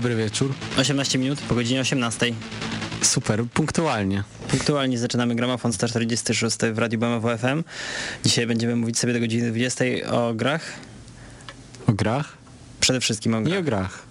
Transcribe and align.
Dobry 0.00 0.16
wieczór. 0.16 0.48
Dobry 0.48 0.64
wieczór. 0.64 0.80
18 0.80 1.18
minut 1.18 1.40
po 1.40 1.54
godzinie 1.54 1.80
18. 1.80 2.32
Super, 3.02 3.44
punktualnie. 3.54 4.24
Punktualnie 4.50 4.98
zaczynamy 4.98 5.34
gramofon 5.34 5.72
146 5.72 6.56
w 6.72 6.78
Radiu 6.78 6.98
BMW 6.98 7.38
FM. 7.38 7.62
Dzisiaj 8.24 8.46
będziemy 8.46 8.76
mówić 8.76 8.98
sobie 8.98 9.12
do 9.12 9.20
godziny 9.20 9.50
20 9.50 9.84
o 10.10 10.34
grach. 10.34 10.62
O 11.86 11.92
grach? 11.92 12.36
Przede 12.80 13.00
wszystkim 13.00 13.34
o 13.34 13.40
grach. 13.40 13.54
I 13.54 13.58
o 13.58 13.62
grach. 13.62 14.02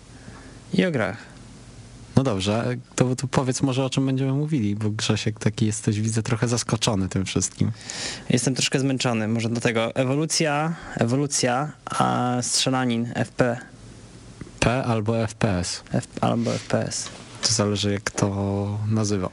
I 0.73 0.86
o 0.86 0.92
grach. 0.92 1.18
No 2.16 2.24
dobrze, 2.24 2.78
to, 2.96 3.16
to 3.16 3.28
powiedz 3.28 3.62
może 3.62 3.86
o 3.86 3.90
czym 3.90 4.06
będziemy 4.06 4.34
mówili, 4.34 4.76
bo 4.76 4.90
Grzesiek 4.90 5.40
taki 5.40 5.66
jesteś, 5.66 6.02
widzę, 6.02 6.24
trochę 6.24 6.48
zaskoczony 6.48 7.09
tym 7.09 7.26
wszystkim. 7.26 7.72
Jestem 8.30 8.56
troszkę 8.56 8.80
zmęczony, 8.80 9.28
może 9.28 9.50
do 9.50 9.62
tego 9.62 9.96
ewolucja, 9.96 10.76
ewolucja, 10.96 11.72
a 11.86 12.38
strzelanin 12.42 13.14
FP. 13.16 13.58
P 14.60 14.84
albo 14.84 15.28
FPS. 15.28 15.84
F, 15.94 16.08
albo 16.22 16.52
FPS. 16.52 17.10
To 17.42 17.54
zależy 17.54 17.92
jak 17.92 18.12
to 18.12 18.78
nazywa. 18.92 19.30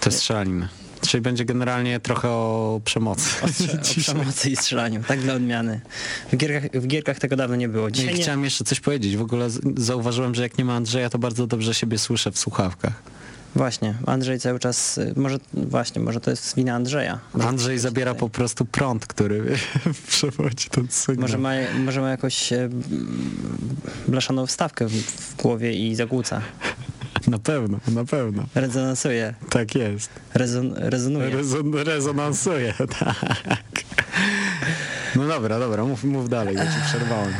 To 0.00 0.08
jest 0.10 0.18
strzelaniny. 0.18 0.68
Czyli 1.00 1.20
będzie 1.20 1.44
generalnie 1.44 2.00
trochę 2.00 2.28
o 2.30 2.80
przemocy. 2.84 3.30
O, 3.42 3.46
strze- 3.48 3.98
o 3.98 4.00
przemocy 4.00 4.50
i 4.50 4.56
strzelaniu, 4.56 5.02
tak 5.08 5.20
dla 5.20 5.34
odmiany. 5.34 5.80
W 6.32 6.36
gierkach, 6.36 6.70
w 6.82 6.86
gierkach 6.86 7.18
tego 7.18 7.36
dawno 7.36 7.56
nie 7.56 7.68
było. 7.68 7.90
Dzisiaj 7.90 8.14
I 8.14 8.16
nie, 8.16 8.22
chciałem 8.22 8.44
jeszcze 8.44 8.64
coś 8.64 8.80
powiedzieć. 8.80 9.16
W 9.16 9.22
ogóle 9.22 9.48
zauważyłem, 9.76 10.34
że 10.34 10.42
jak 10.42 10.58
nie 10.58 10.64
ma 10.64 10.74
Andrzeja, 10.76 11.10
to 11.10 11.18
bardzo 11.18 11.46
dobrze 11.46 11.74
siebie 11.74 11.98
słyszę 11.98 12.32
w 12.32 12.38
słuchawkach. 12.38 13.02
Właśnie, 13.56 13.94
Andrzej 14.06 14.40
cały 14.40 14.58
czas, 14.58 14.98
y, 14.98 15.12
może 15.16 15.38
właśnie, 15.54 16.02
może 16.02 16.20
to 16.20 16.30
jest 16.30 16.56
wina 16.56 16.74
Andrzeja. 16.74 17.18
Może, 17.34 17.48
Andrzej 17.48 17.78
zabiera 17.78 18.14
po 18.14 18.28
prostu 18.28 18.64
prąd, 18.64 19.06
który 19.06 19.56
przewodzi 20.08 20.68
ten 20.70 20.86
sygnał. 20.90 21.22
może, 21.22 21.38
ma, 21.38 21.50
może 21.84 22.00
ma 22.00 22.10
jakąś 22.10 22.52
e, 22.52 22.68
blaszaną 24.08 24.46
wstawkę 24.46 24.86
w, 24.86 24.92
w 25.02 25.36
głowie 25.36 25.72
i 25.72 25.94
zagłuca. 25.94 26.40
Na 27.28 27.38
pewno, 27.38 27.78
na 27.88 28.04
pewno. 28.04 28.42
Rezonansuje, 28.54 29.34
Tak 29.50 29.74
jest. 29.74 30.10
rezon, 30.34 30.72
rezonuje. 30.76 31.30
Rezon, 31.30 31.74
rezonansuje, 31.74 32.74
tak. 32.98 33.84
No 35.16 35.26
dobra, 35.28 35.58
dobra, 35.58 35.84
mów, 35.84 36.04
mów 36.04 36.28
dalej, 36.28 36.56
ja 36.56 36.64
ci 36.66 36.78
przerwałem. 36.88 37.32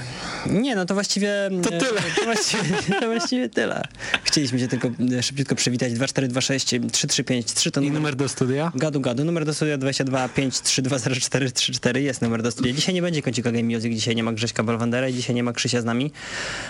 Nie, 0.50 0.76
no 0.76 0.84
to 0.84 0.94
właściwie... 0.94 1.50
To 1.62 1.74
e, 1.74 1.78
tyle. 1.78 2.00
To 2.16 2.24
właściwie, 2.24 2.62
to 3.00 3.06
właściwie 3.06 3.48
tyle. 3.48 3.82
Chcieliśmy 4.24 4.58
się 4.58 4.68
tylko 4.68 4.90
e, 5.18 5.22
szybciutko 5.22 5.54
przywitać. 5.54 5.92
2426 5.92 6.92
335 6.92 7.46
3 7.46 7.70
to 7.70 7.80
I 7.80 7.84
numer... 7.84 8.00
numer 8.00 8.16
do 8.16 8.28
studia? 8.28 8.72
Gadu 8.74 9.00
Gadu, 9.00 9.24
numer 9.24 9.44
do 9.44 9.54
studia 9.54 9.78
22 9.78 10.28
5320434 10.28 11.98
jest 11.98 12.22
numer 12.22 12.42
do 12.42 12.50
studia. 12.50 12.72
Dzisiaj 12.72 12.94
nie 12.94 13.02
będzie 13.02 13.22
kącika 13.22 13.52
Game 13.52 13.64
Music, 13.64 13.94
dzisiaj 13.94 14.16
nie 14.16 14.22
ma 14.22 14.32
Grześka 14.32 14.62
Bolwandera 14.62 15.08
i 15.08 15.14
dzisiaj 15.14 15.34
nie 15.34 15.42
ma 15.42 15.52
Krzysia 15.52 15.80
z 15.80 15.84
nami. 15.84 16.12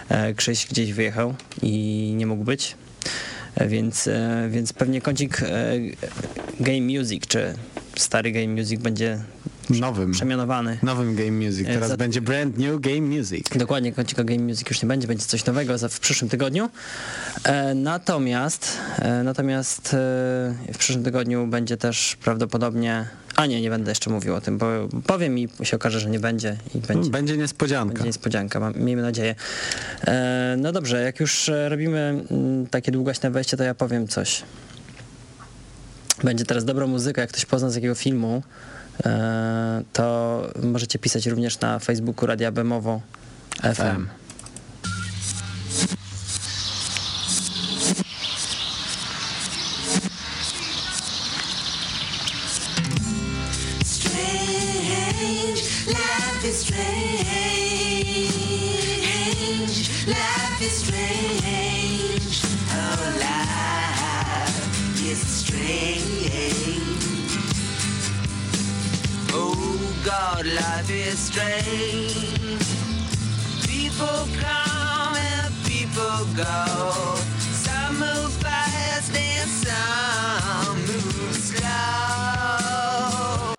E, 0.08 0.34
Krzyś 0.34 0.66
gdzieś 0.66 0.93
wyjechał 0.93 1.34
i 1.62 2.12
nie 2.16 2.26
mógł 2.26 2.44
być. 2.44 2.75
Więc, 3.69 4.08
więc 4.48 4.72
pewnie 4.72 5.00
kącik 5.00 5.41
Game 6.60 6.81
Music, 6.81 7.26
czy 7.26 7.54
stary 7.97 8.32
Game 8.32 8.48
Music 8.48 8.81
będzie 8.81 9.19
Nowym. 9.71 10.12
przemianowany. 10.12 10.78
Nowym 10.82 11.15
Game 11.16 11.31
Music. 11.32 11.66
Teraz 11.66 11.88
za- 11.88 11.97
będzie 11.97 12.21
brand 12.21 12.59
new 12.59 12.81
Game 12.81 13.00
Music. 13.00 13.47
Dokładnie, 13.56 13.93
kącika 13.93 14.25
Game 14.25 14.43
Music 14.43 14.69
już 14.71 14.82
nie 14.82 14.88
będzie, 14.88 15.06
będzie 15.09 15.25
coś 15.27 15.44
nowego 15.44 15.78
za- 15.78 15.88
w 15.88 16.00
przyszłym 16.00 16.28
tygodniu. 16.31 16.71
E, 17.44 17.75
natomiast 17.75 18.78
e, 18.99 19.22
natomiast 19.22 19.94
e, 19.94 19.97
w 20.75 20.78
przyszłym 20.78 21.05
tygodniu 21.05 21.47
będzie 21.47 21.76
też 21.76 22.16
prawdopodobnie... 22.25 23.09
A 23.37 23.47
nie, 23.47 23.60
nie 23.60 23.71
będę 23.71 23.91
jeszcze 23.91 24.10
mówił 24.10 24.34
o 24.34 24.41
tym, 24.41 24.59
bo 24.59 24.66
powiem 25.06 25.38
i 25.38 25.49
się 25.62 25.76
okaże, 25.76 26.00
że 26.00 26.10
nie 26.10 26.21
będzie 26.21 26.56
i 26.75 26.78
będzie. 26.78 27.10
Będzie 27.10 27.37
niespodzianka. 27.37 27.93
Będzie 27.94 28.06
niespodzianka, 28.09 28.60
mam, 28.60 28.75
miejmy 28.76 29.03
nadzieję. 29.03 29.34
E, 30.06 30.56
no 30.59 30.72
dobrze, 30.72 31.03
jak 31.03 31.21
już 31.21 31.49
e, 31.49 31.69
robimy 31.69 32.25
mm, 32.31 32.66
takie 32.66 32.93
długaśne 32.93 33.31
wejście, 33.31 33.56
to 33.56 33.65
ja 33.65 33.75
powiem 33.75 34.09
coś. 34.09 34.43
Będzie 36.25 36.44
teraz 36.44 36.65
dobra 36.65 36.87
muzyka, 36.87 37.21
jak 37.21 37.31
ktoś 37.31 37.44
pozna 37.47 37.71
z 37.71 37.75
jakiego 37.75 37.94
filmu, 37.94 38.43
to 39.92 40.42
możecie 40.62 40.98
pisać 40.98 41.26
również 41.26 41.60
na 41.60 41.78
Facebooku 41.78 42.26
Radia 42.26 42.52
Bemowo 42.52 43.00
FM. 43.62 44.06
Strange. 60.68 62.42
Oh, 62.70 63.12
life 63.18 63.92
is 65.02 65.18
strange. 65.18 66.85
Oh, 69.38 69.78
God, 70.04 70.47
life 70.47 70.91
is 70.91 71.19
strange. 71.19 72.14
People 73.66 74.26
come 74.41 75.16
and 75.16 75.54
people 75.64 76.24
go. 76.36 76.64
Some 77.64 77.98
move 77.98 78.32
fast 78.42 79.14
and 79.14 79.50
some 79.50 80.80
move 80.80 81.36
slow. 81.36 83.54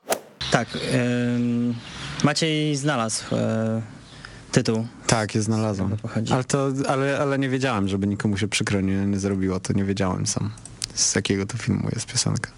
Tak, 0.51 0.67
ym, 0.93 1.75
Maciej 2.23 2.75
znalazł 2.75 3.35
e, 3.35 3.81
tytuł. 4.51 4.87
Tak, 5.07 5.35
je 5.35 5.41
znalazłem. 5.41 5.97
Ale, 6.31 6.43
to, 6.43 6.71
ale, 6.87 7.19
ale 7.19 7.39
nie 7.39 7.49
wiedziałem, 7.49 7.87
żeby 7.87 8.07
nikomu 8.07 8.37
się 8.37 8.47
przykro 8.47 8.81
nie, 8.81 9.05
nie 9.05 9.19
zrobiło. 9.19 9.59
To 9.59 9.73
nie 9.73 9.83
wiedziałem 9.83 10.27
sam, 10.27 10.51
z 10.93 11.16
jakiego 11.16 11.45
to 11.45 11.57
filmu 11.57 11.89
jest 11.95 12.05
piosenka. 12.05 12.51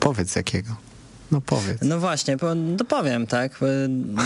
Powiedz 0.00 0.30
z 0.30 0.36
jakiego. 0.36 0.76
No 1.30 1.40
powiedz. 1.40 1.78
No 1.82 2.00
właśnie, 2.00 2.36
po, 2.36 2.54
no 2.54 2.84
powiem, 2.84 3.26
tak. 3.26 3.58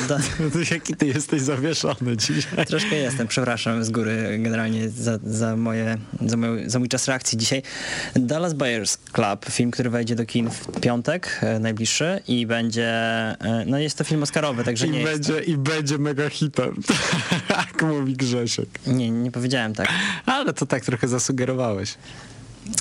Da, 0.08 0.18
Jaki 0.74 0.96
ty 0.96 1.06
jesteś 1.06 1.42
zawieszony 1.42 2.16
dzisiaj. 2.16 2.66
Troszkę 2.66 2.96
jestem, 2.96 3.28
przepraszam 3.28 3.84
z 3.84 3.90
góry 3.90 4.38
generalnie 4.38 4.88
za, 4.88 5.18
za, 5.24 5.56
moje, 5.56 5.98
za, 6.26 6.36
moją, 6.36 6.70
za 6.70 6.78
mój 6.78 6.88
czas 6.88 7.08
reakcji 7.08 7.38
dzisiaj. 7.38 7.62
Dallas 8.14 8.54
Buyers 8.54 8.98
Club, 9.12 9.46
film, 9.50 9.70
który 9.70 9.90
wejdzie 9.90 10.14
do 10.14 10.26
kin 10.26 10.50
w 10.50 10.80
piątek 10.80 11.40
e, 11.42 11.58
najbliższy 11.58 12.20
i 12.28 12.46
będzie, 12.46 12.90
e, 12.90 13.64
no 13.66 13.78
jest 13.78 13.98
to 13.98 14.04
film 14.04 14.22
oscarowy, 14.22 14.64
także 14.64 14.86
I 14.86 14.90
nie 14.90 15.00
jest, 15.00 15.12
będzie, 15.12 15.44
I 15.44 15.56
będzie 15.56 15.98
mega 15.98 16.30
hitem. 16.30 16.82
Jak 17.50 17.82
mówi 17.82 18.12
Grzesiek. 18.12 18.68
nie, 18.86 19.10
nie 19.10 19.30
powiedziałem 19.30 19.74
tak. 19.74 19.88
Ale 20.26 20.52
to 20.52 20.66
tak 20.66 20.84
trochę 20.84 21.08
zasugerowałeś. 21.08 21.94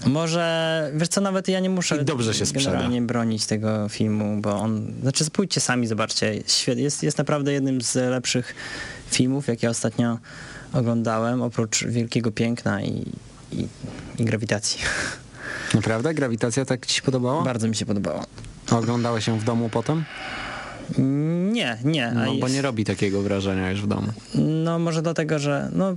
Może, 0.05 0.91
wiesz 0.95 1.07
co, 1.07 1.21
nawet 1.21 1.47
ja 1.47 1.59
nie 1.59 1.69
muszę 1.69 1.97
I 2.01 2.05
dobrze 2.05 2.33
się 2.33 2.45
sprzeda. 2.45 2.71
generalnie 2.71 3.01
bronić 3.01 3.45
tego 3.45 3.89
filmu, 3.89 4.41
bo 4.41 4.55
on, 4.59 4.93
znaczy 5.01 5.29
pójdźcie 5.31 5.61
sami, 5.61 5.87
zobaczcie, 5.87 6.35
jest, 6.75 7.03
jest 7.03 7.17
naprawdę 7.17 7.53
jednym 7.53 7.81
z 7.81 7.95
lepszych 7.95 8.55
filmów, 9.11 9.47
jakie 9.47 9.69
ostatnio 9.69 10.17
oglądałem, 10.73 11.41
oprócz 11.41 11.85
Wielkiego 11.85 12.31
Piękna 12.31 12.81
i, 12.81 13.05
i, 13.51 13.67
i 14.19 14.25
Grawitacji. 14.25 14.79
Naprawdę? 15.73 16.13
Grawitacja 16.13 16.65
tak 16.65 16.85
ci 16.85 16.95
się 16.95 17.01
podobała? 17.01 17.43
Bardzo 17.43 17.67
mi 17.67 17.75
się 17.75 17.85
podobało. 17.85 18.23
A 18.71 18.77
Oglądałeś 18.77 19.27
ją 19.27 19.39
w 19.39 19.43
domu 19.43 19.69
potem? 19.69 20.03
Nie, 21.51 21.77
nie. 21.83 22.11
No, 22.11 22.35
bo 22.35 22.47
nie 22.47 22.61
robi 22.61 22.85
takiego 22.85 23.21
wrażenia 23.21 23.71
już 23.71 23.81
w 23.81 23.87
domu. 23.87 24.07
No 24.35 24.79
może 24.79 25.01
dlatego, 25.01 25.39
że 25.39 25.69
no 25.73 25.95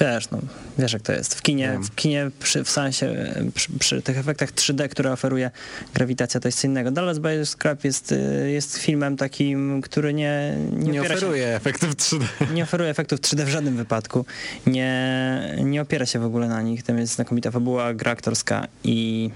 wiesz, 0.00 0.30
no, 0.30 0.38
wiesz 0.78 0.92
jak 0.92 1.02
to 1.02 1.12
jest. 1.12 1.34
W 1.34 1.42
kinie, 1.42 1.78
w 1.82 1.94
kinie 1.94 2.30
przy, 2.40 2.64
w 2.64 2.70
sensie, 2.70 3.14
przy, 3.54 3.78
przy 3.78 4.02
tych 4.02 4.18
efektach 4.18 4.52
3D, 4.52 4.88
które 4.88 5.12
oferuje 5.12 5.50
grawitacja, 5.94 6.40
to 6.40 6.48
jest 6.48 6.60
co 6.60 6.66
innego. 6.66 6.90
Dallas 6.90 7.18
Buyers 7.18 7.56
Club 7.56 7.84
jest, 7.84 8.12
y, 8.12 8.50
jest 8.50 8.78
filmem 8.78 9.16
takim, 9.16 9.82
który 9.82 10.14
nie, 10.14 10.56
nie, 10.72 10.92
Nie 10.92 11.02
oferuje 11.02 11.56
efektów 11.56 11.96
3D. 11.96 12.20
Się, 12.20 12.54
nie 12.54 12.62
oferuje 12.62 12.90
efektów 12.90 13.20
3D 13.20 13.44
w 13.44 13.48
żadnym 13.48 13.76
wypadku. 13.76 14.24
Nie, 14.66 15.42
nie 15.64 15.82
opiera 15.82 16.06
się 16.06 16.18
w 16.18 16.24
ogóle 16.24 16.48
na 16.48 16.62
nich. 16.62 16.82
Tam 16.82 16.98
jest 16.98 17.14
znakomita 17.14 17.50
fabuła, 17.50 17.94
gra 17.94 18.12
aktorska 18.12 18.66
i 18.84 19.30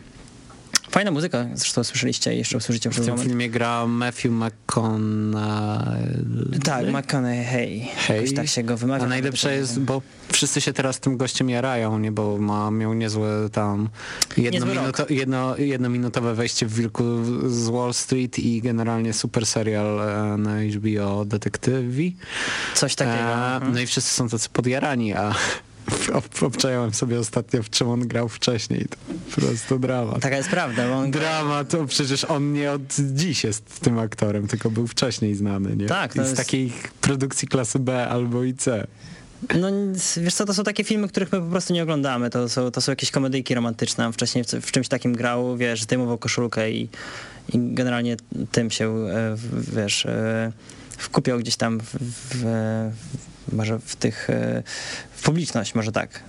fajna 0.90 1.10
muzyka. 1.10 1.46
Zresztą 1.54 1.84
słyszeliście 1.84 2.34
i 2.34 2.38
jeszcze 2.38 2.56
usłyszycie 2.56 2.90
W 2.90 2.92
przez 2.92 3.04
tym 3.04 3.14
moment. 3.14 3.28
filmie 3.28 3.50
gra 3.50 3.86
Matthew 3.86 4.32
McConaughey. 4.32 6.24
Tak, 6.64 6.86
McConaughey. 6.86 7.80
Hej. 7.96 8.16
Jakoś 8.16 8.34
tak 8.34 8.46
się 8.46 8.62
go 8.62 8.76
wymawia. 8.76 9.04
A 9.04 9.08
najlepsze 9.08 9.54
jest, 9.54 9.80
bo 9.80 10.02
wszyscy 10.32 10.60
się 10.60 10.72
teraz 10.72 11.00
tym 11.00 11.16
gościem 11.16 11.50
jarają, 11.50 11.98
nie? 11.98 12.12
Bo 12.12 12.38
ma, 12.38 12.70
miał 12.70 12.94
niezłe 12.94 13.50
tam 13.52 13.88
jedno, 15.10 15.56
jednominutowe 15.56 16.34
wejście 16.34 16.66
w 16.66 16.74
Wilku 16.74 17.04
z 17.46 17.68
Wall 17.68 17.94
Street 17.94 18.38
i 18.38 18.62
generalnie 18.62 19.12
super 19.12 19.46
serial 19.46 20.00
e, 20.00 20.36
na 20.36 20.62
HBO 20.62 21.24
Detektywi. 21.24 22.16
Coś 22.74 22.94
takiego. 22.94 23.28
E, 23.28 23.54
mhm. 23.54 23.72
no 23.72 23.80
i 23.80 23.86
wszyscy 23.86 24.10
są 24.10 24.28
tacy 24.28 24.48
podjarani, 24.48 25.14
a 25.14 25.34
obczajałem 26.42 26.94
sobie 26.94 27.18
ostatnio, 27.18 27.62
w 27.62 27.70
czym 27.70 27.88
on 27.88 28.08
grał 28.08 28.28
wcześniej. 28.28 28.86
To 28.90 28.96
po 29.34 29.40
prostu 29.40 29.78
dramat. 29.78 30.20
Taka 30.20 30.36
jest 30.36 30.48
prawda, 30.48 30.88
bo 30.88 30.94
on 30.94 31.10
Drama, 31.10 31.64
to 31.64 31.86
przecież 31.86 32.24
on 32.24 32.52
nie 32.52 32.72
od 32.72 32.82
dziś 33.14 33.44
jest 33.44 33.80
tym 33.80 33.98
aktorem, 33.98 34.46
tylko 34.48 34.70
był 34.70 34.86
wcześniej 34.86 35.34
znany, 35.34 35.76
nie? 35.76 35.86
Tak, 35.86 36.14
to 36.14 36.22
I 36.22 36.24
z 36.24 36.28
jest- 36.28 36.36
takiej 36.36 36.72
produkcji 37.00 37.48
klasy 37.48 37.78
B 37.78 38.08
albo 38.08 38.44
i 38.44 38.54
C. 38.54 38.86
No 39.60 39.68
wiesz 40.16 40.34
co, 40.34 40.44
to 40.44 40.54
są 40.54 40.64
takie 40.64 40.84
filmy, 40.84 41.08
których 41.08 41.32
my 41.32 41.40
po 41.40 41.46
prostu 41.46 41.72
nie 41.74 41.82
oglądamy. 41.82 42.30
To 42.30 42.48
są, 42.48 42.70
to 42.70 42.80
są 42.80 42.92
jakieś 42.92 43.10
komedyjki 43.10 43.54
romantyczne. 43.54 44.06
On 44.06 44.12
wcześniej 44.12 44.44
w, 44.44 44.48
w 44.48 44.72
czymś 44.72 44.88
takim 44.88 45.12
grał, 45.12 45.56
wiesz, 45.56 45.82
zdejmował 45.82 46.18
koszulkę 46.18 46.70
i, 46.70 46.82
i 47.48 47.58
generalnie 47.74 48.16
tym 48.52 48.70
się, 48.70 48.96
e, 49.08 49.36
wiesz, 49.52 50.06
e, 50.06 50.52
wkupiał 50.98 51.38
gdzieś 51.38 51.56
tam 51.56 51.80
w, 51.80 51.84
w, 51.84 52.42
w, 52.94 53.35
może 53.52 53.78
w 53.78 53.96
tych, 53.96 54.30
e, 54.30 54.62
w 55.16 55.22
publiczność, 55.22 55.74
może 55.74 55.92
tak. 55.92 56.20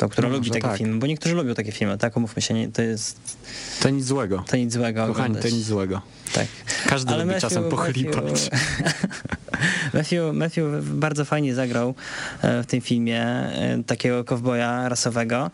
To, 0.00 0.08
która 0.08 0.28
No, 0.28 0.34
lubi 0.34 0.50
takie 0.50 0.62
tak. 0.62 0.78
filmy, 0.78 0.98
bo 0.98 1.06
niektórzy 1.06 1.34
lubią 1.34 1.54
takie 1.54 1.72
filmy, 1.72 1.98
tak? 1.98 2.16
Umówmy 2.16 2.42
się, 2.42 2.54
nie, 2.54 2.68
to 2.68 2.82
jest, 2.82 3.36
To 3.82 3.90
nic 3.90 4.04
złego. 4.04 4.44
to 4.48 4.56
nic 4.56 4.72
złego 4.72 5.00
Kochani, 5.06 5.12
oglądać. 5.12 5.42
to 5.42 5.56
nic 5.56 5.66
złego. 5.66 6.02
Tak. 6.32 6.46
Każdy 6.86 7.14
lubi 7.16 7.40
czasem 7.40 7.64
pochlipać. 7.68 8.50
Matthew, 9.94 10.32
Matthew 10.34 10.64
bardzo 10.84 11.24
fajnie 11.24 11.54
zagrał 11.54 11.94
e, 12.42 12.62
w 12.62 12.66
tym 12.66 12.80
filmie 12.80 13.22
e, 13.22 13.82
takiego 13.86 14.24
kowboja 14.24 14.88
rasowego. 14.88 15.50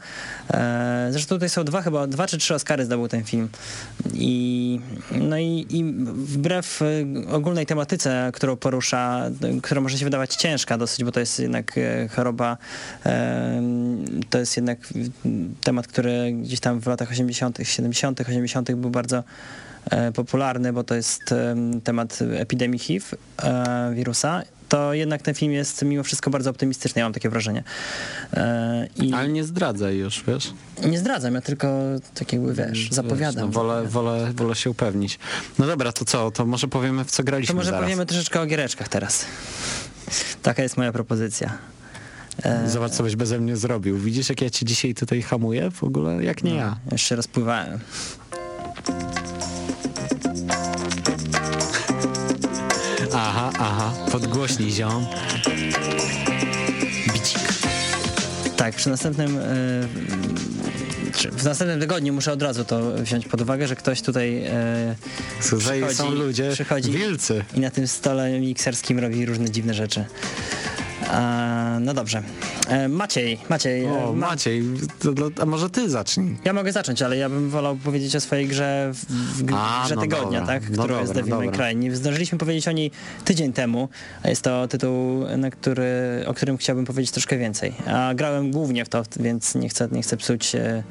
E, 0.51 1.09
Zresztą 1.11 1.35
tutaj 1.35 1.49
są 1.49 1.65
dwa 1.65 1.83
chyba, 1.83 2.07
dwa 2.07 2.27
czy 2.27 2.39
trzy 2.39 2.55
Oscary 2.55 2.85
zdobył 2.85 3.09
ten 3.09 3.25
film. 3.25 3.49
I, 4.15 4.81
no 5.13 5.39
i, 5.39 5.67
i 5.71 5.85
wbrew 6.15 6.83
ogólnej 7.33 7.67
tematyce, 7.67 8.31
którą 8.35 8.57
porusza, 8.57 9.23
która 9.63 9.81
może 9.81 9.99
się 9.99 10.05
wydawać 10.05 10.35
ciężka 10.35 10.79
dosyć, 10.79 11.05
bo 11.05 11.13
to 11.13 11.21
jest 11.21 11.39
jednak 11.41 11.73
choroba, 12.17 12.57
to 14.37 14.41
jest 14.41 14.57
jednak 14.57 14.79
temat, 15.65 15.87
który 15.87 16.33
gdzieś 16.33 16.61
tam 16.61 16.81
w 16.81 16.87
latach 16.87 17.11
80., 17.11 17.59
70., 17.63 18.21
80. 18.21 18.73
był 18.73 18.91
bardzo 18.91 19.25
e, 19.91 20.13
popularny, 20.13 20.73
bo 20.73 20.85
to 20.85 20.95
jest 20.95 21.33
em, 21.33 21.81
temat 21.81 22.19
epidemii 22.37 22.79
HIV, 22.79 23.07
e, 23.43 23.93
wirusa, 23.95 24.43
to 24.69 24.95
jednak 24.95 25.23
ten 25.23 25.35
film 25.35 25.53
jest 25.53 25.83
mimo 25.83 26.03
wszystko 26.03 26.31
bardzo 26.31 26.51
optymistyczny, 26.51 27.01
ja 27.01 27.05
mam 27.07 27.13
takie 27.13 27.29
wrażenie. 27.29 27.63
E, 28.35 28.89
I 28.97 29.13
Ale 29.13 29.29
nie 29.29 29.45
zdradzaj 29.45 29.97
już, 29.97 30.25
wiesz? 30.27 30.53
nie 30.85 30.99
zdradzam, 30.99 31.35
ja 31.35 31.41
tylko 31.41 31.69
tak 32.15 32.33
jakby, 32.33 32.55
wiesz, 32.55 32.91
zapowiadam. 32.91 33.35
Wiesz, 33.49 33.57
no, 33.57 33.63
wolę, 33.63 33.87
wolę, 33.87 34.33
wolę 34.35 34.55
się 34.55 34.71
upewnić. 34.71 35.19
No 35.59 35.67
dobra, 35.67 35.93
to 35.93 36.05
co? 36.05 36.31
To 36.31 36.47
może 36.47 36.69
powiemy, 36.69 37.05
w 37.05 37.11
co 37.11 37.23
graliśmy 37.25 37.53
To 37.53 37.57
może 37.57 37.71
zaraz. 37.71 37.85
powiemy 37.85 38.07
troszeczkę 38.07 38.41
o 38.41 38.47
giereczkach 38.47 38.89
teraz. 38.89 39.25
Taka 40.43 40.63
jest 40.63 40.77
moja 40.77 40.93
propozycja. 40.93 41.59
E, 42.43 42.69
Zobacz, 42.71 42.93
co 42.93 43.03
byś 43.03 43.17
beze 43.17 43.39
mnie 43.39 43.57
zrobił. 43.57 43.99
Widzisz, 43.99 44.29
jak 44.29 44.41
ja 44.43 44.51
cię 44.51 44.67
dzisiaj 44.67 44.95
tutaj 44.95 45.23
hamuję? 45.23 45.71
W 45.71 45.85
ogóle 45.85 46.25
jak 46.25 46.45
nie 46.45 46.55
ja. 46.55 46.77
Jeszcze 46.93 47.17
raz 47.17 47.29
pływałem. 47.29 47.79
Aha, 53.15 53.51
aha, 53.59 53.93
podgłośnij 54.13 54.71
ziom. 54.71 55.07
Bicik. 57.15 57.39
Tak, 58.57 58.75
przy 58.75 58.89
następnym. 58.91 59.39
czy 61.17 61.31
w 61.31 61.45
następnym 61.45 61.81
tygodniu 61.81 62.13
muszę 62.13 62.33
od 62.33 62.43
razu 62.43 62.65
to 62.65 62.93
wziąć 62.97 63.27
pod 63.29 63.41
uwagę, 63.41 63.69
że 63.69 63.77
ktoś 63.77 64.03
tutaj 64.03 64.43
e, 64.45 64.95
Tutaj 65.51 65.95
są 65.95 66.11
ludzie, 66.11 66.51
przychodzi- 66.53 66.91
wielcy. 66.91 67.45
i 67.55 67.61
na 67.61 67.71
tym 67.71 67.89
stole 67.89 68.41
mikserskim 68.41 68.99
robi 68.99 69.27
różne 69.27 69.51
dziwne 69.51 69.75
rzeczy. 69.75 70.05
No 71.81 71.95
dobrze. 71.95 72.23
E, 72.69 72.89
Maciej, 72.89 73.39
Maciej. 73.49 73.85
e, 73.85 73.93
O, 73.93 74.07
mam- 74.07 74.19
Maciej, 74.19 74.63
to, 74.99 75.13
dla- 75.13 75.29
a 75.43 75.47
może 75.47 75.71
ty 75.71 75.91
zacznij. 75.91 76.37
Ja 76.45 76.53
mogę 76.53 76.73
zacząć, 76.73 77.03
ale 77.03 77.17
ja 77.17 77.29
bym 77.29 77.51
wolał 77.51 77.77
powiedzieć 77.77 78.17
o 78.17 78.21
swojej 78.21 78.47
grze 78.47 78.91
w, 78.95 79.05
w 79.43 79.55
A, 79.55 79.83
grze 79.85 79.95
no 79.95 80.01
tygodnia, 80.01 80.41
dobra. 80.41 80.47
tak? 80.61 80.71
No 80.71 80.83
Którą 80.85 81.01
jest 81.01 81.13
dobra, 81.13 81.37
Devil 81.37 81.51
May. 81.51 81.75
Cry. 81.89 81.97
Zdążyliśmy 81.97 82.39
powiedzieć 82.39 82.69
o 82.69 82.73
niej 82.73 82.91
tydzień 83.25 83.53
temu, 83.53 83.89
a 84.23 84.29
jest 84.29 84.43
to 84.43 84.69
tytuł, 84.69 85.25
na 85.37 85.51
który, 85.51 86.25
o 86.27 86.35
którym 86.35 86.57
chciałbym 86.57 86.85
powiedzieć 86.85 87.11
troszkę 87.11 87.39
więcej. 87.39 87.75
A 87.87 88.15
grałem 88.15 88.51
głównie 88.51 88.85
w 88.85 88.89
to, 88.89 89.03
więc 89.21 89.55
nie 89.55 89.69
chcę, 89.69 89.89
nie 89.93 90.03
chcę 90.03 90.17
psuć 90.17 90.55
e, 90.55 90.83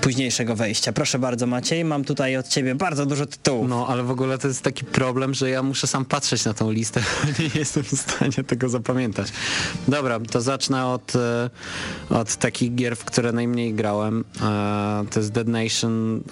późniejszego 0.00 0.56
wejścia. 0.56 0.92
Proszę 0.92 1.18
bardzo 1.18 1.46
Maciej, 1.46 1.84
mam 1.84 2.04
tutaj 2.04 2.36
od 2.36 2.48
ciebie 2.48 2.74
bardzo 2.74 3.06
dużo 3.06 3.26
tytułów. 3.26 3.68
No, 3.68 3.86
ale 3.88 4.02
w 4.02 4.10
ogóle 4.10 4.38
to 4.38 4.48
jest 4.48 4.62
taki 4.62 4.84
problem, 4.84 5.34
że 5.34 5.50
ja 5.50 5.62
muszę 5.62 5.86
sam 5.86 6.04
patrzeć 6.04 6.44
na 6.44 6.54
tą 6.54 6.70
listę, 6.70 7.00
nie 7.38 7.60
jestem 7.60 7.82
w 7.82 8.00
stanie 8.00 8.44
tego 8.46 8.68
zapamiętać. 8.68 9.28
Dobra, 9.88 10.20
to 10.20 10.40
zacznę 10.40 10.86
od, 10.86 11.16
e, 11.16 11.50
od 12.10 12.36
takich 12.36 12.74
gier, 12.74 12.96
w 12.96 13.04
które 13.04 13.32
najmniej 13.32 13.74
grałem. 13.74 14.24
E, 14.42 15.04
To 15.10 15.20
jest 15.20 15.32
Dead 15.32 15.48
Nation, 15.48 16.22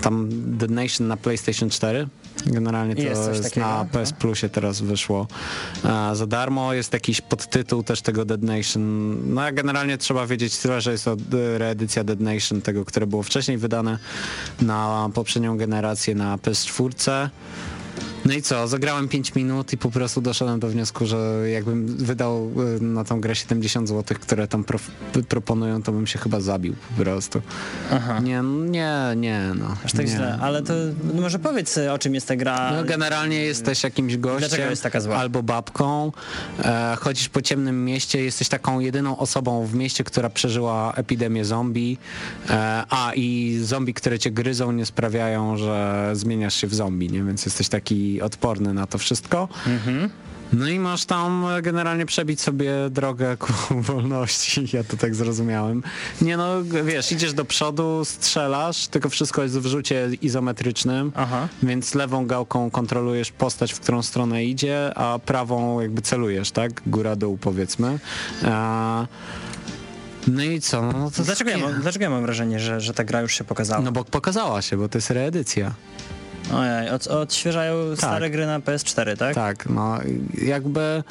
tam 0.00 0.28
Dead 0.58 0.70
Nation 0.70 1.08
na 1.08 1.16
PlayStation 1.16 1.70
4. 1.70 2.08
Generalnie 2.46 2.96
to 2.96 3.02
Jest 3.02 3.28
jest, 3.28 3.56
na. 3.56 3.86
PS 3.92 4.12
Plusie 4.12 4.48
teraz 4.48 4.80
wyszło 4.80 5.26
e, 5.84 6.16
za 6.16 6.26
darmo. 6.26 6.74
Jest 6.74 6.92
jakiś 6.92 7.20
podtytuł 7.20 7.82
też 7.82 8.02
tego 8.02 8.24
Dead 8.24 8.42
Nation. 8.42 9.16
No 9.34 9.42
a 9.42 9.52
generalnie 9.52 9.98
trzeba 9.98 10.26
wiedzieć 10.26 10.58
tyle, 10.58 10.80
że 10.80 10.92
jest 10.92 11.04
to 11.04 11.12
e, 11.12 11.58
reedycja 11.58 12.04
Dead 12.04 12.20
Nation, 12.20 12.62
tego, 12.62 12.84
które 12.84 13.06
było 13.06 13.22
wcześniej 13.22 13.58
wydane 13.58 13.98
na 14.62 15.10
poprzednią 15.14 15.56
generację 15.56 16.14
na 16.14 16.36
PS4. 16.36 17.28
No 18.24 18.34
i 18.34 18.42
co, 18.42 18.68
zagrałem 18.68 19.08
5 19.08 19.34
minut 19.34 19.72
i 19.72 19.78
po 19.78 19.90
prostu 19.90 20.20
doszedłem 20.20 20.60
do 20.60 20.68
wniosku, 20.68 21.06
że 21.06 21.50
jakbym 21.50 21.86
wydał 21.96 22.50
e, 22.76 22.84
na 22.84 23.04
tą 23.04 23.20
grę 23.20 23.34
70 23.34 23.88
zł, 23.88 24.18
które 24.20 24.48
tam 24.48 24.64
prof- 24.64 25.22
proponują, 25.28 25.82
to 25.82 25.92
bym 25.92 26.06
się 26.06 26.18
chyba 26.18 26.40
zabił 26.40 26.74
po 26.88 27.04
prostu. 27.04 27.42
Aha. 27.92 28.20
Nie, 28.20 28.42
nie, 28.70 28.94
nie, 29.16 29.40
no. 29.58 29.76
Aż 29.84 29.92
tak 29.92 30.06
nie. 30.06 30.12
źle, 30.12 30.38
ale 30.40 30.62
to 30.62 30.72
no 31.14 31.22
może 31.22 31.38
powiedz 31.38 31.78
o 31.78 31.98
czym 31.98 32.14
jest 32.14 32.28
ta 32.28 32.36
gra. 32.36 32.72
No 32.76 32.84
generalnie 32.84 33.36
jesteś 33.36 33.82
jakimś 33.82 34.16
gościem 34.16 34.68
albo 35.16 35.42
babką, 35.42 36.12
e, 36.64 36.96
chodzisz 37.00 37.28
po 37.28 37.42
ciemnym 37.42 37.84
mieście, 37.84 38.24
jesteś 38.24 38.48
taką 38.48 38.80
jedyną 38.80 39.18
osobą 39.18 39.66
w 39.66 39.74
mieście, 39.74 40.04
która 40.04 40.30
przeżyła 40.30 40.92
epidemię 40.96 41.44
zombie, 41.44 41.98
e, 42.50 42.84
a 42.90 43.12
i 43.14 43.58
zombie, 43.62 43.94
które 43.94 44.18
cię 44.18 44.30
gryzą 44.30 44.72
nie 44.72 44.86
sprawiają, 44.86 45.56
że 45.56 46.10
zmieniasz 46.12 46.54
się 46.54 46.66
w 46.66 46.74
zombie, 46.74 47.10
nie? 47.10 47.24
więc 47.24 47.44
jesteś 47.44 47.68
taki 47.68 48.09
odporny 48.20 48.74
na 48.74 48.86
to 48.86 48.98
wszystko. 48.98 49.48
Mhm. 49.66 50.10
No 50.52 50.68
i 50.68 50.78
masz 50.78 51.04
tam 51.04 51.46
e, 51.46 51.62
generalnie 51.62 52.06
przebić 52.06 52.40
sobie 52.40 52.72
drogę 52.90 53.36
ku 53.42 53.52
wolności, 53.80 54.68
ja 54.72 54.84
to 54.84 54.96
tak 54.96 55.14
zrozumiałem. 55.14 55.82
Nie 56.22 56.36
no, 56.36 56.62
wiesz, 56.84 57.12
idziesz 57.12 57.32
do 57.32 57.44
przodu, 57.44 58.04
strzelasz, 58.04 58.86
tylko 58.86 59.08
wszystko 59.08 59.42
jest 59.42 59.58
w 59.58 59.66
rzucie 59.66 60.08
izometrycznym, 60.22 61.12
Aha. 61.14 61.48
więc 61.62 61.94
lewą 61.94 62.26
gałką 62.26 62.70
kontrolujesz 62.70 63.32
postać, 63.32 63.72
w 63.72 63.80
którą 63.80 64.02
stronę 64.02 64.44
idzie, 64.44 64.92
a 64.94 65.18
prawą 65.18 65.80
jakby 65.80 66.02
celujesz, 66.02 66.50
tak? 66.50 66.82
Góra-dół 66.86 67.38
powiedzmy. 67.40 67.98
A... 68.44 69.06
No 70.28 70.42
i 70.42 70.60
co? 70.60 70.92
No 70.92 71.10
to 71.10 71.22
Dlaczego 71.22 71.50
ja, 71.50 71.58
mam, 71.58 71.80
dlaczego 71.80 72.02
ja 72.02 72.10
mam 72.10 72.22
wrażenie, 72.22 72.60
że, 72.60 72.80
że 72.80 72.94
ta 72.94 73.04
gra 73.04 73.20
już 73.20 73.34
się 73.34 73.44
pokazała? 73.44 73.82
No 73.82 73.92
bo 73.92 74.04
pokazała 74.04 74.62
się, 74.62 74.76
bo 74.76 74.88
to 74.88 74.98
jest 74.98 75.10
reedycja. 75.10 75.74
Ojej, 76.54 76.90
od, 76.90 77.06
odświeżają 77.06 77.96
stare 77.96 78.30
gry 78.30 78.46
na 78.46 78.60
PS4, 78.60 79.16
tak? 79.16 79.34
Tak, 79.34 79.68
no 79.68 79.98
jakby 80.42 81.02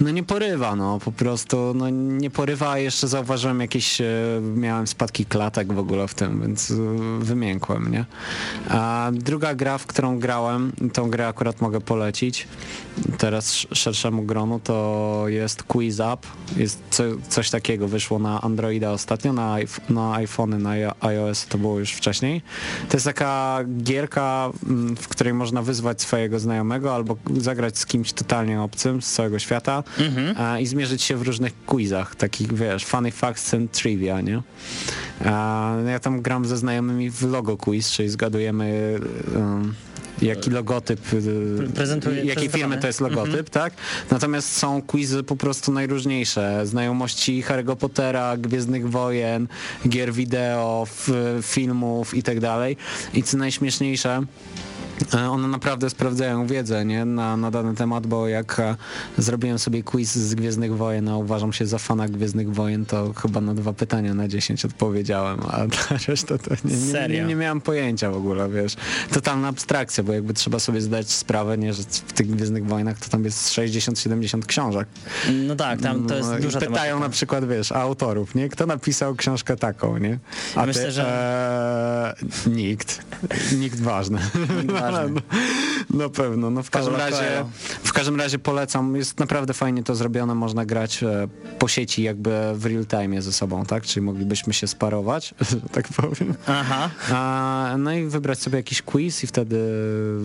no 0.00 0.10
nie 0.10 0.22
porywa, 0.22 0.76
no 0.76 0.98
po 0.98 1.12
prostu 1.12 1.72
no 1.74 1.90
nie 1.90 2.30
porywa, 2.30 2.70
a 2.70 2.78
jeszcze 2.78 3.08
zauważyłem 3.08 3.60
jakieś, 3.60 4.00
e, 4.00 4.06
miałem 4.54 4.86
spadki 4.86 5.26
klatek 5.26 5.72
w 5.72 5.78
ogóle 5.78 6.08
w 6.08 6.14
tym, 6.14 6.40
więc 6.40 6.70
e, 6.70 6.74
wymiękłem, 7.18 7.90
nie? 7.92 8.04
A 8.68 9.10
druga 9.12 9.54
gra, 9.54 9.78
w 9.78 9.86
którą 9.86 10.18
grałem, 10.18 10.72
tą 10.92 11.10
grę 11.10 11.28
akurat 11.28 11.60
mogę 11.60 11.80
polecić 11.80 12.48
teraz 13.18 13.44
sz- 13.44 13.78
szerszemu 13.78 14.22
gronu, 14.22 14.60
to 14.64 15.24
jest 15.26 15.62
Quiz 15.62 16.00
Up, 16.00 16.28
jest 16.56 16.82
co, 16.90 17.02
coś 17.28 17.50
takiego, 17.50 17.88
wyszło 17.88 18.18
na 18.18 18.40
Androida 18.40 18.92
ostatnio, 18.92 19.32
na, 19.32 19.56
na 19.88 20.14
iPhony, 20.14 20.58
na 20.58 20.70
iOS 21.00 21.46
to 21.46 21.58
było 21.58 21.78
już 21.78 21.92
wcześniej. 21.92 22.42
To 22.88 22.96
jest 22.96 23.06
taka 23.06 23.58
gierka, 23.82 24.50
mm, 24.66 24.96
w 24.96 25.08
której 25.08 25.34
można 25.34 25.62
wyzwać 25.62 26.02
swojego 26.02 26.38
znajomego 26.38 26.94
albo 26.94 27.16
zagrać 27.36 27.78
z 27.78 27.86
kimś 27.86 28.12
totalnie 28.12 28.62
obcym 28.62 29.02
z 29.02 29.12
całego 29.12 29.38
świata 29.38 29.82
a, 30.36 30.58
i 30.58 30.66
zmierzyć 30.66 31.02
się 31.02 31.16
w 31.16 31.22
różnych 31.22 31.52
quizach, 31.66 32.14
takich 32.16 32.52
wiesz, 32.54 32.84
funny 32.84 33.10
facts 33.10 33.54
and 33.54 33.72
trivia, 33.72 34.20
nie? 34.20 34.42
A, 35.24 35.74
ja 35.88 35.98
tam 35.98 36.22
gram 36.22 36.44
ze 36.44 36.56
znajomymi 36.56 37.10
w 37.10 37.22
logo 37.22 37.56
quiz, 37.56 37.90
czyli 37.90 38.08
zgadujemy 38.08 38.98
um, 39.36 39.74
jaki 40.22 40.50
logotyp, 40.50 41.12
y, 41.12 41.16
prezentuje- 41.74 42.24
jakiej 42.24 42.48
firmy 42.48 42.78
to 42.78 42.86
jest 42.86 43.00
logotyp, 43.00 43.50
tak? 43.50 43.72
Natomiast 44.10 44.56
są 44.56 44.82
quizy 44.82 45.22
po 45.22 45.36
prostu 45.36 45.72
najróżniejsze. 45.72 46.66
Znajomości 46.66 47.44
Harry'ego 47.48 47.76
Pottera, 47.76 48.36
Gwiezdnych 48.36 48.90
Wojen, 48.90 49.48
gier 49.88 50.12
wideo, 50.12 50.86
filmów 51.42 52.14
i 52.14 52.22
tak 52.22 52.40
dalej. 52.40 52.76
I 53.14 53.22
co 53.22 53.36
najśmieszniejsze, 53.36 54.22
One 55.30 55.48
naprawdę 55.48 55.90
sprawdzają 55.90 56.46
wiedzę 56.46 56.84
nie? 56.84 57.04
Na, 57.04 57.36
na 57.36 57.50
dany 57.50 57.74
temat, 57.74 58.06
bo 58.06 58.28
jak 58.28 58.60
e, 58.60 58.76
zrobiłem 59.18 59.58
sobie 59.58 59.82
quiz 59.82 60.14
z 60.14 60.34
Gwiezdnych 60.34 60.76
Wojen, 60.76 61.08
a 61.08 61.16
uważam 61.16 61.52
się 61.52 61.66
za 61.66 61.78
fana 61.78 62.08
Gwiezdnych 62.08 62.54
Wojen, 62.54 62.86
to 62.86 63.12
chyba 63.22 63.40
na 63.40 63.54
dwa 63.54 63.72
pytania 63.72 64.14
na 64.14 64.28
10 64.28 64.64
odpowiedziałem, 64.64 65.40
a 65.50 65.58
na 65.90 65.98
resztę 66.08 66.38
to 66.38 66.50
nie, 66.64 66.70
nie, 66.76 66.86
nie, 66.86 66.92
Serio? 66.92 67.26
nie 67.26 67.36
miałem 67.36 67.60
pojęcia 67.60 68.10
w 68.10 68.16
ogóle, 68.16 68.48
wiesz. 68.48 68.76
Totalna 69.12 69.48
abstrakcja, 69.48 70.04
bo 70.04 70.12
jakby 70.12 70.34
trzeba 70.34 70.58
sobie 70.58 70.80
zdać 70.80 71.10
sprawę, 71.10 71.58
nie, 71.58 71.74
że 71.74 71.82
w 71.82 72.12
tych 72.12 72.30
Gwiezdnych 72.30 72.66
Wojnach 72.66 72.98
to 72.98 73.08
tam 73.10 73.24
jest 73.24 73.48
60-70 73.52 74.46
książek. 74.46 74.88
No 75.46 75.56
tak, 75.56 75.80
tam 75.80 76.06
to 76.06 76.16
jest 76.16 76.28
No, 76.30 76.38
i 76.38 76.42
duża 76.42 76.58
Pytają 76.60 76.76
tematyka. 76.76 77.00
na 77.00 77.08
przykład, 77.08 77.48
wiesz, 77.48 77.72
autorów, 77.72 78.34
nie? 78.34 78.48
Kto 78.48 78.66
napisał 78.66 79.14
książkę 79.14 79.56
taką, 79.56 79.98
nie? 79.98 80.18
A 80.56 80.66
Myślę, 80.66 80.84
ty, 80.84 80.90
że- 80.90 82.14
e, 82.46 82.50
nikt. 82.50 83.02
Nikt 83.58 83.80
ważny. 83.80 84.18
Nikt 84.62 84.72
ważny. 84.72 84.89
No, 84.92 85.20
na 85.98 86.08
pewno. 86.08 86.50
No 86.50 86.62
w 86.62 86.70
każdym 86.70 86.96
razie 86.96 87.44
w 87.84 87.92
każdym 87.92 88.20
razie 88.20 88.38
polecam. 88.38 88.96
Jest 88.96 89.20
naprawdę 89.20 89.54
fajnie 89.54 89.82
to 89.82 89.94
zrobione. 89.94 90.34
Można 90.34 90.64
grać 90.66 91.02
e, 91.02 91.28
po 91.58 91.68
sieci 91.68 92.02
jakby 92.02 92.30
w 92.54 92.66
real 92.66 92.86
time 92.86 93.22
ze 93.22 93.32
sobą, 93.32 93.64
tak? 93.66 93.82
Czyli 93.82 94.06
moglibyśmy 94.06 94.52
się 94.52 94.66
sparować, 94.66 95.34
że 95.50 95.60
tak 95.60 95.88
powiem. 95.88 96.34
Aha. 96.46 96.90
A, 97.12 97.74
no 97.78 97.92
i 97.92 98.04
wybrać 98.04 98.38
sobie 98.38 98.56
jakiś 98.56 98.82
quiz 98.82 99.24
i 99.24 99.26
wtedy 99.26 99.60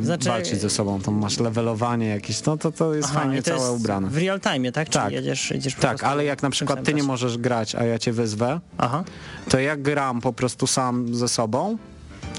Znaczy- 0.01 0.29
walczyć 0.29 0.62
ze 0.62 0.69
sobą. 0.69 1.01
Tam 1.01 1.15
masz 1.15 1.39
levelowanie 1.39 2.07
jakieś, 2.07 2.43
no 2.43 2.57
to 2.57 2.72
to 2.72 2.93
jest 2.93 3.10
Aha, 3.12 3.19
fajnie 3.19 3.38
to 3.43 3.51
całe 3.51 3.69
jest 3.72 3.79
ubrane. 3.81 4.10
W 4.10 4.17
real 4.17 4.39
time, 4.41 4.72
tak? 4.72 4.89
Czyli 4.89 5.03
Tak. 5.03 5.13
jedziesz, 5.13 5.51
jedziesz 5.51 5.75
Tak, 5.75 6.03
ale 6.03 6.25
jak 6.25 6.43
na 6.43 6.50
przykład 6.50 6.84
ty 6.84 6.93
nie 6.93 7.03
możesz 7.03 7.38
grać, 7.38 7.75
a 7.75 7.84
ja 7.84 8.00
cię 8.00 8.12
wyzwę, 8.13 8.60
Aha. 8.77 9.03
to 9.50 9.60
ja 9.60 9.77
gram 9.77 10.22
po 10.22 10.34
prostu 10.34 10.67
sam 10.67 11.15
ze 11.15 11.27
sobą, 11.27 11.77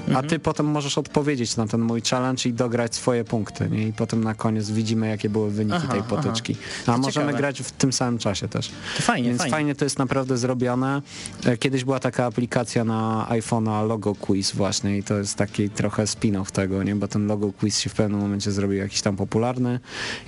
a 0.05 0.09
Mhm. 0.09 0.27
ty 0.27 0.39
potem 0.39 0.65
możesz 0.65 0.97
odpowiedzieć 0.97 1.55
na 1.57 1.67
ten 1.67 1.81
mój 1.81 2.01
challenge 2.01 2.49
i 2.49 2.53
dograć 2.53 2.95
swoje 2.95 3.23
punkty, 3.23 3.69
nie? 3.69 3.87
I 3.87 3.93
potem 3.93 4.23
na 4.23 4.33
koniec 4.33 4.69
widzimy, 4.69 5.07
jakie 5.07 5.29
były 5.29 5.51
wyniki 5.51 5.77
Aha, 5.83 5.93
tej 5.93 6.03
potyczki. 6.03 6.55
To 6.85 6.93
A 6.93 6.97
możemy 6.97 7.11
ciekawe. 7.25 7.33
grać 7.37 7.61
w 7.61 7.71
tym 7.71 7.93
samym 7.93 8.17
czasie 8.19 8.47
też. 8.47 8.71
To 8.97 9.03
fajnie, 9.03 9.29
Więc 9.29 9.39
fajnie. 9.41 9.51
fajnie. 9.51 9.75
to 9.75 9.85
jest 9.85 9.99
naprawdę 9.99 10.37
zrobione. 10.37 11.01
E, 11.45 11.57
Kiedyś 11.57 11.83
była 11.83 11.99
taka 11.99 12.25
aplikacja 12.25 12.83
na 12.83 13.27
iPhone'a 13.29 13.87
Logo 13.87 14.15
Quiz 14.15 14.51
właśnie 14.55 14.97
i 14.97 15.03
to 15.03 15.17
jest 15.17 15.35
taki 15.35 15.69
trochę 15.69 16.03
spin-off 16.03 16.51
tego, 16.51 16.83
nie? 16.83 16.95
Bo 16.95 17.07
ten 17.07 17.27
Logo 17.27 17.51
Quiz 17.51 17.79
się 17.79 17.89
w 17.89 17.93
pewnym 17.93 18.19
momencie 18.19 18.51
zrobił 18.51 18.77
jakiś 18.77 19.01
tam 19.01 19.15
popularny 19.15 19.79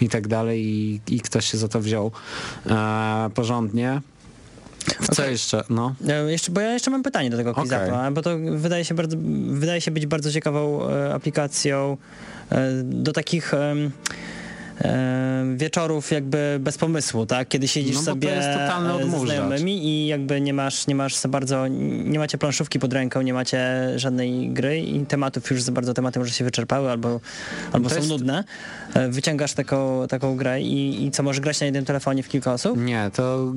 i 0.01 0.09
tak 0.09 0.27
dalej 0.27 0.65
i, 0.65 1.01
i 1.07 1.21
ktoś 1.21 1.45
się 1.51 1.57
za 1.57 1.67
to 1.67 1.79
wziął 1.81 2.11
e, 2.65 3.29
porządnie. 3.35 4.01
Co 5.12 5.13
Okej. 5.13 5.31
jeszcze? 5.31 5.63
No. 5.69 5.96
E, 6.08 6.31
Jeszcze, 6.31 6.51
bo 6.51 6.62
ja 6.62 6.74
jeszcze 6.74 6.91
mam 6.91 7.03
pytanie 7.03 7.29
do 7.29 7.38
tego 7.38 7.51
Okej. 7.51 7.63
quiz 7.63 7.74
bo 8.12 8.22
to 8.22 8.38
wydaje 8.55 8.86
się, 8.86 8.96
bardzo, 8.96 9.17
wydaje 9.50 9.81
się 9.81 9.91
być 9.91 10.05
bardzo 10.05 10.31
ciekawą 10.31 10.89
e, 10.89 11.13
aplikacją 11.13 11.98
e, 12.51 12.69
do 12.84 13.13
takich 13.13 13.53
wieczorów 15.55 16.12
jakby 16.12 16.57
bez 16.62 16.77
pomysłu, 16.77 17.25
tak? 17.25 17.48
Kiedy 17.48 17.67
siedzisz 17.67 17.95
No 17.95 18.01
sobie 18.01 18.53
e, 18.55 18.93
odmurzacz. 18.93 19.36
znajomymi 19.38 19.86
i 19.88 20.07
jakby 20.07 20.41
nie 20.41 20.53
masz, 20.53 20.88
nie 20.88 20.95
masz 20.95 21.15
za 21.15 21.29
bardzo, 21.29 21.67
nie 21.67 22.19
macie 22.19 22.38
planszówki 22.38 22.79
pod 22.79 22.93
ręką, 22.93 23.21
nie 23.21 23.33
macie 23.33 23.59
żadnej 23.95 24.50
gry 24.50 24.79
i 24.79 25.05
tematów 25.05 25.51
już 25.51 25.62
za 25.62 25.71
bardzo 25.71 25.93
tematy 25.93 26.19
może 26.19 26.31
się 26.33 26.43
wyczerpały 26.45 26.91
albo, 26.91 27.19
albo 27.74 27.89
są 27.89 27.95
jest- 27.95 28.09
nudne. 28.09 28.43
E, 28.93 29.09
Wyciągasz 29.09 29.53
taką, 29.53 30.07
taką 30.07 30.36
grę 30.36 30.62
i, 30.62 31.05
i 31.05 31.12
co, 31.12 31.24
możesz 31.24 31.39
grać 31.41 31.59
na 31.59 31.65
jednym 31.65 31.86
telefonie 31.86 32.24
w 32.24 32.27
kilka 32.29 32.53
osób? 32.53 32.77
Nie, 32.86 33.12
to 33.13 33.53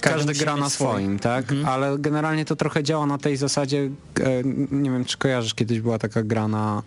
każdy 0.00 0.28
musi 0.32 0.40
gra 0.40 0.56
na 0.56 0.70
swoim, 0.70 1.18
tak? 1.18 1.44
Ale 1.66 1.98
generalnie 1.98 2.44
to 2.44 2.56
trochę 2.56 2.82
działa 2.82 3.06
na 3.06 3.18
tej 3.18 3.36
zasadzie, 3.36 3.78
e, 4.20 4.42
nie 4.70 4.90
wiem 4.90 5.04
czy 5.04 5.18
kojarzysz, 5.18 5.54
kiedyś 5.54 5.80
była 5.80 5.98
taka 5.98 6.22
gra 6.22 6.48
na 6.48 6.82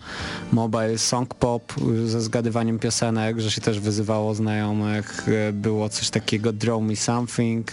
mobile 0.52 0.98
Song 0.98 1.34
Pop 1.34 1.72
ze 2.06 2.20
zgadywaniem 2.20 2.78
piosenek, 2.78 3.40
że 3.40 3.50
się 3.50 3.60
też 3.60 3.77
wyzywało 3.80 4.34
znajomych, 4.34 5.26
e, 5.48 5.52
było 5.52 5.88
coś 5.88 6.10
takiego 6.10 6.52
Draw 6.52 6.82
Me 6.82 6.96
Something, 6.96 7.66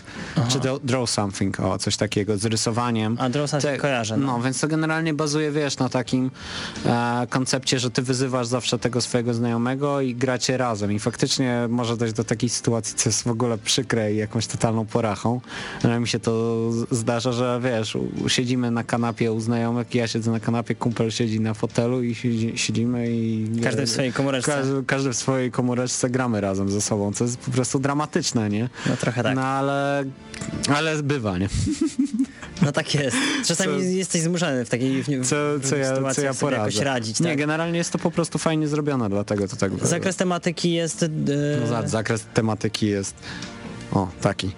czy 0.48 0.60
draw, 0.60 0.80
draw 0.84 1.10
Something, 1.10 1.60
o, 1.60 1.78
coś 1.78 1.98
takiego 1.98 2.38
z 2.38 2.46
rysowaniem. 2.46 3.18
A 3.20 3.30
Draw 3.30 3.50
Something 3.50 3.74
Te- 3.74 3.80
kojarzę, 3.80 4.18
no. 4.18 4.26
No, 4.38 4.44
więc 4.44 4.60
to 4.60 4.68
generalnie 4.68 5.14
bazuje, 5.14 5.52
wiesz, 5.52 5.78
na 5.78 5.90
takim 5.90 6.32
e, 6.86 7.28
koncepcie, 7.30 7.80
że 7.80 7.92
ty 7.92 8.02
wyzywasz 8.02 8.48
zawsze 8.48 8.80
tego 8.80 9.02
swojego 9.02 9.34
znajomego 9.34 10.02
i 10.02 10.16
gracie 10.16 10.58
razem. 10.58 10.92
I 10.92 11.00
faktycznie 11.00 11.68
może 11.70 11.98
dojść 11.98 12.14
do 12.14 12.24
takiej 12.24 12.50
sytuacji, 12.50 12.96
co 12.96 13.10
jest 13.10 13.24
w 13.24 13.28
ogóle 13.28 13.58
przykre 13.58 14.14
i 14.14 14.18
jakąś 14.18 14.48
totalną 14.48 14.86
porachą. 14.86 15.42
Ale 15.84 16.00
mi 16.00 16.08
się 16.08 16.20
to 16.20 16.56
zdarza, 16.92 17.32
że 17.32 17.60
wiesz, 17.64 17.98
siedzimy 18.28 18.72
na 18.72 18.84
kanapie 18.84 19.32
u 19.32 19.40
znajomych, 19.40 19.96
ja 19.96 20.08
siedzę 20.08 20.32
na 20.32 20.40
kanapie, 20.40 20.76
kumpel 20.76 21.12
siedzi 21.12 21.40
na 21.40 21.54
fotelu 21.54 22.04
i 22.04 22.16
siedzi, 22.16 22.54
siedzimy 22.56 23.08
i... 23.12 23.48
Każdy 23.64 23.86
w 23.86 23.90
swojej 23.90 24.14
komóreczce. 24.14 24.52
Każdy, 24.52 24.84
każdy 24.88 25.14
w 25.14 25.16
swojej 25.16 25.52
komóreczce 25.52 25.95
gramy 26.04 26.42
razem 26.42 26.70
ze 26.72 26.82
sobą, 26.82 27.14
co 27.14 27.24
jest 27.24 27.38
po 27.38 27.52
prostu 27.52 27.80
dramatyczne, 27.80 28.50
nie? 28.50 28.70
No 28.90 28.98
trochę 28.98 29.24
tak. 29.24 29.36
No 29.36 29.42
ale, 29.44 30.04
ale 30.76 31.04
bywa, 31.04 31.38
nie? 31.38 31.50
No 32.62 32.72
tak 32.72 32.96
jest. 32.96 33.18
Czasami 33.46 33.74
Co- 33.78 33.84
jesteś 33.84 34.22
zmuszony 34.22 34.66
w 34.66 34.70
takiej 34.70 35.04
w, 35.04 35.08
co, 35.28 35.36
co, 35.64 35.76
ja, 35.76 35.90
co 35.90 35.96
sytuacji 35.96 36.24
ja 36.24 36.52
jakoś 36.58 36.78
radzić. 36.78 37.20
Nie, 37.20 37.28
Tak? 37.30 37.38
generalnie 37.38 37.78
jest 37.78 37.92
to 37.92 37.98
po 38.00 38.12
prostu 38.12 38.38
fajnie 38.38 38.68
zrobione, 38.68 39.10
dlatego 39.10 39.48
to 39.48 39.56
tak 39.56 39.74
wy- 39.74 39.88
Zakres 39.88 40.16
tematyki 40.16 40.74
jest 40.74 41.04
e, 41.04 41.08
No, 41.62 41.68
za- 41.68 41.88
zakres 41.88 42.26
tematyki 42.34 42.88
jest 42.88 43.16
o, 43.92 44.08
taki. 44.22 44.52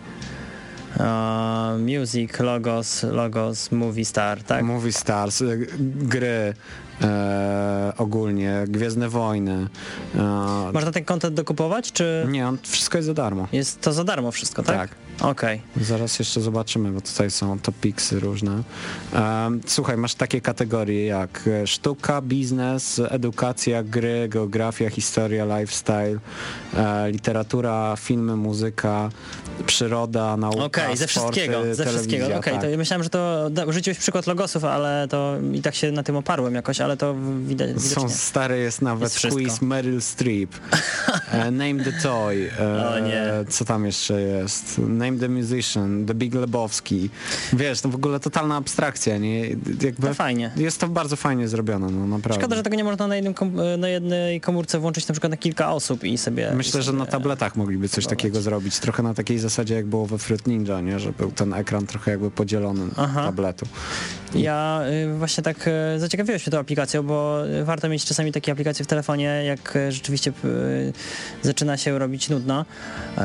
e, 1.00 1.78
music, 2.00 2.40
logos, 2.40 3.04
logos, 3.04 3.72
movie 3.72 4.06
star, 4.06 4.44
tak? 4.44 4.64
Movie 4.64 4.92
Stars, 4.92 5.42
y, 5.42 5.68
gry 5.96 6.54
e, 7.02 7.94
ogólnie, 7.98 8.66
Gwiezdne 8.68 9.10
Wojny. 9.10 9.68
E, 10.16 10.20
Można 10.74 10.92
ten 10.92 11.06
content 11.06 11.36
dokupować, 11.36 11.92
czy 11.92 12.26
nie, 12.30 12.48
on, 12.48 12.58
wszystko 12.64 12.98
jest 12.98 13.06
za 13.06 13.14
darmo. 13.14 13.48
jest 13.52 13.82
to 13.82 13.94
za 13.94 14.04
darmo 14.04 14.32
wszystko, 14.32 14.64
tak? 14.64 14.76
Tak. 14.78 14.90
Okej. 15.22 15.62
Zaraz 15.82 16.20
jeszcze 16.20 16.42
zobaczymy, 16.42 16.92
bo 16.92 17.02
tutaj 17.02 17.32
są 17.32 17.60
topicsy 17.60 18.20
różne. 18.20 18.64
Em, 19.14 19.62
słuchaj, 19.66 19.98
masz 19.98 20.16
takie 20.16 20.42
kategorie 20.42 21.06
jak 21.06 21.44
e, 21.48 21.68
sztuka, 21.68 22.22
biznes, 22.22 23.02
edukacja, 23.10 23.84
gry, 23.84 24.28
geografia, 24.30 24.90
historia, 24.90 25.60
lifestyle, 25.60 26.20
e, 26.78 27.12
literatura, 27.12 27.96
filmy, 28.00 28.36
muzyka, 28.36 29.10
przyroda, 29.66 30.38
nauka, 30.38 30.64
Okej, 30.64 30.98
ze 30.98 31.08
sporty, 31.08 31.32
wszystkiego, 31.32 31.76
ze 31.76 31.86
wszystkiego. 31.86 32.26
Okej, 32.26 32.54
tak. 32.54 32.62
to 32.62 32.70
ja 32.70 32.78
myślałem, 32.78 33.04
że 33.04 33.10
to 33.10 33.50
użyciłeś 33.68 33.98
przykład 33.98 34.28
logosów, 34.28 34.64
ale 34.64 35.08
to 35.10 35.36
i 35.54 35.62
tak 35.62 35.76
się 35.76 35.92
na 35.92 36.04
tym 36.04 36.16
oparłem 36.16 36.56
jakoś, 36.56 36.82
ale 36.88 36.98
to 36.98 37.16
widać 37.42 37.82
Są 37.82 38.10
stare 38.10 38.58
jest 38.58 38.82
nawet 38.82 39.02
Jest 39.04 39.16
wszystko. 39.16 39.42
quiz 39.42 39.62
Meryl 39.62 40.02
Streep, 40.02 40.50
e, 41.32 41.52
Name 41.52 41.84
the 41.84 41.92
Toy, 42.04 42.50
e, 42.60 42.88
O 42.90 43.00
nie. 43.00 43.24
co 43.50 43.66
tam 43.66 43.86
jeszcze 43.86 44.22
jest, 44.22 44.78
Name 44.78 45.20
the 45.20 45.30
Musician, 45.30 46.06
The 46.06 46.14
Big 46.14 46.34
Lebowski. 46.36 47.10
Wiesz, 47.54 47.82
to 47.82 47.90
w 47.90 47.96
ogóle 47.96 48.20
totalna 48.20 48.56
abstrakcja, 48.56 49.18
nie? 49.18 49.50
Jakby 49.82 50.08
To 50.08 50.14
fajnie. 50.14 50.52
Jest 50.58 50.80
to 50.80 50.88
bardzo 50.88 51.16
fajnie 51.16 51.48
zrobione, 51.48 51.90
no 51.92 52.08
naprawdę. 52.08 52.42
Szkoda, 52.42 52.56
że 52.56 52.64
tego 52.64 52.76
nie 52.76 52.84
można 52.84 53.08
na, 53.08 53.16
jednym 53.16 53.34
kom- 53.34 53.58
na 53.78 53.90
jednej 53.90 54.42
komórce 54.42 54.80
włączyć 54.80 55.08
na 55.08 55.14
przykład 55.14 55.32
na 55.32 55.38
kilka 55.38 55.72
osób 55.72 56.04
i 56.04 56.18
sobie... 56.18 56.52
Myślę, 56.56 56.80
i 56.80 56.84
że 56.84 56.88
sobie 56.88 57.00
na 57.00 57.06
tabletach 57.06 57.56
mogliby 57.56 57.90
coś 57.90 58.04
próbować. 58.06 58.20
takiego 58.20 58.42
zrobić. 58.42 58.80
Trochę 58.80 59.04
na 59.04 59.14
takiej 59.14 59.40
zasadzie, 59.40 59.76
jak 59.76 59.86
było 59.86 60.06
we 60.06 60.18
Fruit 60.18 60.48
Ninja, 60.48 60.82
nie? 60.82 61.00
Że 61.00 61.12
był 61.12 61.32
ten 61.32 61.54
ekran 61.54 61.88
trochę 61.88 62.12
jakby 62.12 62.32
podzielony 62.32 62.86
Aha. 62.98 63.24
tabletu. 63.26 63.66
Ja 64.36 64.82
y, 65.14 65.18
właśnie 65.18 65.44
tak 65.44 65.68
y, 65.96 66.00
zaciekawiłem 66.00 66.40
się 66.40 66.52
tą 66.52 66.60
aplikacją, 66.60 66.77
bo 67.04 67.48
y, 67.48 67.64
warto 67.66 67.90
mieć 67.90 68.06
czasami 68.06 68.32
takie 68.32 68.52
aplikacje 68.52 68.86
w 68.86 68.88
telefonie, 68.88 69.44
jak 69.46 69.76
y, 69.76 69.92
rzeczywiście 69.92 70.32
y, 70.46 70.94
zaczyna 71.42 71.78
się 71.78 72.00
robić 72.00 72.30
nudno. 72.30 72.66
E, 73.18 73.22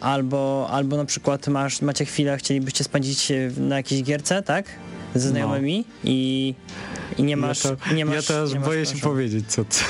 Albo, 0.00 0.68
albo 0.70 0.96
na 0.96 1.04
przykład 1.04 1.48
masz, 1.48 1.82
macie 1.82 2.04
chwilę, 2.04 2.36
chcielibyście 2.36 2.84
spędzić 2.84 3.32
na 3.56 3.76
jakiejś 3.76 4.02
gierce, 4.02 4.42
tak? 4.42 4.66
Ze 5.14 5.28
znajomymi 5.28 5.84
i, 6.04 6.54
i 7.18 7.22
nie 7.22 7.36
masz... 7.36 7.64
ja 7.64 7.70
to, 7.76 7.94
nie 7.94 8.04
masz 8.04 8.28
ja 8.28 8.34
nie 8.36 8.54
masz 8.60 8.68
boję 8.68 8.86
się 8.86 8.90
planszu. 8.90 9.06
powiedzieć, 9.08 9.44
co, 9.48 9.64
co, 9.64 9.82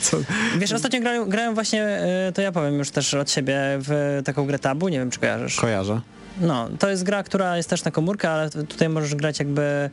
co. 0.00 0.16
Wiesz, 0.58 0.72
ostatnio 0.72 1.00
grałem, 1.00 1.28
grałem 1.28 1.54
właśnie, 1.54 2.00
to 2.34 2.42
ja 2.42 2.52
powiem 2.52 2.74
już 2.78 2.90
też 2.90 3.14
od 3.14 3.30
siebie, 3.30 3.58
w 3.78 4.20
taką 4.24 4.46
grę 4.46 4.58
tabu, 4.58 4.88
nie 4.88 4.98
wiem 4.98 5.10
czy 5.10 5.20
kojarzysz. 5.20 5.56
kojarzę. 5.56 6.00
No, 6.40 6.68
to 6.78 6.90
jest 6.90 7.02
gra, 7.02 7.22
która 7.22 7.56
jest 7.56 7.70
też 7.70 7.84
na 7.84 7.90
komórkę, 7.90 8.30
ale 8.30 8.50
tutaj 8.50 8.88
możesz 8.88 9.14
grać 9.14 9.38
jakby 9.38 9.90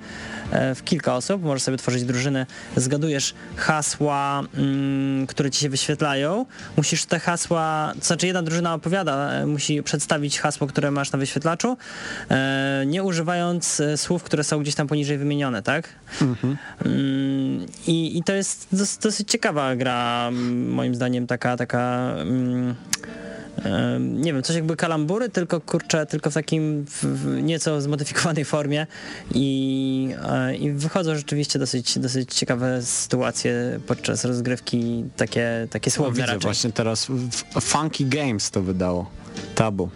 e, 0.52 0.76
w 0.76 0.84
kilka 0.84 1.16
osób, 1.16 1.44
możesz 1.44 1.64
sobie 1.64 1.78
tworzyć 1.78 2.04
drużyny, 2.04 2.46
zgadujesz 2.76 3.34
hasła, 3.56 4.44
mm, 4.54 5.28
które 5.28 5.52
ci 5.52 5.60
się 5.60 5.70
wyświetlają, 5.70 6.46
musisz 6.78 7.06
te 7.06 7.20
hasła, 7.20 7.94
to 8.00 8.06
znaczy 8.06 8.28
jedna 8.28 8.42
drużyna 8.42 8.74
opowiada, 8.74 9.32
e, 9.32 9.46
musi 9.46 9.84
przedstawić 9.84 10.40
hasło, 10.40 10.68
które 10.68 10.92
masz 10.92 11.12
na 11.12 11.20
wyświetlaczu, 11.20 11.78
e, 12.32 12.84
nie 12.88 13.04
używając 13.04 13.82
słów, 13.96 14.24
które 14.24 14.44
są 14.44 14.60
gdzieś 14.60 14.76
tam 14.76 14.88
poniżej 14.88 15.18
wymienione, 15.18 15.64
tak? 15.64 15.90
Mm, 16.86 17.66
I, 17.88 18.18
I 18.18 18.24
to 18.24 18.34
jest 18.34 18.68
dos, 18.72 18.98
dosyć 18.98 19.32
ciekawa 19.32 19.76
gra, 19.76 20.30
moim 20.68 20.96
zdaniem 20.96 21.28
taka, 21.28 21.58
taka 21.58 22.14
mm, 22.22 22.76
nie 24.00 24.34
wiem, 24.34 24.44
coś 24.44 24.56
jakby 24.56 24.76
kalambury, 24.76 25.30
tylko 25.30 25.62
kurczę, 25.62 26.06
tylko 26.06 26.32
w 26.32 26.34
takim 26.34 26.86
w, 26.86 27.04
w 27.04 27.42
nieco 27.44 27.82
zmodyfikowanej 27.82 28.46
formie 28.46 28.88
i, 29.34 30.10
e, 30.30 30.56
i 30.56 30.72
wychodzą 30.72 31.16
rzeczywiście 31.16 31.60
dosyć, 31.60 32.00
dosyć 32.00 32.34
ciekawe 32.34 32.82
sytuacje 32.82 33.80
podczas 33.88 34.26
rozgrywki, 34.26 35.06
takie, 35.18 35.68
takie 35.70 35.90
No, 35.92 35.96
słowne 35.96 36.14
widzę 36.16 36.26
raczej. 36.26 36.42
właśnie 36.42 36.72
teraz 36.72 37.08
Funky 37.62 38.06
Games 38.06 38.52
to 38.52 38.62
wydało. 38.62 39.10
Tabu. 39.56 39.90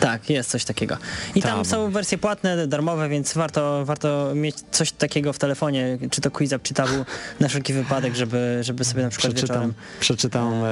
Tak, 0.00 0.30
jest 0.30 0.50
coś 0.50 0.64
takiego. 0.64 0.96
I 1.34 1.42
tam 1.42 1.50
Tam. 1.54 1.64
są 1.64 1.90
wersje 1.90 2.18
płatne, 2.18 2.66
darmowe, 2.66 3.08
więc 3.08 3.34
warto, 3.34 3.84
warto 3.84 4.32
mieć 4.34 4.56
coś 4.70 4.92
takiego 4.92 5.32
w 5.32 5.38
telefonie, 5.38 5.98
czy 6.10 6.20
to 6.20 6.30
Quizap, 6.30 6.62
czy 6.62 6.74
Tabu, 6.74 7.04
na 7.40 7.48
wszelki 7.48 7.72
wypadek, 7.72 8.14
żeby, 8.14 8.58
żeby 8.62 8.84
sobie 8.84 9.02
na 9.02 9.08
przykład 9.10 9.32
Przeczytam, 9.32 9.56
wieczorem 9.56 9.74
przeczytam 10.00 10.52
e, 10.64 10.68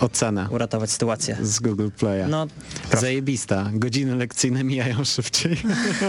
ocenę 0.00 0.48
uratować 0.50 0.90
sytuację. 0.90 1.36
z 1.42 1.60
Google 1.60 1.88
Play'a. 2.00 2.28
No, 2.28 2.46
Zajebista. 3.00 3.70
Godziny 3.72 4.16
lekcyjne 4.16 4.64
mijają 4.64 5.04
szybciej. 5.04 5.56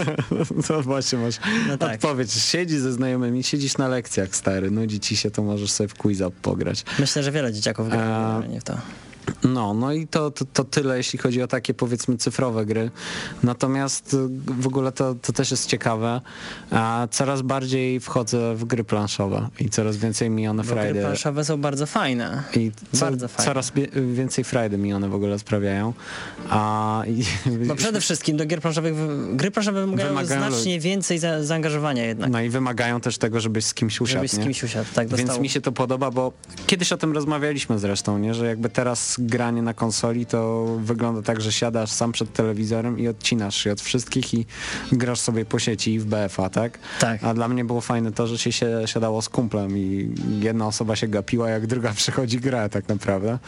to 0.68 0.82
właśnie 0.82 1.18
masz 1.18 1.34
No 1.68 1.78
tak. 1.78 1.94
odpowiedź. 1.94 2.32
Siedzisz 2.32 2.80
ze 2.80 2.92
znajomymi, 2.92 3.42
siedzisz 3.44 3.78
na 3.78 3.88
lekcjach, 3.88 4.36
stary, 4.36 4.70
nudzi 4.70 5.00
ci 5.00 5.16
się, 5.16 5.30
to 5.30 5.42
możesz 5.42 5.70
sobie 5.70 5.88
w 5.88 5.94
quiza 5.94 6.30
pograć. 6.42 6.84
myślę, 6.98 7.22
że 7.22 7.32
wiele 7.32 7.52
dzieciaków 7.52 7.88
gra 7.88 7.98
generalnie 7.98 8.60
w 8.60 8.64
to. 8.64 8.78
No, 9.44 9.74
no 9.74 9.92
i 9.92 10.06
to, 10.06 10.30
to, 10.30 10.44
to 10.44 10.64
tyle, 10.64 10.96
jeśli 10.96 11.18
chodzi 11.18 11.42
o 11.42 11.46
takie 11.46 11.74
powiedzmy 11.74 12.16
cyfrowe 12.16 12.66
gry. 12.66 12.90
Natomiast 13.42 14.14
y, 14.14 14.16
w 14.46 14.66
ogóle 14.66 14.92
to, 14.92 15.14
to 15.14 15.32
też 15.32 15.50
jest 15.50 15.66
ciekawe. 15.66 16.20
A 16.70 17.08
coraz 17.10 17.42
bardziej 17.42 18.00
wchodzę 18.00 18.54
w 18.54 18.64
gry 18.64 18.84
planszowe 18.84 19.48
i 19.60 19.70
coraz 19.70 19.96
więcej 19.96 20.30
mi 20.30 20.48
one 20.48 20.62
Bo 20.64 20.74
gry 20.74 20.94
planszowe 20.94 21.44
są 21.44 21.60
bardzo 21.60 21.86
fajne. 21.86 22.42
I 22.56 22.72
co, 22.92 23.00
bardzo 23.00 23.28
fajne. 23.28 23.44
coraz 23.44 23.72
więcej 24.14 24.44
Friday 24.44 24.78
mi 24.78 24.94
one 24.94 25.08
w 25.08 25.14
ogóle 25.14 25.38
sprawiają. 25.38 25.92
A 26.50 27.02
i, 27.06 27.24
Bo 27.68 27.74
przede 27.74 28.00
wszystkim 28.00 28.36
do 28.36 28.46
gier 28.46 28.60
planszowych, 28.60 28.94
gry 29.36 29.50
planszowe 29.50 29.80
wymagają, 29.80 30.08
Wymagają 30.08 30.50
znacznie 30.50 30.80
więcej 30.80 31.18
za, 31.18 31.44
zaangażowania 31.44 32.04
jednak, 32.04 32.30
no 32.30 32.40
i 32.40 32.48
wymagają 32.48 33.00
też 33.00 33.18
tego, 33.18 33.40
żebyś 33.40 33.64
z 33.64 33.74
kimś 33.74 34.00
usiadł. 34.00 34.18
żebyś 34.18 34.30
z 34.30 34.38
kimś 34.38 34.62
usiadł. 34.62 34.88
Tak, 34.94 35.08
Więc 35.08 35.38
mi 35.38 35.48
się 35.48 35.60
to 35.60 35.72
podoba, 35.72 36.10
bo 36.10 36.32
kiedyś 36.66 36.92
o 36.92 36.96
tym 36.96 37.12
rozmawialiśmy 37.12 37.78
zresztą, 37.78 38.18
nie? 38.18 38.34
że 38.34 38.46
jakby 38.46 38.68
teraz 38.68 39.09
granie 39.18 39.62
na 39.62 39.74
konsoli 39.74 40.26
to 40.26 40.66
wygląda 40.78 41.22
tak, 41.22 41.40
że 41.40 41.52
siadasz 41.52 41.90
sam 41.90 42.12
przed 42.12 42.32
telewizorem 42.32 42.98
i 42.98 43.08
odcinasz 43.08 43.56
się 43.56 43.72
od 43.72 43.80
wszystkich 43.80 44.34
i 44.34 44.46
grasz 44.92 45.20
sobie 45.20 45.44
po 45.44 45.58
sieci 45.58 45.98
w 45.98 46.04
BFA, 46.04 46.50
tak? 46.50 46.78
Tak. 47.00 47.24
A 47.24 47.34
dla 47.34 47.48
mnie 47.48 47.64
było 47.64 47.80
fajne 47.80 48.12
to, 48.12 48.26
że 48.26 48.38
się 48.38 48.50
sie- 48.50 48.86
siadało 48.86 49.22
z 49.22 49.28
kumplem 49.28 49.78
i 49.78 50.10
jedna 50.40 50.66
osoba 50.66 50.96
się 50.96 51.08
gapiła, 51.08 51.50
jak 51.50 51.66
druga 51.66 51.92
przychodzi 52.02 52.40
grę 52.40 52.68
tak 52.68 52.88
naprawdę. 52.88 53.38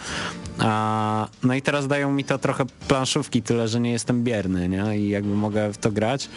A, 0.59 1.29
no 1.43 1.55
i 1.55 1.63
teraz 1.63 1.87
dają 1.89 2.13
mi 2.13 2.25
to 2.25 2.39
trochę 2.39 2.65
planszówki, 2.89 3.43
tyle, 3.43 3.69
że 3.69 3.81
nie 3.81 3.93
jestem 3.93 4.25
bierny, 4.25 4.69
nie? 4.69 4.99
I 4.99 5.09
jakby 5.09 5.35
mogę 5.35 5.73
w 5.73 5.79
to 5.79 5.91
grać. 5.93 6.29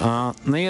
A, 0.00 0.32
no 0.46 0.58
i 0.58 0.66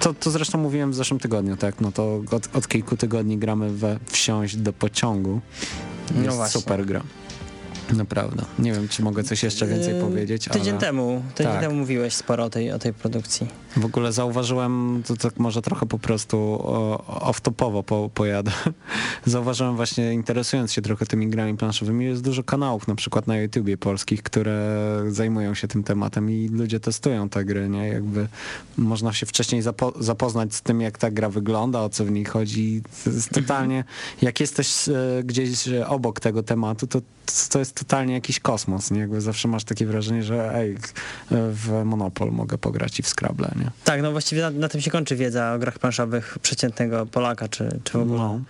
to, 0.00 0.14
to 0.14 0.30
zresztą 0.30 0.58
mówiłem 0.58 0.90
w 0.90 0.94
zeszłym 0.94 1.20
tygodniu, 1.20 1.56
tak? 1.56 1.80
No 1.80 1.92
to 1.92 2.22
od, 2.30 2.56
od 2.56 2.68
kilku 2.68 2.96
tygodni 2.96 3.38
gramy 3.38 3.70
we 3.70 3.98
Wsiąść 4.06 4.56
do 4.56 4.72
pociągu. 4.72 5.40
No 6.14 6.22
Jest 6.22 6.36
właśnie. 6.36 6.60
super 6.60 6.86
gra. 6.86 7.02
Naprawdę. 7.92 8.44
Nie 8.58 8.72
wiem, 8.72 8.88
czy 8.88 9.02
mogę 9.02 9.24
coś 9.24 9.42
jeszcze 9.42 9.66
więcej 9.66 9.94
Yy, 9.94 10.00
powiedzieć, 10.00 10.48
Tydzień 10.52 10.70
ale 10.70 10.80
temu, 10.80 11.22
tydzień 11.34 11.52
Tak. 11.52 11.60
temu 11.62 11.74
mówiłeś 11.74 12.14
sporo 12.14 12.44
o 12.44 12.50
tej, 12.50 12.72
o 12.72 12.78
tej 12.78 12.94
produkcji. 12.94 13.48
W 13.76 13.84
ogóle 13.84 14.12
zauważyłem, 14.12 15.02
to 15.06 15.16
tak 15.16 15.38
może 15.38 15.62
trochę 15.62 15.86
po 15.86 15.98
prostu 15.98 16.36
off-topowo 17.06 17.82
po, 17.82 18.10
pojadę. 18.14 18.52
Zauważyłem 19.26 19.76
właśnie, 19.76 20.12
interesując 20.12 20.72
się 20.72 20.82
trochę 20.82 21.06
tymi 21.06 21.28
grami 21.28 21.56
planszowymi, 21.56 22.04
jest 22.04 22.22
dużo 22.22 22.42
kanałów 22.42 22.88
na 22.88 22.94
przykład 22.94 23.26
na 23.26 23.36
YouTubie 23.36 23.76
polskich, 23.76 24.22
które 24.22 24.84
zajmują 25.08 25.54
się 25.54 25.68
tym 25.68 25.84
tematem 25.84 26.30
i 26.30 26.48
ludzie 26.48 26.80
testują 26.80 27.28
te 27.28 27.44
gry, 27.44 27.68
nie? 27.68 27.88
Jakby 27.88 28.28
można 28.76 29.12
się 29.12 29.26
wcześniej 29.26 29.62
zapo- 29.62 30.02
zapoznać 30.02 30.54
z 30.54 30.62
tym, 30.62 30.80
jak 30.80 30.98
ta 30.98 31.10
gra 31.10 31.28
wygląda, 31.28 31.80
o 31.80 31.88
co 31.88 32.04
w 32.04 32.10
niej 32.10 32.24
chodzi. 32.24 32.82
To 33.04 33.10
jest 33.10 33.30
totalnie, 33.30 33.84
jak 34.22 34.40
jesteś 34.40 34.88
e, 34.88 35.22
gdzieś 35.24 35.68
e, 35.68 35.88
obok 35.88 36.20
tego 36.20 36.42
tematu, 36.42 36.86
to 36.86 37.00
to 37.50 37.58
jest 37.58 37.74
totalnie 37.74 38.14
jakiś 38.14 38.40
kosmos, 38.40 38.90
nie? 38.90 39.00
Jakby 39.00 39.20
zawsze 39.20 39.48
masz 39.48 39.64
takie 39.64 39.86
wrażenie, 39.86 40.22
że 40.22 40.54
ej, 40.54 40.76
w 41.30 41.82
Monopol 41.84 42.32
mogę 42.32 42.58
pograć 42.58 43.00
i 43.00 43.02
w 43.02 43.08
Scrabble, 43.08 43.50
nie? 43.56 43.63
Tak, 43.84 44.02
no 44.02 44.12
właściwie 44.12 44.42
na, 44.42 44.50
na 44.50 44.68
tym 44.68 44.80
się 44.80 44.90
kończy 44.90 45.16
wiedza 45.16 45.52
o 45.52 45.58
grach 45.58 45.78
planszowych 45.78 46.38
przeciętnego 46.42 47.06
Polaka, 47.06 47.48
czy, 47.48 47.80
czy 47.84 47.92
w 47.92 48.02
ogóle. 48.02 48.18
No. 48.18 48.40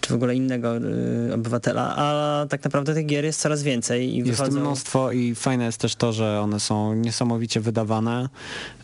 Czy 0.00 0.12
w 0.12 0.16
ogóle 0.16 0.34
innego 0.34 0.76
y, 0.76 1.34
obywatela, 1.34 1.96
a 1.96 2.46
tak 2.46 2.64
naprawdę 2.64 2.94
tych 2.94 3.06
gier 3.06 3.24
jest 3.24 3.40
coraz 3.40 3.62
więcej 3.62 4.14
i 4.14 4.16
Jest 4.18 4.30
wychodzą... 4.30 4.60
mnóstwo 4.60 5.12
i 5.12 5.34
fajne 5.34 5.64
jest 5.64 5.78
też 5.78 5.96
to, 5.96 6.12
że 6.12 6.40
one 6.40 6.60
są 6.60 6.94
niesamowicie 6.94 7.60
wydawane. 7.60 8.28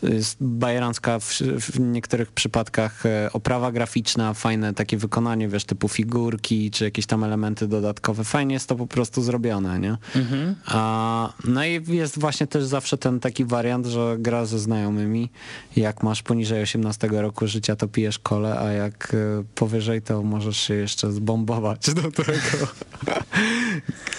Jest 0.03 0.37
bajerancka 0.41 1.19
w, 1.19 1.25
w 1.41 1.79
niektórych 1.79 2.31
przypadkach 2.31 3.05
e, 3.05 3.29
oprawa 3.33 3.71
graficzna, 3.71 4.33
fajne 4.33 4.73
takie 4.73 4.97
wykonanie, 4.97 5.47
wiesz, 5.47 5.65
typu 5.65 5.87
figurki, 5.87 6.71
czy 6.71 6.83
jakieś 6.83 7.05
tam 7.05 7.23
elementy 7.23 7.67
dodatkowe. 7.67 8.23
Fajnie 8.23 8.53
jest 8.53 8.69
to 8.69 8.75
po 8.75 8.87
prostu 8.87 9.21
zrobione, 9.21 9.79
nie? 9.79 9.97
Mhm. 10.15 10.55
A, 10.65 11.33
no 11.43 11.65
i 11.65 11.83
jest 11.87 12.19
właśnie 12.19 12.47
też 12.47 12.63
zawsze 12.63 12.97
ten 12.97 13.19
taki 13.19 13.45
wariant, 13.45 13.85
że 13.85 14.15
gra 14.19 14.45
ze 14.45 14.59
znajomymi. 14.59 15.29
Jak 15.75 16.03
masz 16.03 16.23
poniżej 16.23 16.61
18 16.61 17.07
roku 17.07 17.47
życia, 17.47 17.75
to 17.75 17.87
pijesz 17.87 18.19
kole, 18.19 18.59
a 18.59 18.71
jak 18.71 19.13
e, 19.13 19.43
powyżej, 19.55 20.01
to 20.01 20.23
możesz 20.23 20.57
się 20.57 20.73
jeszcze 20.73 21.04
zbombować 21.11 21.93
do 21.93 22.11
tego. 22.11 22.67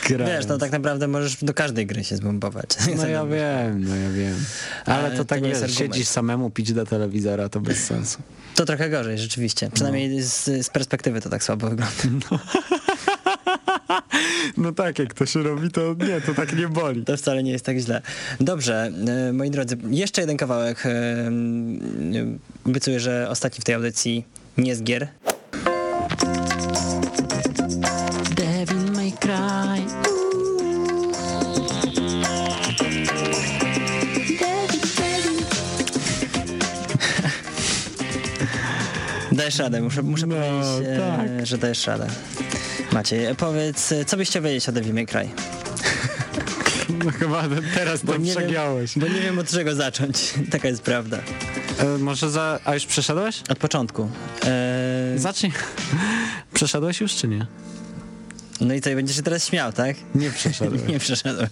Grając. 0.08 0.36
Wiesz, 0.36 0.46
no 0.46 0.58
tak 0.58 0.72
naprawdę 0.72 1.08
możesz 1.08 1.44
do 1.44 1.54
każdej 1.54 1.86
gry 1.86 2.04
się 2.04 2.16
zbombować. 2.16 2.66
No 2.96 3.06
ja 3.16 3.26
wiem, 3.26 3.84
no 3.84 3.96
ja 3.96 4.10
wiem. 4.10 4.34
Ale, 4.84 4.96
Ale 4.98 5.10
to 5.10 5.16
to 5.16 5.24
tak 5.24 5.42
nie 5.42 5.48
jest 5.48 5.62
wiesz, 5.62 5.74
siedzisz 5.74 6.08
samemu, 6.08 6.50
pić 6.50 6.72
do 6.72 6.86
telewizora, 6.86 7.48
to 7.48 7.60
bez 7.60 7.84
sensu. 7.86 8.18
To 8.54 8.64
trochę 8.64 8.90
gorzej, 8.90 9.18
rzeczywiście. 9.18 9.70
Przynajmniej 9.74 10.22
z, 10.22 10.44
z 10.44 10.70
perspektywy 10.70 11.20
to 11.20 11.30
tak 11.30 11.44
słabo 11.44 11.68
wygląda. 11.70 12.26
No 14.56 14.72
tak, 14.72 14.98
jak 14.98 15.14
to 15.14 15.26
się 15.26 15.42
robi, 15.42 15.70
to 15.70 15.94
nie, 16.08 16.20
to 16.20 16.34
tak 16.34 16.56
nie 16.56 16.68
boli. 16.68 17.04
To 17.04 17.16
wcale 17.16 17.42
nie 17.42 17.52
jest 17.52 17.64
tak 17.64 17.78
źle. 17.78 18.02
Dobrze, 18.40 18.90
e, 19.28 19.32
moi 19.32 19.50
drodzy, 19.50 19.76
jeszcze 19.90 20.20
jeden 20.20 20.36
kawałek. 20.36 20.86
e, 20.86 21.30
Obiecuję, 22.66 23.00
że 23.00 23.26
ostatni 23.30 23.60
w 23.60 23.64
tej 23.64 23.74
audycji 23.74 24.24
nie 24.58 24.76
z 24.76 24.82
gier. 24.82 25.08
Devil 28.34 28.92
may 28.92 29.12
cry. 29.12 29.82
Dajesz 39.32 39.58
radę, 39.58 39.80
muszę, 39.82 40.02
muszę 40.02 40.26
No, 40.26 40.36
powiedzieć, 40.36 40.88
e, 40.88 40.98
tak. 40.98 41.46
że 41.46 41.58
dajesz 41.58 41.86
radę. 41.86 42.06
Maciej, 42.92 43.34
powiedz, 43.36 43.92
e, 43.92 44.04
co 44.04 44.16
byś 44.16 44.28
chciał 44.28 44.42
wiedzieć 44.42 44.68
o 44.68 44.72
Devil 44.72 44.94
May 44.94 45.06
Cry? 45.06 45.28
No 47.04 47.10
chyba 47.10 47.44
teraz 47.74 48.00
to 48.00 48.16
nie 48.16 48.24
wiem, 48.24 48.36
przegiąłeś. 48.36 48.98
bo 48.98 49.08
nie 49.08 49.20
wiem 49.20 49.38
od 49.38 49.50
czego 49.50 49.74
zacząć. 49.74 50.34
Taka 50.52 50.68
jest 50.68 50.82
prawda. 50.82 51.18
E, 51.78 51.98
może 51.98 52.30
za... 52.30 52.60
A 52.64 52.74
już 52.74 52.86
przeszedłeś? 52.86 53.42
Od 53.48 53.58
początku. 53.58 54.08
E, 54.44 55.12
Zacznij. 55.16 55.52
Przeszedłeś 56.54 57.00
już, 57.00 57.14
czy 57.14 57.28
nie? 57.28 57.46
no 58.60 58.74
i 58.74 58.80
co, 58.80 58.90
i 58.90 58.94
będziesz 58.94 59.16
się 59.16 59.22
teraz 59.22 59.46
śmiał, 59.46 59.72
tak? 59.72 59.96
Nie 60.14 60.30
przeszedłeś. 60.30 60.80
Nie 60.88 60.98
przeszedłem. 60.98 61.48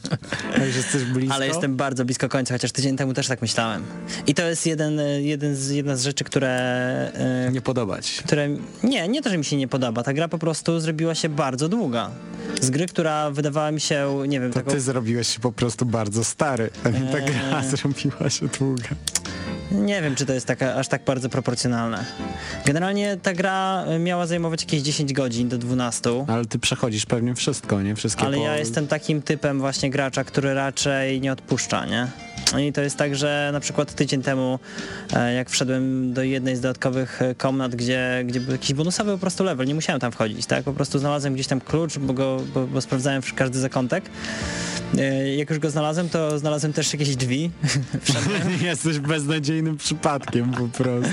A 0.61 0.64
już 0.64 0.76
jesteś 0.76 1.04
blisko? 1.04 1.35
Ale 1.35 1.46
jestem 1.46 1.76
bardzo 1.76 2.04
blisko 2.04 2.28
końca, 2.28 2.54
chociaż 2.54 2.72
tydzień 2.72 2.96
temu 2.96 3.14
też 3.14 3.26
tak 3.26 3.42
myślałem. 3.42 3.83
I 4.26 4.35
to 4.35 4.42
jest 4.48 4.66
jeden, 4.66 5.00
e, 5.00 5.22
jeden 5.22 5.57
z, 5.57 5.70
jedna 5.70 5.96
z 5.96 6.04
rzeczy, 6.04 6.24
które... 6.24 6.50
e, 7.14 7.50
Nie 7.52 7.61
podobać. 7.61 8.22
które 8.24 8.48
nie, 8.83 9.09
nie 9.09 9.22
to, 9.22 9.30
że 9.30 9.38
mi 9.38 9.44
się 9.44 9.57
nie 9.57 9.68
podoba. 9.68 10.02
Ta 10.02 10.12
gra 10.12 10.28
po 10.28 10.38
prostu 10.38 10.80
zrobiła 10.80 11.14
się 11.14 11.28
bardzo 11.28 11.68
długa. 11.68 12.11
Z 12.64 12.70
gry, 12.70 12.87
która 12.87 13.31
wydawała 13.31 13.70
mi 13.70 13.81
się, 13.81 14.18
nie 14.29 14.40
wiem, 14.40 14.50
To 14.53 14.59
taką... 14.59 14.70
ty 14.70 14.81
zrobiłeś 14.81 15.29
się 15.35 15.40
po 15.40 15.53
prostu 15.53 15.87
bardzo 15.87 16.24
stary, 16.24 16.70
a 16.85 16.88
nie 16.88 17.00
ta 17.00 17.20
gra 17.20 17.61
Eee. 17.62 17.68
zrobiła 17.77 18.31
się 18.31 18.48
długa. 18.48 18.88
Nie 19.72 20.03
wiem, 20.03 20.14
czy 20.14 20.27
to 20.27 20.33
jest 20.33 20.46
taka, 20.46 20.74
aż 20.74 20.88
tak 20.88 21.05
bardzo 21.05 21.29
proporcjonalne. 21.29 22.05
Generalnie 22.66 23.16
ta 23.22 23.33
gra 23.33 23.85
miała 24.00 24.27
zajmować 24.27 24.62
jakieś 24.62 24.83
10 24.83 25.12
godzin 25.12 25.48
do 25.48 25.59
12. 25.59 26.24
Ale 26.29 26.44
ty 26.44 26.59
przechodzisz 26.59 27.07
pewnie 27.07 27.35
wszystko, 27.35 27.83
nie? 27.83 27.94
Wszystkie 27.96 28.24
Ale 28.24 28.37
po... 28.37 28.42
ja 28.44 28.57
jestem 28.57 28.87
takim 28.87 29.22
typem 29.22 29.59
właśnie 29.61 29.90
gracza, 29.90 30.24
który 30.24 30.55
raczej 30.55 31.20
nie 31.20 31.33
odpuszcza, 31.33 31.87
nie? 31.87 32.09
I 32.61 32.72
to 32.72 32.80
jest 32.80 32.96
tak, 32.96 33.16
że 33.16 33.50
na 33.52 33.61
przykład 33.61 33.94
tydzień 33.94 34.22
temu, 34.22 34.59
e, 35.16 35.35
jak 35.35 35.50
wszedłem 35.50 36.12
do 36.12 36.22
jednej 36.22 36.57
z 36.57 36.61
dodatkowych 36.61 37.22
e, 37.22 37.35
komnat, 37.35 37.74
gdzie, 37.76 38.22
gdzie 38.26 38.40
był 38.40 38.52
jakiś 38.52 38.72
bonusowy 38.74 39.12
po 39.12 39.18
prostu 39.18 39.44
level, 39.44 39.66
nie 39.66 39.74
musiałem 39.74 40.00
tam 40.00 40.12
wchodzić, 40.12 40.46
tak? 40.46 40.64
Po 40.64 40.72
prostu 40.72 40.98
znalazłem 40.98 41.35
gdzieś 41.35 41.46
tam 41.46 41.61
klucz, 41.61 41.98
bo, 41.98 42.12
go, 42.14 42.40
bo, 42.54 42.66
bo 42.66 42.80
sprawdzałem 42.80 43.22
każdy 43.37 43.59
zakątek. 43.59 44.04
E, 44.98 45.35
Jak 45.37 45.50
już 45.50 45.59
go 45.59 45.70
znalazłem, 45.70 46.09
to 46.09 46.38
znalazłem 46.38 46.72
też 46.72 46.92
jakieś 46.92 47.16
drzwi. 47.16 47.50
Wszedłem, 48.02 48.42
Jesteś 48.62 48.98
beznadziejnym 48.98 49.76
przypadkiem 49.76 50.50
po 50.52 50.68
prostu. 50.68 51.11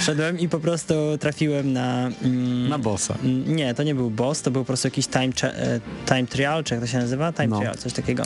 wszedłem 0.00 0.38
i 0.38 0.48
po 0.48 0.58
prostu 0.60 0.94
trafiłem 1.20 1.72
na... 1.72 2.10
mm, 2.22 2.68
Na 2.68 2.78
bossa. 2.78 3.14
Nie, 3.46 3.74
to 3.74 3.82
nie 3.82 3.94
był 3.94 4.10
boss, 4.10 4.42
to 4.42 4.50
był 4.50 4.62
po 4.62 4.66
prostu 4.66 4.86
jakiś 4.86 5.06
time, 5.06 5.32
time 6.06 6.26
trial, 6.26 6.64
czy 6.64 6.74
jak 6.74 6.80
to 6.80 6.86
się 6.86 6.98
nazywa? 6.98 7.32
Time 7.32 7.48
No. 7.48 7.58
trial, 7.58 7.74
coś 7.74 7.92
takiego. 7.92 8.22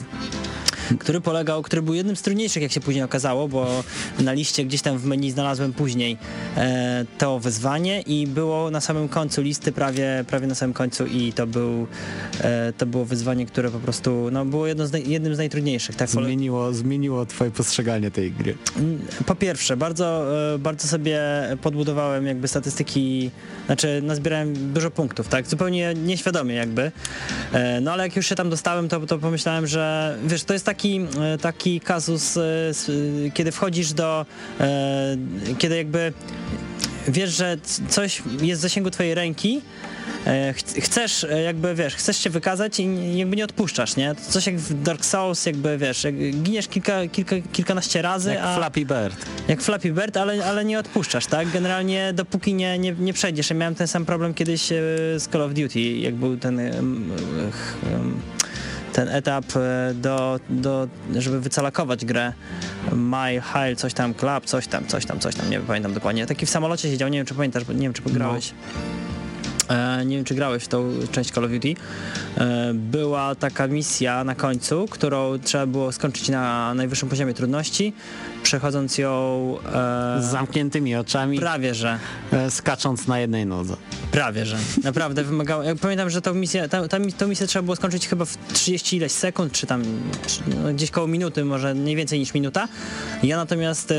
Który 0.99 1.21
polegał, 1.21 1.63
który 1.63 1.83
był 1.83 1.95
jednym 1.95 2.17
z 2.17 2.23
trudniejszych, 2.23 2.63
jak 2.63 2.73
się 2.73 2.81
później 2.81 3.05
okazało, 3.05 3.49
bo 3.49 3.85
na 4.19 4.33
liście 4.33 4.65
gdzieś 4.65 4.83
tam 4.83 4.99
w 4.99 5.05
menu 5.05 5.31
znalazłem 5.31 5.73
później 5.73 6.19
e, 6.57 7.05
to 7.19 7.39
wyzwanie 7.39 8.01
i 8.01 8.27
było 8.27 8.71
na 8.71 8.81
samym 8.81 9.09
końcu 9.09 9.43
listy, 9.43 9.73
prawie, 9.73 10.25
prawie 10.29 10.47
na 10.47 10.55
samym 10.55 10.75
końcu 10.75 11.07
i 11.07 11.33
to 11.33 11.47
był 11.47 11.87
e, 12.41 12.73
to 12.73 12.87
było 12.87 13.05
wyzwanie, 13.05 13.47
które 13.47 13.71
po 13.71 13.79
prostu 13.79 14.29
no, 14.33 14.45
było 14.45 14.67
jedno 14.67 14.87
z 14.87 15.07
jednym 15.09 15.35
z 15.35 15.39
najtrudniejszych. 15.39 15.97
Tak, 15.97 16.09
Zmieniło, 16.09 16.73
zmieniło 16.73 17.27
twoje 17.27 17.51
postrzeganie 17.51 18.11
tej 18.11 18.33
gry. 18.33 18.57
Mm, 18.77 18.99
Po 19.27 19.35
pierwsze, 19.35 19.77
bardzo, 19.77 20.25
e, 20.55 20.59
bardzo 20.59 20.89
sobie 20.89 21.21
podbudowałem 21.63 22.27
jakby 22.27 22.49
statystyki, 22.49 23.31
znaczy 23.67 24.01
nazbierałem 24.03 24.73
dużo 24.73 24.91
punktów, 24.91 25.29
tak, 25.29 25.47
zupełnie 25.47 25.95
nieświadomie 25.95 26.55
jakby, 26.55 26.93
E, 27.53 27.81
no 27.81 27.93
ale 27.93 28.03
jak 28.03 28.17
już 28.17 28.27
się 28.27 28.35
tam 28.35 28.51
dostałem, 28.51 28.89
to, 28.89 29.01
to 29.01 29.19
pomyślałem, 29.19 29.67
że 29.67 30.17
wiesz, 30.27 30.45
to 30.45 30.53
jest 30.53 30.67
taki, 30.81 31.01
e, 31.35 31.39
taki 31.39 31.81
kazus, 31.81 32.37
e, 32.37 32.43
e, 33.27 33.31
kiedy 33.31 33.53
wchodzisz 33.53 33.93
do, 33.93 34.27
kiedy 35.59 35.77
jakby 35.77 36.13
wiesz, 37.09 37.37
że 37.37 37.57
coś 37.89 38.23
jest 38.43 38.61
w 38.61 38.63
zasięgu 38.63 38.91
twojej 38.91 39.15
ręki, 39.15 39.61
ch- 40.55 40.85
chcesz 40.85 41.27
jakby, 41.45 41.75
wiesz, 41.75 41.95
chcesz 41.95 42.17
się 42.19 42.31
wykazać 42.31 42.81
i 42.81 42.87
nie- 42.87 43.19
jakby 43.19 43.37
nie 43.37 43.45
odpuszczasz, 43.45 43.97
nie? 43.97 44.15
To 44.15 44.33
coś 44.33 44.47
jak 44.47 44.57
w 44.57 44.83
Dark 44.83 45.05
Souls, 45.05 45.47
jakby, 45.47 45.79
wiesz, 45.79 46.05
jak 46.05 46.15
giniesz 46.43 46.69
kilka, 46.69 47.07
kilka, 47.13 47.37
kilkanaście 47.53 48.03
razy, 48.03 48.31
Jak 48.31 48.45
a... 48.45 48.57
Flappy 48.57 48.81
Bird. 48.85 49.17
Jak 49.49 49.63
Flappy 49.63 49.93
Bird, 49.93 50.17
ale, 50.17 50.45
ale 50.45 50.65
nie 50.65 50.79
odpuszczasz, 50.79 51.27
tak? 51.27 51.51
Generalnie 51.51 52.13
dopóki 52.15 52.55
nie, 52.55 52.79
nie, 52.79 52.93
nie 52.93 53.13
przejdziesz. 53.13 53.51
Ja 53.51 53.57
miałem 53.57 53.75
ten 53.75 53.89
sam 53.89 54.05
problem 54.07 54.35
kiedyś 54.35 54.61
z 55.17 55.29
Call 55.33 55.43
of 55.43 55.53
Duty, 55.55 55.81
jak 55.81 56.15
był 56.15 56.37
ten, 56.37 56.59
em, 56.61 57.11
em, 57.93 58.21
ten 58.93 59.09
etap 59.09 59.45
e, 59.57 59.95
do, 59.95 60.41
do, 60.49 60.89
żeby 61.19 61.41
wycalakować 61.41 62.05
grę. 62.05 62.33
My 62.93 63.43
High, 63.43 63.79
coś 63.79 63.95
tam, 63.95 64.15
Club, 64.15 64.45
coś 64.45 64.67
tam, 64.67 64.87
coś 64.87 65.07
tam, 65.07 65.21
coś 65.21 65.35
tam, 65.35 65.51
nie 65.51 65.61
pamiętam 65.61 65.95
dokładnie. 65.95 66.27
Taki 66.27 66.47
w 66.47 66.51
samolocie 66.51 66.91
siedział, 66.91 67.09
nie 67.09 67.19
wiem 67.19 67.27
czy 67.27 67.35
pamiętasz, 67.35 67.65
bo 67.65 67.73
nie 67.73 67.81
wiem 67.81 67.93
czy 67.93 68.03
pograłeś. 68.03 68.51
E, 68.51 69.00
nie 70.07 70.17
wiem, 70.17 70.25
czy 70.25 70.35
grałeś 70.35 70.65
w 70.65 70.69
tą 70.69 70.93
część 71.13 71.31
Call 71.31 71.45
of 71.45 71.51
Duty. 71.51 71.75
E, 72.39 72.71
była 72.75 73.35
taka 73.35 73.67
misja 73.67 74.25
na 74.25 74.35
końcu, 74.35 74.87
którą 74.91 75.39
trzeba 75.39 75.67
było 75.67 75.93
skończyć 75.93 76.29
na 76.29 76.75
najwyższym 76.75 77.09
poziomie 77.09 77.35
trudności, 77.35 77.93
przechodząc 78.43 78.99
ją 78.99 79.57
e, 79.67 79.71
Z 80.23 80.25
zamkniętymi 80.25 80.97
oczami, 80.97 81.39
prawie, 81.39 81.75
że 81.75 81.99
e, 82.33 82.51
skacząc 82.51 83.07
na 83.07 83.21
jednej 83.21 83.47
nodze. 83.47 83.77
prawie, 84.13 84.47
że 84.47 84.57
naprawdę 84.85 85.25
wymagało. 85.25 85.63
Ja 85.63 85.75
pamiętam, 85.75 86.11
że 86.11 86.23
tą 86.23 86.35
misję, 86.35 86.69
ta, 86.69 86.89
ta, 86.89 86.99
tą 87.19 87.29
misję 87.29 87.47
trzeba 87.47 87.63
było 87.63 87.77
skończyć 87.77 88.09
chyba 88.09 88.25
w 88.25 88.37
30 88.53 88.97
ileś 88.97 89.13
sekund, 89.13 89.53
czy 89.53 89.67
tam 89.67 89.83
no, 90.47 90.73
gdzieś 90.73 90.91
koło 90.91 91.07
minuty, 91.07 91.45
może 91.45 91.75
nie 91.75 91.97
więcej 91.97 92.19
niż 92.19 92.35
minuta. 92.35 92.69
Ja 93.23 93.37
natomiast 93.37 93.91
e, 93.91 93.97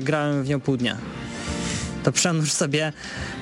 grałem 0.00 0.42
w 0.42 0.48
nią 0.48 0.60
pół 0.60 0.76
dnia. 0.76 0.96
To 2.02 2.12
przemnóż 2.12 2.52
sobie, 2.52 2.92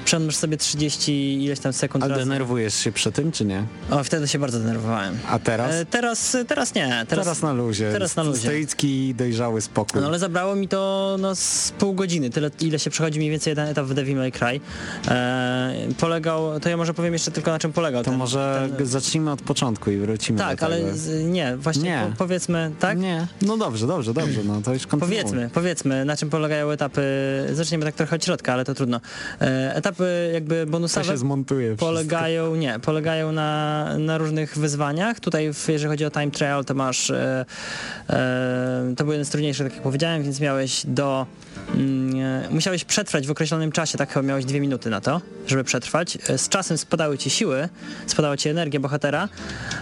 przemnóż 0.05 0.37
sobie 0.37 0.57
30 0.57 1.45
ileś 1.45 1.61
tam 1.61 1.73
sekund. 1.73 2.05
A 2.05 2.09
razy. 2.09 2.21
denerwujesz 2.21 2.75
się 2.75 2.93
przy 2.93 3.13
tym, 3.13 3.33
czy 3.33 3.45
nie? 3.45 3.65
O, 3.91 4.05
wtedy 4.05 4.29
się 4.29 4.39
bardzo 4.39 4.59
denerwowałem. 4.59 5.19
A 5.29 5.39
teraz? 5.39 5.75
E, 5.75 5.87
teraz, 5.87 6.37
teraz 6.49 6.75
nie. 6.75 6.89
Teraz, 7.09 7.25
teraz, 7.25 7.43
na 7.43 7.53
luzie. 7.53 7.93
teraz 7.93 8.17
na 8.17 8.23
luzie. 8.23 8.41
Stoicki, 8.41 9.15
dojrzały 9.15 9.61
spokój. 9.61 10.01
No 10.01 10.07
ale 10.07 10.19
zabrało 10.19 10.57
mi 10.57 10.69
to 10.69 11.17
no, 11.21 11.35
z 11.35 11.73
pół 11.79 11.95
godziny, 11.95 12.31
tyle 12.31 12.51
ile 12.61 12.79
się 12.79 12.91
przechodzi 12.91 13.19
mniej 13.19 13.31
więcej 13.31 13.51
jeden 13.51 13.69
etap 13.69 13.87
w 13.87 13.95
Devil 13.95 14.17
May 14.17 14.33
Cry. 14.33 14.61
E, 15.09 15.75
polegał, 15.99 16.61
to 16.61 16.69
ja 16.69 16.77
może 16.77 16.95
powiem 16.95 17.13
jeszcze 17.13 17.31
tylko 17.31 17.51
na 17.51 17.59
czym 17.59 17.73
polegał. 17.73 18.05
to 18.05 18.11
ten, 18.11 18.19
może 18.19 18.69
ten, 18.79 18.87
zacznijmy 18.87 19.31
od 19.31 19.43
początku 19.43 19.91
i 19.91 19.97
wrócimy 19.97 20.39
Tak, 20.39 20.63
ale 20.63 20.97
z, 20.97 21.25
nie, 21.25 21.57
właśnie 21.57 21.83
Nie. 21.83 22.07
Po, 22.11 22.17
powiedzmy, 22.17 22.71
tak? 22.81 22.99
Nie, 22.99 23.27
no 23.43 23.57
dobrze, 23.57 23.87
dobrze, 23.87 24.15
dobrze, 24.15 24.41
no 24.45 24.63
to 24.63 24.73
już 24.75 24.87
kontynuuj. 24.87 25.17
Powiedzmy, 25.17 25.51
powiedzmy, 25.55 26.05
na 26.05 26.17
czym 26.17 26.31
polegają 26.31 26.71
etapy, 26.71 27.03
zaczniemy 27.53 27.85
tak 27.85 27.95
trochę 27.95 28.17
od 28.17 28.25
środka, 28.25 28.50
ale 28.53 28.65
to 28.65 28.75
trudno. 28.75 29.01
E, 29.41 29.75
etapy 29.75 30.31
jakby 30.35 30.67
bonusowe 30.67 31.05
wszystko. 31.05 31.29
polegają, 31.77 32.57
nie, 32.57 32.79
polegają 32.79 33.33
na, 33.33 33.87
na 33.99 34.19
różnych 34.19 34.59
wyzwaniach. 34.59 35.21
Tutaj 35.21 35.55
w, 35.55 35.69
jeżeli 35.69 35.91
chodzi 35.91 36.05
o 36.05 36.11
time 36.11 36.31
trial, 36.31 36.65
to 36.65 36.75
masz, 36.75 37.11
e, 37.11 37.45
e, 38.11 38.95
to 38.97 39.05
był 39.05 39.13
jeden 39.13 39.25
z 39.25 39.31
trudniejszych, 39.31 39.67
tak 39.67 39.75
jak 39.75 39.83
powiedziałem, 39.83 40.23
więc 40.23 40.41
miałeś 40.41 40.83
do, 40.87 41.27
mm, 41.75 42.11
musiałeś 42.51 42.85
przetrwać 42.85 43.27
w 43.27 43.31
określonym 43.31 43.73
czasie, 43.73 43.99
tak 43.99 44.13
chyba 44.13 44.23
miałeś 44.23 44.45
dwie 44.45 44.61
minuty 44.61 44.91
na 44.91 45.01
to, 45.01 45.21
żeby 45.47 45.65
przetrwać. 45.65 46.19
E, 46.29 46.39
Z 46.39 46.49
czasem 46.49 46.79
spadały 46.79 47.19
ci 47.19 47.31
siły, 47.31 47.69
spadała 48.07 48.37
ci 48.37 48.49
energia 48.49 48.81
bohatera, 48.81 49.29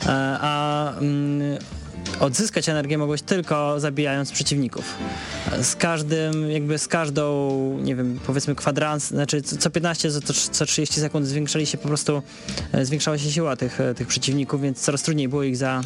e, 0.07 0.09
a 0.41 0.93
mm, 1.01 1.59
odzyskać 2.21 2.69
energię 2.69 2.99
mogłeś 2.99 3.23
tylko 3.23 3.81
zabijając 3.81 4.33
przeciwników. 4.33 4.95
Z 5.63 5.77
każdym, 5.77 6.51
jakby 6.51 6.79
z 6.79 6.89
każdą, 6.89 7.79
nie 7.83 7.97
wiem, 7.97 8.21
powiedzmy 8.27 8.55
kwadrans, 8.55 9.09
znaczy 9.09 9.43
co 9.43 9.57
co 9.57 9.71
15, 9.71 10.11
co, 10.11 10.33
co 10.51 10.67
30 10.67 11.01
sekund 11.01 11.27
zwiększali 11.27 11.67
się 11.67 11.79
po 11.79 11.89
prostu, 11.89 12.23
e, 12.73 12.85
zwiększała 12.85 13.19
się 13.19 13.31
siła 13.31 13.57
tych, 13.57 13.81
e, 13.81 13.95
tych 13.95 14.09
przeciwników, 14.09 14.63
więc 14.63 14.81
coraz 14.81 15.03
trudniej 15.03 15.29
było 15.29 15.43
ich 15.43 15.57
za 15.57 15.81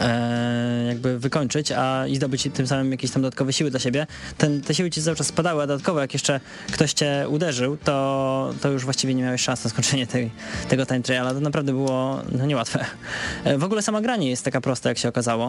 e, 0.00 0.84
jakby 0.88 1.18
wykończyć, 1.18 1.72
a 1.72 2.06
i 2.06 2.16
zdobyć 2.16 2.48
tym 2.54 2.66
samym 2.66 2.92
jakieś 2.92 3.10
tam 3.10 3.22
dodatkowe 3.22 3.52
siły 3.52 3.70
dla 3.70 3.80
siebie. 3.80 4.06
Ten, 4.38 4.60
te 4.60 4.74
siły 4.74 4.90
ci 4.90 5.02
cały 5.02 5.16
czas 5.16 5.26
spadały, 5.26 5.62
a 5.62 5.66
dodatkowo 5.66 6.00
jak 6.00 6.12
jeszcze 6.12 6.40
ktoś 6.72 6.92
cię 6.92 7.26
uderzył, 7.28 7.76
to, 7.76 8.54
to 8.60 8.68
już 8.70 8.84
właściwie 8.84 9.14
nie 9.14 9.22
miałeś 9.22 9.40
szans 9.40 9.64
na 9.64 9.70
skończenie 9.70 10.06
tej, 10.06 10.30
tego 10.68 10.86
time 10.86 11.02
triala. 11.02 11.34
To 11.34 11.40
naprawdę 11.40 11.72
było 11.72 12.22
no, 12.32 12.46
niełatwe. 12.46 12.84
W 13.58 13.64
ogóle 13.64 13.82
sama 13.82 14.00
gra 14.00 14.16
nie 14.16 14.30
jest 14.30 14.44
taka 14.44 14.60
prosta, 14.60 14.88
jak 14.88 14.98
się 14.98 15.08
okazało. 15.08 15.39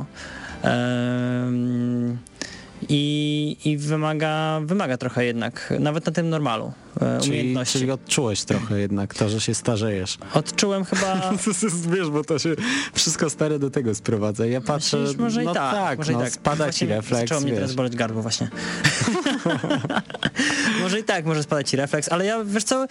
I, 2.90 3.58
i 3.66 3.78
wymaga, 3.78 4.60
wymaga 4.66 4.98
trochę 4.98 5.26
jednak, 5.26 5.74
nawet 5.80 6.06
na 6.06 6.12
tym 6.12 6.30
normalu, 6.30 6.72
e, 7.02 7.20
Czyli, 7.22 7.32
umiejętności. 7.32 7.80
czyli 7.80 7.92
odczułeś 7.92 8.44
trochę 8.44 8.80
jednak 8.80 9.14
to, 9.14 9.30
że 9.30 9.42
się 9.42 9.54
starzejesz. 9.54 10.18
Odczułem 10.34 10.86
chyba... 10.86 11.32
Wiesz, 11.96 12.10
bo 12.10 12.24
to 12.24 12.40
się 12.40 12.56
wszystko 12.94 13.30
stare 13.30 13.60
do 13.60 13.70
tego 13.70 13.96
sprowadza. 13.96 14.46
Ja 14.46 14.62
patrzę, 14.62 14.98
Myślisz, 14.98 15.18
może 15.18 15.44
no 15.44 15.52
i 15.52 15.56
tak, 15.56 15.98
może 15.98 16.12
no, 16.12 16.20
i 16.20 16.24
tak. 16.24 16.34
spada 16.34 16.64
Właśnie 16.64 16.88
ci 16.88 16.94
refleks, 16.94 17.22
Zaczęło 17.22 17.42
mnie 17.42 17.54
teraz 17.54 17.74
boleć 17.74 17.96
gardło 17.96 18.22
właśnie. 18.22 18.50
może 20.82 21.00
i 21.00 21.04
tak, 21.04 21.26
może 21.26 21.44
spadać 21.44 21.70
ci 21.70 21.78
refleks, 21.78 22.10
ale 22.10 22.26
ja, 22.26 22.44
wiesz 22.44 22.64
co, 22.64 22.88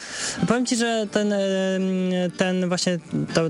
powiem 0.48 0.66
ci, 0.66 0.76
że 0.76 1.06
ten, 1.10 1.34
ten 2.36 2.68
właśnie, 2.68 2.98
to 3.34 3.42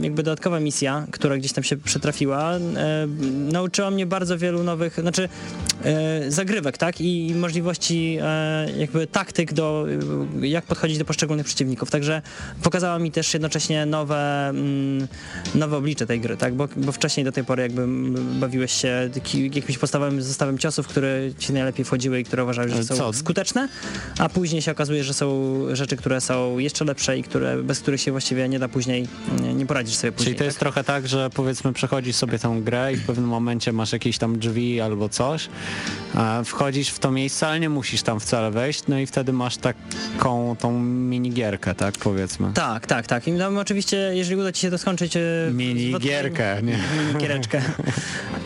jakby 0.00 0.22
dodatkowa 0.22 0.60
misja, 0.60 1.06
która 1.10 1.36
gdzieś 1.36 1.52
tam 1.52 1.64
się 1.64 1.76
przytrafiła, 1.76 2.54
e, 2.54 3.06
nauczyła 3.52 3.90
mnie 3.90 4.06
bardzo 4.06 4.38
wielu 4.38 4.62
nowych, 4.62 5.00
znaczy 5.00 5.28
e, 5.84 6.30
zagrywek, 6.30 6.78
tak, 6.78 7.00
i 7.00 7.34
możliwości 7.34 8.18
e, 8.22 8.66
jakby 8.76 9.06
taktyk 9.06 9.52
do, 9.52 9.86
jak 10.40 10.64
podchodzić 10.64 10.98
do 10.98 11.04
poszczególnych 11.04 11.46
przeciwników, 11.46 11.90
także 11.90 12.22
pokazała 12.62 12.98
mi 12.98 13.10
też 13.10 13.34
jednocześnie 13.34 13.86
nowe, 13.86 14.48
mm, 14.48 15.08
nowe 15.54 15.76
oblicze 15.76 16.06
tej 16.06 16.20
gry, 16.20 16.36
tak, 16.36 16.54
bo, 16.54 16.68
bo 16.76 16.92
wcześniej 16.92 17.24
do 17.24 17.32
tej 17.32 17.44
pory 17.44 17.62
jakby 17.62 17.86
bawiłeś 18.40 18.72
się 18.72 19.10
jakimś 19.54 19.78
podstawowym 19.78 20.22
zestawem 20.22 20.58
ciosów, 20.58 20.88
które 20.88 21.20
ci 21.38 21.52
najlepiej 21.52 21.84
wchodziły 21.84 22.20
i 22.20 22.24
które 22.24 22.42
uważałeś, 22.42 22.72
że 22.72 22.84
są 22.84 22.96
co? 22.96 23.12
skuteczne, 23.12 23.68
a 24.18 24.28
później 24.28 24.62
się 24.62 24.72
okazuje, 24.72 25.04
że 25.04 25.14
są 25.14 25.56
rzeczy, 25.72 25.96
które 25.96 26.20
są 26.20 26.58
jeszcze 26.58 26.84
lepsze 26.84 27.18
i 27.18 27.22
które, 27.22 27.62
bez 27.62 27.80
których 27.80 28.00
się 28.00 28.10
właściwie 28.10 28.48
nie 28.48 28.58
da 28.58 28.68
później, 28.68 29.08
nie, 29.42 29.54
nie 29.54 29.66
poradzisz 29.66 29.94
sobie 29.94 30.12
później. 30.12 30.26
Czyli 30.26 30.38
to 30.38 30.44
jest 30.44 30.56
tak? 30.56 30.60
trochę 30.60 30.84
tak, 30.84 31.08
że 31.08 31.30
powiedzmy 31.30 31.72
przechodzisz 31.72 32.16
sobie 32.16 32.38
tą 32.38 32.62
grę 32.62 32.92
i 32.92 32.96
w 32.96 33.06
pewnym 33.06 33.28
momencie 33.28 33.72
masz 33.72 33.92
jakieś 33.92 34.18
tam 34.18 34.38
drzwi 34.38 34.80
albo 34.80 35.08
coś, 35.08 35.48
wchodzisz 36.44 36.88
w 36.88 36.98
to 36.98 37.10
miejsce, 37.10 37.46
ale 37.46 37.60
nie 37.60 37.68
musisz 37.68 38.02
tam 38.02 38.20
wcale 38.20 38.50
wejść, 38.50 38.82
no 38.88 38.98
i 38.98 39.06
wtedy 39.06 39.32
masz 39.32 39.56
tak 39.56 39.76
taką 40.16 40.56
tą 40.60 40.80
minigierkę, 40.82 41.74
tak 41.74 41.94
powiedzmy. 41.98 42.50
Tak, 42.54 42.86
tak, 42.86 43.06
tak. 43.06 43.28
I 43.28 43.38
tam 43.38 43.58
oczywiście, 43.58 43.96
jeżeli 44.14 44.36
uda 44.40 44.52
ci 44.52 44.60
się 44.60 44.70
to 44.70 44.78
skończyć... 44.78 45.16
e, 45.16 45.20
Minigierkę, 45.52 46.62
nie? 46.62 46.78
minigiereczkę. 47.08 47.62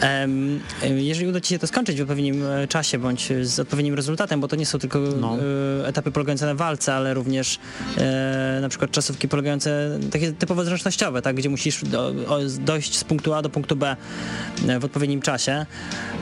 Em, 0.00 0.60
jeżeli 0.82 1.26
uda 1.28 1.40
ci 1.40 1.48
się 1.48 1.58
to 1.58 1.66
skończyć 1.66 1.98
w 1.98 2.00
odpowiednim 2.02 2.46
e, 2.46 2.68
czasie, 2.68 2.98
bądź 2.98 3.28
z 3.42 3.60
odpowiednim 3.60 3.94
rezultatem, 3.94 4.40
bo 4.40 4.48
to 4.48 4.56
nie 4.56 4.66
są 4.66 4.78
tylko 4.78 4.98
No. 4.98 5.36
e, 5.82 5.86
etapy 5.88 6.10
polegające 6.10 6.46
na 6.46 6.54
walce, 6.54 6.94
ale 6.94 7.14
również 7.14 7.58
e, 7.98 8.58
na 8.60 8.68
przykład 8.68 8.90
czasówki 8.90 9.28
polegające, 9.28 9.98
takie 10.12 10.32
typowo 10.32 10.64
zręcznościowe, 10.64 11.22
tak, 11.22 11.36
gdzie 11.36 11.48
musisz 11.50 11.84
do, 11.84 12.12
dojść 12.60 12.98
z 12.98 13.04
punktu 13.04 13.34
A 13.34 13.42
do 13.42 13.50
punktu 13.50 13.76
B 13.76 13.96
w 14.80 14.84
odpowiednim 14.84 15.22
czasie. 15.22 15.66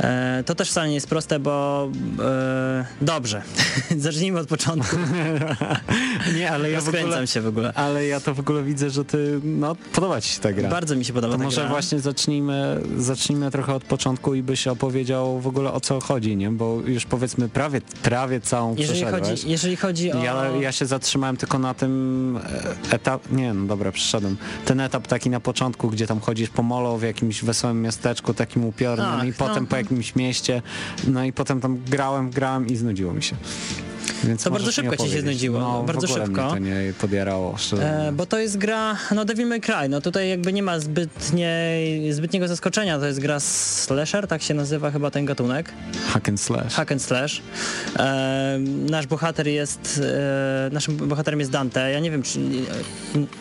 E, 0.01 0.43
to 0.47 0.55
też 0.55 0.71
wcale 0.71 0.89
nie 0.89 0.95
jest 0.95 1.07
proste, 1.09 1.39
bo 1.39 1.89
e, 2.25 2.85
dobrze. 3.01 3.43
Zacznijmy 3.99 4.41
od 4.41 4.49
początku. 4.49 4.97
Nie, 6.37 6.51
ale 6.51 6.71
ja 6.71 6.81
w 6.81 6.89
ogóle... 6.89 7.03
Rozkręcam 7.03 7.27
się 7.27 7.41
w 7.41 7.47
ogóle. 7.47 7.73
Ale 7.73 8.07
ja 8.07 8.21
to 8.21 8.35
w 8.35 8.41
ogóle 8.41 8.63
widzę, 8.63 8.91
że 8.91 9.05
ty, 9.05 9.41
no 9.45 9.77
podoba 9.95 10.21
ci 10.21 10.29
się 10.29 10.41
ta 10.41 10.53
gra. 10.53 10.69
Bardzo 10.69 10.97
mi 10.97 11.05
się 11.05 11.13
podoba 11.13 11.33
To 11.33 11.39
ta 11.39 11.45
może 11.45 11.61
gra. 11.61 11.71
właśnie 11.71 12.01
zacznijmy, 12.01 12.81
zacznijmy 12.97 13.51
trochę 13.51 13.75
od 13.75 13.85
początku 13.85 14.35
i 14.35 14.43
byś 14.43 14.67
opowiedział 14.67 15.41
w 15.41 15.47
ogóle 15.47 15.73
o 15.73 15.81
co 15.81 16.01
chodzi, 16.01 16.37
nie? 16.37 16.51
Bo 16.51 16.81
już 16.87 17.07
powiedzmy 17.07 17.49
prawie, 17.49 17.81
prawie 18.03 18.41
całą 18.41 18.75
Jeżeli 18.77 19.01
przeszedłeś. 19.01 19.29
chodzi, 19.29 19.51
jeżeli 19.51 19.77
chodzi 19.77 20.13
o... 20.13 20.23
Ja, 20.25 20.47
ja 20.61 20.73
się 20.73 20.87
zatrzymałem 20.87 21.37
tylko 21.37 21.59
na 21.59 21.75
tym 21.75 22.37
e, 22.91 22.95
etap, 22.95 23.33
nie 23.33 23.55
no 23.55 23.67
dobra, 23.67 23.93
przeszedłem. 23.93 24.37
Ten 24.65 24.81
etap 24.81 25.07
taki 25.07 25.31
na 25.31 25.41
początku, 25.41 25.91
gdzie 25.91 26.07
tam 26.07 26.21
chodzisz 26.21 26.51
po 26.51 26.63
molo 26.63 26.99
w 26.99 27.03
jakimś 27.03 27.45
wesołym 27.45 27.83
miasteczku, 27.83 28.35
takim 28.35 28.65
upiornym 28.65 29.07
Ach, 29.21 29.27
i 29.27 29.33
potem 29.33 29.63
no. 29.63 29.69
po 29.71 29.77
jakimś 29.77 30.17
mieście, 30.17 30.63
no 31.07 31.25
i 31.25 31.33
potem 31.33 31.61
tam 31.61 31.79
grałem, 31.91 32.31
grałem 32.31 32.67
i 32.67 32.77
znudziło 32.77 33.13
mi 33.13 33.23
się. 33.23 33.37
Więc 34.25 34.43
To 34.43 34.51
bardzo 34.51 34.73
szybko 34.73 34.97
ci 34.97 35.11
się 35.11 35.21
znudziło, 35.21 35.61
No, 35.61 35.83
bardzo 35.83 36.07
w 36.07 36.11
ogóle 36.11 36.27
szybko. 36.27 36.43
mnie 36.43 36.51
to 36.51 36.59
nie 36.59 36.93
podjarało, 37.01 37.57
szczerze. 37.57 38.07
E, 38.09 38.13
bo 38.13 38.27
to 38.27 38.39
jest 38.39 38.59
gra, 38.59 38.97
no 39.15 39.25
Devil 39.25 39.47
May 39.47 39.61
Cry, 39.61 39.89
no 39.89 40.01
tutaj 40.01 40.29
jakby 40.29 40.53
nie 40.53 40.63
ma 40.63 40.81
zbytniej, 40.81 42.13
zbytniego 42.13 42.49
zaskoczenia, 42.49 42.99
to 42.99 43.07
jest 43.07 43.21
gra 43.21 43.41
slasher, 43.41 44.27
tak 44.27 44.43
się 44.43 44.55
nazywa 44.55 44.91
chyba 44.91 45.11
ten 45.11 45.25
gatunek, 45.25 45.73
Hack 46.13 46.29
and 46.29 46.41
slash. 46.41 46.75
hack 46.75 46.93
and 46.93 47.03
slash. 47.03 47.43
E, 47.99 48.59
nasz 48.91 49.07
bohater 49.07 49.49
jest, 49.49 50.01
e, 50.69 50.71
naszym 50.73 50.97
bohaterem 50.97 51.41
jest 51.41 51.53
Dante, 51.53 51.91
ja 51.93 52.01
nie 52.01 52.11
wiem 52.11 52.23
czy, 52.23 52.41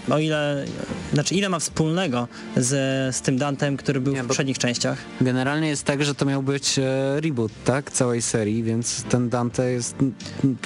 e, 0.10 0.14
o 0.14 0.20
ile, 0.20 0.66
znaczy 1.14 1.36
ile 1.36 1.50
ma 1.50 1.60
wspólnego 1.60 2.28
z, 2.58 3.16
z 3.16 3.22
tym 3.22 3.38
Dantem, 3.38 3.78
który 3.78 4.02
był 4.02 4.14
Nie, 4.14 4.24
w 4.24 4.28
poprzednich 4.28 4.58
częściach. 4.58 4.98
Generalnie 5.22 5.68
jest 5.68 5.84
tak, 5.84 6.04
że 6.04 6.16
to 6.16 6.26
miał 6.26 6.44
być 6.44 6.80
e, 6.80 6.84
reboot, 7.22 7.52
tak? 7.66 7.92
Całej 7.92 8.22
serii, 8.22 8.64
więc 8.64 9.04
ten 9.04 9.30
Dante 9.30 9.72
jest 9.72 9.96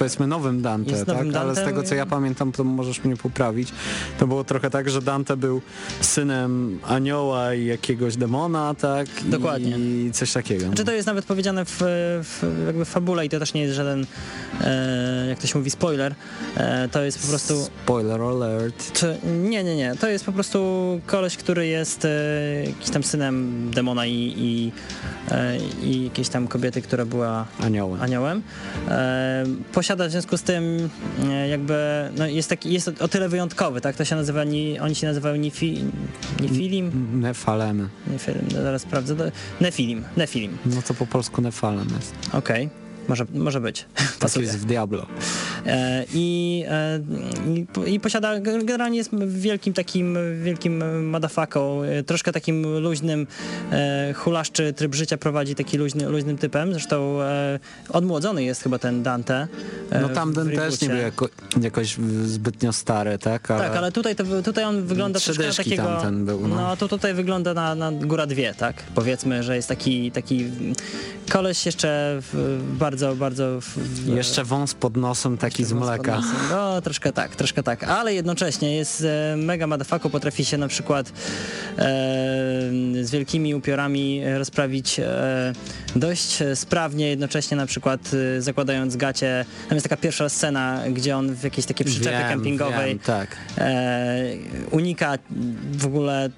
powiedzmy 0.02 0.28
nowym 0.28 0.62
Dante, 0.62 1.06
tak? 1.06 1.08
nowym 1.08 1.36
Ale 1.36 1.56
z 1.56 1.64
tego 1.64 1.84
co 1.84 1.96
ja 1.96 2.06
pamiętam, 2.06 2.52
to 2.52 2.64
możesz 2.64 3.04
mnie 3.04 3.18
poprawić. 3.18 3.70
To 4.20 4.28
było 4.28 4.44
trochę 4.44 4.70
tak, 4.70 4.90
że 4.90 5.02
Dante 5.02 5.38
był 5.38 5.62
synem 6.02 6.80
anioła 6.88 7.54
i 7.54 7.66
jakiegoś 7.66 8.18
demona, 8.18 8.76
tak? 8.76 9.08
Dokładnie. 9.26 9.78
I 9.78 10.12
coś 10.12 10.34
takiego. 10.34 10.66
Czy 10.76 10.86
to 10.86 10.92
jest 10.92 11.08
nawet 11.08 11.26
powiedziane 11.26 11.66
w, 11.66 11.78
w, 12.24 12.64
jakby 12.66 12.86
w 12.86 12.90
fabule 12.90 13.26
i 13.26 13.30
to 13.30 13.40
też 13.40 13.54
nie 13.54 13.62
jest 13.62 13.76
żaden, 13.76 14.06
e, 14.62 15.26
jak 15.30 15.40
to 15.40 15.48
się 15.48 15.60
mówi, 15.60 15.72
spoiler, 15.72 16.16
e, 16.56 16.90
to 16.90 17.04
jest 17.04 17.22
po 17.22 17.28
prostu... 17.28 17.64
Spoiler 17.84 18.22
alert. 18.22 18.94
Czy, 18.94 19.18
nie, 19.26 19.64
nie, 19.64 19.76
nie. 19.76 19.96
To 19.96 20.10
jest 20.10 20.26
po 20.26 20.32
prostu 20.32 20.60
koleś, 21.06 21.38
który 21.38 21.68
jest 21.68 22.06
e, 22.06 22.10
jakiś 22.66 22.90
tam 22.90 23.04
synem 23.04 23.68
demona 23.74 24.06
i, 24.06 24.34
i, 24.38 24.72
e, 25.32 25.58
i 25.84 26.04
jakiejś 26.04 26.30
tam 26.30 26.48
kobiety, 26.48 26.82
która 26.82 27.06
była 27.06 27.46
Aniołem. 27.60 28.02
aniołem. 28.02 28.42
E, 28.88 29.46
posiada 29.92 30.08
w 30.08 30.12
związku 30.12 30.38
z 30.38 30.44
tym 30.44 30.90
e, 31.30 31.48
jakby, 31.48 31.76
no 32.18 32.28
jest 32.28 32.50
taki, 32.50 32.74
jest 32.74 32.88
o 33.02 33.08
tyle 33.08 33.30
wyjątkowy, 33.30 33.82
tak? 33.82 33.96
To 33.96 34.06
się 34.06 34.16
nazywa, 34.16 34.44
ni, 34.44 34.80
oni 34.80 34.96
się 34.96 35.08
nazywają 35.08 35.36
Nifi, 35.36 35.86
Nifilim? 36.42 37.20
Nefalem. 37.22 37.90
Nefilim, 38.08 38.46
no 38.54 38.62
zaraz 38.62 38.82
sprawdzę. 38.82 39.32
Nefilim, 39.62 40.04
Nefilim. 40.18 40.58
No 40.66 40.82
to 40.82 40.94
po 40.94 41.06
polsku 41.06 41.42
Nefalem 41.42 41.88
jest. 41.98 42.14
Okej. 42.34 42.81
Może, 43.08 43.26
może 43.34 43.62
być. 43.62 43.86
Tak 44.22 44.30
Pasuje. 44.30 44.46
jest 44.46 44.60
w 44.60 44.66
Diablo. 44.66 45.06
E, 45.66 46.06
I, 46.14 46.64
e, 46.68 47.00
i, 47.88 47.94
I 47.94 48.00
posiada, 48.00 48.40
generalnie 48.40 48.98
jest 48.98 49.12
wielkim 49.28 49.74
takim, 49.74 50.18
wielkim 50.44 51.06
madafaką, 51.10 51.84
e, 51.84 52.04
troszkę 52.04 52.32
takim 52.32 52.80
luźnym, 52.80 53.28
hulaszczy 54.16 54.74
tryb 54.74 54.96
życia 54.96 55.18
prowadzi 55.18 55.56
taki 55.56 55.78
luźny, 55.78 56.10
luźnym 56.10 56.38
typem, 56.38 56.74
zresztą 56.74 57.18
odmłodzony 57.90 58.44
jest 58.44 58.64
chyba 58.64 58.80
ten 58.80 59.04
Dante. 59.04 59.48
No 60.02 60.10
tamten 60.10 60.52
też 60.52 60.82
nie 60.82 60.90
był 60.90 60.98
jako, 60.98 61.30
jakoś 61.62 61.98
zbytnio 62.26 62.74
stary, 62.74 63.18
tak? 63.18 63.52
Ale... 63.52 63.62
Tak, 63.64 63.76
ale 63.78 63.92
tutaj, 63.92 64.16
to, 64.16 64.24
tutaj 64.44 64.64
on 64.64 64.86
wygląda 64.86 65.20
troszkę 65.20 65.48
na 65.48 65.54
takiego... 65.54 65.84
tamten 65.84 66.26
był, 66.26 66.48
no. 66.48 66.56
no. 66.56 66.78
to 66.78 66.88
tutaj 66.88 67.14
wygląda 67.14 67.54
na, 67.54 67.76
na 67.76 67.92
góra 67.92 68.26
dwie, 68.26 68.54
tak? 68.54 68.76
Powiedzmy, 68.96 69.44
że 69.44 69.56
jest 69.56 69.68
taki, 69.68 70.12
taki 70.12 70.46
koleś 71.30 71.66
jeszcze 71.66 72.18
w, 72.22 72.60
bardzo, 72.80 72.91
bardzo... 73.16 73.62
W, 73.62 74.08
Jeszcze 74.08 74.44
wąs 74.44 74.74
pod 74.74 74.98
nosem 74.98 75.38
taki 75.38 75.64
z 75.64 75.74
mleka. 75.74 76.22
No, 76.52 76.82
troszkę 76.82 77.14
tak, 77.14 77.36
troszkę 77.36 77.64
tak, 77.64 77.84
ale 77.84 78.14
jednocześnie 78.14 78.76
jest 78.76 79.04
e, 79.04 79.36
mega 79.38 79.68
motherfucker, 79.68 80.12
potrafi 80.12 80.46
się 80.46 80.58
na 80.58 80.68
przykład 80.68 81.10
e, 81.10 81.14
z 83.02 83.12
wielkimi 83.12 83.56
upiorami 83.56 84.22
rozprawić 84.38 85.00
e, 85.00 85.54
dość 85.96 86.40
sprawnie, 86.56 87.10
jednocześnie 87.10 87.58
na 87.58 87.66
przykład 87.66 88.12
e, 88.38 88.42
zakładając 88.42 88.96
gacie. 88.96 89.46
Tam 89.70 89.76
jest 89.76 89.90
taka 89.90 90.02
pierwsza 90.02 90.30
scena, 90.30 90.84
gdzie 90.94 91.18
on 91.18 91.36
w 91.36 91.44
jakiejś 91.44 91.66
takiej 91.66 91.86
przyczepie 91.86 92.18
Wiem, 92.18 92.30
kempingowej 92.30 92.90
Wiem, 92.90 93.00
tak. 93.00 93.38
e, 93.58 94.36
unika 94.72 95.18
w 95.74 95.86
ogóle, 95.86 96.30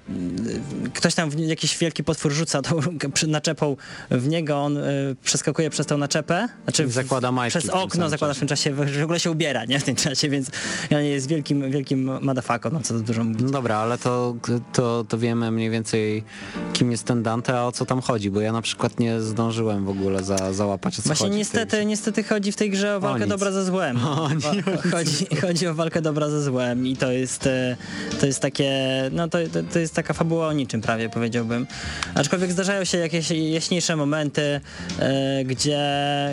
ktoś 0.94 1.14
tam 1.14 1.30
jakiś 1.38 1.78
wielki 1.78 2.04
potwór 2.04 2.32
rzuca 2.32 2.62
tą 2.62 2.80
naczepą 3.26 3.76
w 4.10 4.28
niego, 4.28 4.56
on 4.56 4.78
e, 4.78 4.82
przeskakuje 5.22 5.70
przez 5.70 5.86
tą 5.86 5.98
naczepę, 5.98 6.48
znaczy 6.64 6.88
Zakłada 6.88 7.32
majtki 7.32 7.58
przez 7.58 7.70
okno 7.70 8.08
zakłada 8.08 8.34
w 8.34 8.38
tym 8.38 8.48
czasie, 8.48 8.74
w 8.74 9.02
ogóle 9.02 9.20
się 9.20 9.30
ubiera, 9.30 9.64
nie, 9.64 9.80
w 9.80 9.84
tym 9.84 9.96
czasie, 9.96 10.28
więc 10.28 10.50
jest 10.90 11.28
wielkim, 11.28 11.70
wielkim 11.70 12.10
madafaką, 12.20 12.70
no 12.72 12.80
co 12.80 13.00
dużo 13.00 13.24
mówić. 13.24 13.42
No 13.42 13.50
dobra, 13.50 13.76
ale 13.76 13.98
to, 13.98 14.34
to, 14.72 15.04
to 15.08 15.18
wiemy 15.18 15.50
mniej 15.50 15.70
więcej 15.70 16.24
kim 16.72 16.90
jest 16.90 17.04
ten 17.04 17.22
Dante, 17.22 17.58
a 17.58 17.64
o 17.64 17.72
co 17.72 17.86
tam 17.86 18.00
chodzi, 18.00 18.30
bo 18.30 18.40
ja 18.40 18.52
na 18.52 18.62
przykład 18.62 19.00
nie 19.00 19.20
zdążyłem 19.44 19.84
w 19.84 19.88
ogóle 19.88 20.22
za, 20.22 20.52
załapać 20.52 20.98
o 20.98 21.02
co 21.02 21.08
Właśnie 21.08 21.26
chodzi. 21.26 21.38
niestety, 21.38 21.84
niestety 21.86 22.22
chodzi 22.22 22.52
w 22.52 22.56
tej 22.56 22.70
grze 22.70 22.96
o 22.96 23.00
walkę 23.00 23.20
nic. 23.20 23.28
dobra 23.28 23.52
ze 23.52 23.64
złem. 23.64 23.96
O, 24.06 24.28
Wa- 24.36 24.90
chodzi, 24.90 25.26
chodzi 25.40 25.66
o 25.66 25.74
walkę 25.74 26.02
dobra 26.02 26.28
ze 26.30 26.42
złem 26.42 26.86
i 26.86 26.96
to 26.96 27.12
jest, 27.12 27.46
e, 27.46 27.76
to 28.20 28.26
jest 28.26 28.40
takie, 28.40 28.72
no 29.12 29.28
to, 29.28 29.38
to, 29.72 29.78
jest 29.78 29.94
taka 29.94 30.14
fabuła 30.14 30.48
o 30.48 30.52
niczym 30.52 30.80
prawie 30.80 31.08
powiedziałbym. 31.08 31.66
Aczkolwiek 32.14 32.52
zdarzają 32.52 32.84
się 32.84 32.98
jakieś 32.98 33.30
jaśniejsze 33.30 33.96
momenty, 33.96 34.60
e, 34.98 35.44
gdzie, 35.44 35.80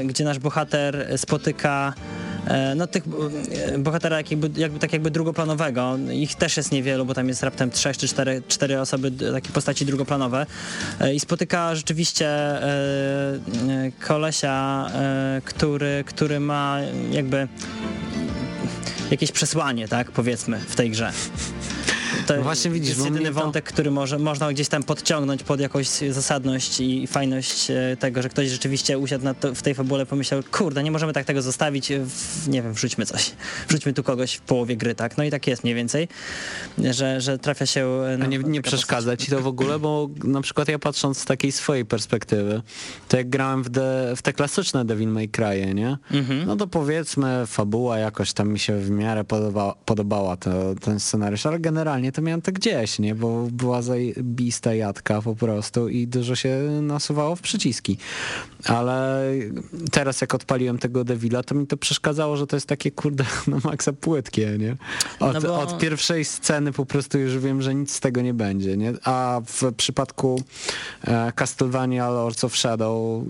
gdzie 0.06 0.24
nasz 0.24 0.40
bohater 0.40 1.08
spotyka 1.18 1.94
no 2.76 2.88
tych 2.88 3.04
e, 3.52 3.78
bohatera 3.78 4.18
jakby, 4.18 4.62
jakby, 4.62 4.80
tak 4.80 4.94
jakby 4.94 5.12
drugoplanowego. 5.12 5.98
Ich 6.12 6.36
też 6.36 6.58
jest 6.58 6.72
niewielu, 6.72 7.06
bo 7.06 7.14
tam 7.14 7.28
jest 7.28 7.44
raptem 7.44 7.72
trzech 7.72 7.98
czy 7.98 8.08
cztery, 8.08 8.42
cztery 8.48 8.80
osoby, 8.80 9.12
takie 9.12 9.50
postaci 9.50 9.86
drugoplanowe 9.86 10.46
E, 11.00 11.14
i 11.14 11.20
spotyka 11.20 11.76
rzeczywiście 11.76 12.28
e, 12.28 12.64
e, 12.64 13.92
kolesia, 14.08 14.88
e, 14.94 15.42
który, 15.46 16.04
który 16.08 16.40
ma 16.40 16.78
jakby 17.12 17.48
jakieś 19.12 19.32
przesłanie, 19.32 19.88
tak, 19.88 20.12
powiedzmy, 20.12 20.60
w 20.60 20.76
tej 20.76 20.90
grze. 20.90 21.12
To 22.28 22.36
No 22.36 22.42
właśnie 22.44 22.72
widzisz, 22.72 22.90
jest 22.90 23.06
jedyny 23.06 23.26
to- 23.26 23.34
wątek, 23.34 23.66
który 23.66 23.92
może, 23.92 24.20
można 24.20 24.54
gdzieś 24.54 24.68
tam 24.68 24.84
podciągnąć 24.84 25.44
pod 25.44 25.60
jakąś 25.60 25.88
zasadność 25.88 26.80
i 26.80 27.08
fajność 27.08 27.72
e, 27.72 27.98
tego, 28.00 28.22
że 28.22 28.30
ktoś 28.30 28.50
rzeczywiście 28.50 28.98
usiadł 28.98 29.24
na 29.26 29.34
to, 29.34 29.56
w 29.56 29.62
tej 29.62 29.76
fabule, 29.76 30.06
pomyślał, 30.06 30.42
kurde, 30.52 30.84
nie 30.84 30.92
możemy 30.92 31.14
tak 31.14 31.26
tego 31.26 31.42
zostawić, 31.42 31.92
w, 32.06 32.48
nie 32.48 32.62
wiem, 32.62 32.74
wrzućmy 32.74 33.06
coś, 33.06 33.32
wrzućmy 33.70 33.94
tu 33.94 34.04
kogoś 34.04 34.34
w 34.34 34.42
połowie 34.42 34.78
gry, 34.78 34.96
tak, 34.96 35.18
no 35.18 35.24
i 35.24 35.32
tak 35.32 35.48
jest 35.48 35.64
mniej 35.64 35.76
więcej, 35.76 36.08
że, 36.92 37.22
że 37.22 37.38
trafia 37.40 37.66
się... 37.66 37.86
e, 37.88 38.14
A 38.14 38.18
na- 38.18 38.26
nie, 38.26 38.38
nie 38.40 38.62
przeszkadza 38.62 39.18
ci 39.18 39.32
to 39.32 39.42
w 39.42 39.48
ogóle, 39.48 39.80
bo 39.80 40.10
na 40.24 40.42
przykład 40.42 40.68
ja 40.68 40.80
patrząc 40.80 41.18
z 41.18 41.26
takiej 41.26 41.52
swojej 41.52 41.86
perspektywy, 41.86 42.62
to 43.10 43.18
jak 43.18 43.30
grałem 43.30 43.64
w, 43.64 43.70
de, 43.70 44.14
w 44.16 44.22
te 44.22 44.34
klasyczne 44.34 44.86
Devil 44.86 45.10
May 45.10 45.30
Cry, 45.30 45.74
nie? 45.76 45.98
Mhm. 46.12 46.46
No 46.48 46.56
to 46.56 46.68
powiedzmy 46.68 47.44
fabuła 47.48 47.98
jakoś 47.98 48.34
tam 48.34 48.50
mi 48.50 48.60
się 48.60 48.78
w 48.80 48.90
miarę 48.90 49.24
podoba, 49.24 49.76
podobała 49.86 50.38
to, 50.38 50.52
ten 50.82 51.00
scenariusz, 51.00 51.46
ale 51.46 51.60
generalnie 51.60 52.01
to 52.12 52.22
miałem 52.22 52.42
to 52.42 52.52
gdzieś, 52.52 53.00
nie? 53.00 53.16
Bo 53.16 53.48
była 53.52 53.82
zajebista 53.82 54.74
jadka 54.74 55.22
po 55.22 55.36
prostu 55.36 55.90
i 55.90 56.08
dużo 56.08 56.36
się 56.36 56.58
nasuwało 56.82 57.36
w 57.36 57.42
przyciski. 57.42 57.98
Ale 58.66 59.24
teraz 59.92 60.22
jak 60.22 60.34
odpaliłem 60.36 60.78
tego 60.78 61.04
Devila, 61.04 61.44
to 61.44 61.56
mi 61.56 61.68
to 61.68 61.78
przeszkadzało, 61.78 62.38
że 62.38 62.48
to 62.48 62.56
jest 62.56 62.68
takie 62.68 62.92
kurde 62.92 63.24
na 63.48 63.58
maksa 63.64 63.94
płytkie, 63.94 64.58
nie? 64.60 64.76
Od, 65.20 65.34
No 65.34 65.42
bo- 65.42 65.60
od 65.62 65.78
pierwszej 65.80 66.26
sceny 66.26 66.72
po 66.72 66.86
prostu 66.86 67.20
już 67.20 67.38
wiem, 67.38 67.62
że 67.62 67.76
nic 67.76 67.94
z 67.94 68.00
tego 68.00 68.22
nie 68.22 68.34
będzie, 68.34 68.78
nie? 68.78 68.94
A 69.04 69.42
w 69.48 69.74
przypadku 69.78 70.42
e, 71.04 71.32
Castlevania 71.36 72.10
Lords 72.10 72.44
of 72.44 72.58
Shadow 72.58 73.24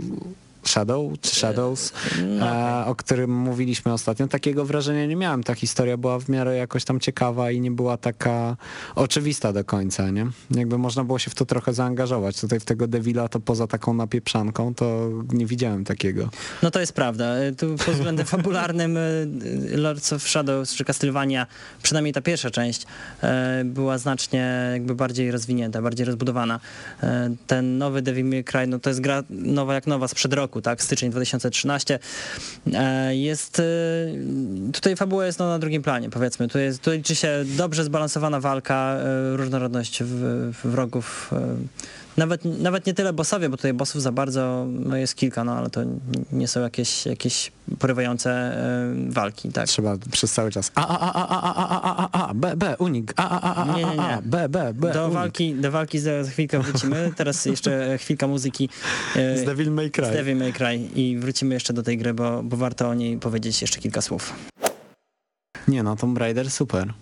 Shadow 0.71 1.19
czy 1.21 1.35
Shadows, 1.35 1.93
e, 2.41 2.85
o 2.85 2.95
którym 2.95 3.31
mówiliśmy 3.31 3.93
ostatnio. 3.93 4.27
Takiego 4.27 4.65
wrażenia 4.65 5.05
nie 5.05 5.15
miałem. 5.15 5.43
Ta 5.43 5.55
historia 5.55 5.97
była 5.97 6.19
w 6.19 6.29
miarę 6.29 6.55
jakoś 6.55 6.85
tam 6.85 6.99
ciekawa 6.99 7.51
i 7.51 7.61
nie 7.61 7.71
była 7.71 7.97
taka 7.97 8.57
oczywista 8.95 9.53
do 9.53 9.63
końca, 9.63 10.09
nie? 10.09 10.27
Jakby 10.51 10.77
można 10.77 11.03
było 11.03 11.19
się 11.19 11.31
w 11.31 11.35
to 11.35 11.45
trochę 11.45 11.73
zaangażować. 11.73 12.41
Tutaj 12.41 12.59
w 12.59 12.65
tego 12.65 12.87
Devila 12.87 13.27
to 13.27 13.39
poza 13.39 13.67
taką 13.67 13.93
napieprzanką 13.93 14.73
to 14.75 15.09
nie 15.33 15.45
widziałem 15.45 15.83
takiego. 15.83 16.29
No 16.63 16.71
to 16.71 16.79
jest 16.79 16.93
prawda. 16.93 17.33
Tu 17.57 17.75
pod 17.85 17.95
względem 17.95 18.25
fabularnym 18.35 18.97
y, 18.97 19.77
Lords 19.77 20.13
of 20.13 20.29
Shadows 20.29 20.75
czy 20.75 20.85
Castlevania, 20.85 21.47
przynajmniej 21.83 22.13
ta 22.13 22.21
pierwsza 22.21 22.51
część, 22.51 22.83
y, 22.83 23.65
była 23.65 23.97
znacznie 23.97 24.69
jakby 24.73 24.95
bardziej 24.95 25.31
rozwinięta, 25.31 25.81
bardziej 25.81 26.05
rozbudowana. 26.05 26.59
Y, 27.03 27.07
Ten 27.47 27.77
nowy 27.77 28.01
Devil 28.01 28.25
May 28.25 28.43
Cry, 28.43 28.67
no 28.67 28.79
to 28.79 28.89
jest 28.89 29.01
gra 29.01 29.23
nowa 29.29 29.73
jak 29.73 29.87
nowa 29.87 30.07
sprzed 30.07 30.33
roku, 30.33 30.60
tak? 30.61 30.83
Styczeń 30.83 31.11
2013. 31.11 31.99
E, 32.73 33.15
Jest, 33.15 33.59
y, 33.59 33.63
tutaj 34.73 34.95
fabuła 34.95 35.25
jest 35.25 35.39
no, 35.39 35.49
na 35.49 35.59
drugim 35.59 35.81
planie, 35.81 36.09
powiedzmy. 36.09 36.47
Tu, 36.47 36.59
jest, 36.59 36.81
tu 36.81 36.91
liczy 36.91 37.15
się 37.15 37.43
dobrze 37.45 37.83
zbalansowana 37.83 38.39
walka, 38.39 38.97
y, 39.33 39.37
różnorodność 39.37 40.03
w, 40.03 40.51
wrogów, 40.63 41.31
nawet, 42.17 42.45
nawet 42.45 42.85
nie 42.85 42.93
tyle 42.93 43.13
bossowie, 43.13 43.49
bo 43.49 43.57
tutaj 43.57 43.73
bossów 43.73 44.01
za 44.01 44.11
bardzo 44.11 44.65
no 44.69 44.97
jest 44.97 45.15
kilka, 45.15 45.43
no 45.43 45.53
ale 45.53 45.69
to 45.69 45.81
nie 46.31 46.47
są 46.47 46.59
jakieś, 46.61 47.05
jakieś 47.05 47.51
porywające 47.79 48.31
e, 48.31 48.95
walki, 49.09 49.49
tak. 49.49 49.67
Trzeba 49.67 49.97
przez 50.11 50.33
cały 50.33 50.51
czas 50.51 50.71
a, 50.75 50.87
a, 50.87 50.99
a, 50.99 51.13
a, 51.13 51.41
a, 51.41 51.53
a, 51.55 51.81
a, 51.81 52.09
a, 52.11 52.27
a, 52.29 52.33
b, 52.33 52.55
b, 52.55 52.75
unik, 52.79 53.13
a, 53.15 53.29
a, 53.41 53.55
a, 53.55 53.63
a, 53.63 53.77
Nie, 53.77 53.85
nie, 53.85 53.91
nie. 53.95 54.01
a, 54.01 54.21
b, 54.21 54.49
b, 54.49 54.73
b, 54.73 54.93
Do 54.93 55.03
unik. 55.03 55.13
walki, 55.13 55.55
do 55.55 55.71
walki 55.71 55.99
za 55.99 56.11
chwilkę 56.23 56.59
wrócimy. 56.59 57.11
Teraz 57.15 57.45
jeszcze 57.45 57.97
chwilka 57.97 58.27
muzyki 58.27 58.69
e, 59.15 59.37
Z 59.37 59.45
Devil 59.45 59.71
May 59.71 59.91
Cry. 59.91 60.05
z 60.05 60.09
Devil 60.09 60.37
May 60.37 60.53
Cry 60.53 60.75
i 60.95 61.17
wrócimy 61.17 61.53
jeszcze 61.53 61.73
do 61.73 61.83
tej 61.83 61.97
gry, 61.97 62.13
bo, 62.13 62.43
bo 62.43 62.57
warto 62.57 62.89
o 62.89 62.93
niej 62.93 63.17
powiedzieć 63.17 63.61
jeszcze 63.61 63.79
kilka 63.79 64.01
słów. 64.01 64.33
Nie 65.67 65.83
no, 65.83 65.95
Tomb 65.95 66.17
Raider 66.17 66.51
super. 66.51 66.93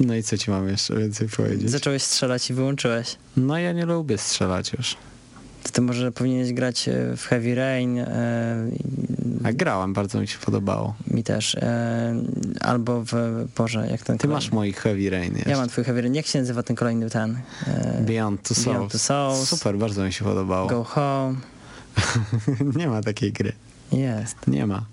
No 0.00 0.14
i 0.14 0.22
co 0.22 0.38
ci 0.38 0.50
mam 0.50 0.68
jeszcze 0.68 0.96
więcej 0.96 1.28
powiedzieć? 1.28 1.70
Zacząłeś 1.70 2.02
strzelać 2.02 2.50
i 2.50 2.54
wyłączyłeś. 2.54 3.16
No 3.36 3.58
ja 3.58 3.72
nie 3.72 3.86
lubię 3.86 4.18
strzelać 4.18 4.72
już. 4.72 4.96
To 5.62 5.70
ty 5.70 5.80
może 5.80 6.12
powinieneś 6.12 6.52
grać 6.52 6.88
e, 6.88 7.16
w 7.16 7.24
Heavy 7.26 7.54
Rain, 7.54 7.98
e, 7.98 8.06
A 9.44 9.52
grałem, 9.52 9.92
bardzo 9.92 10.20
mi 10.20 10.28
się 10.28 10.38
podobało. 10.38 10.94
mi 11.10 11.24
też, 11.24 11.54
e, 11.54 12.14
albo 12.60 13.02
w, 13.04 13.12
Boże, 13.56 13.88
jak 13.90 14.02
ten 14.02 14.18
Ty 14.18 14.22
kolejny? 14.22 14.44
masz 14.44 14.52
moich 14.52 14.76
Heavy 14.80 15.10
Rain 15.10 15.34
jeszcze. 15.34 15.50
Ja 15.50 15.56
mam 15.56 15.68
twój 15.68 15.84
Heavy 15.84 16.00
Rain. 16.00 16.14
Jak 16.14 16.26
się 16.26 16.38
nazywa 16.38 16.62
ten 16.62 16.76
kolejny 16.76 17.10
ten? 17.10 17.38
E, 17.66 18.02
Beyond 18.06 18.42
Two 18.42 18.54
Souls. 18.54 18.66
Beyond 18.66 18.92
Two 18.92 18.98
Souls. 18.98 19.48
Super, 19.48 19.78
bardzo 19.78 20.04
mi 20.04 20.12
się 20.12 20.24
podobało. 20.24 20.68
Go 20.68 20.84
Home. 20.84 21.36
nie 22.76 22.88
ma 22.88 23.02
takiej 23.02 23.32
gry. 23.32 23.52
Jest. 23.92 24.36
Nie 24.46 24.66
ma. 24.66 24.84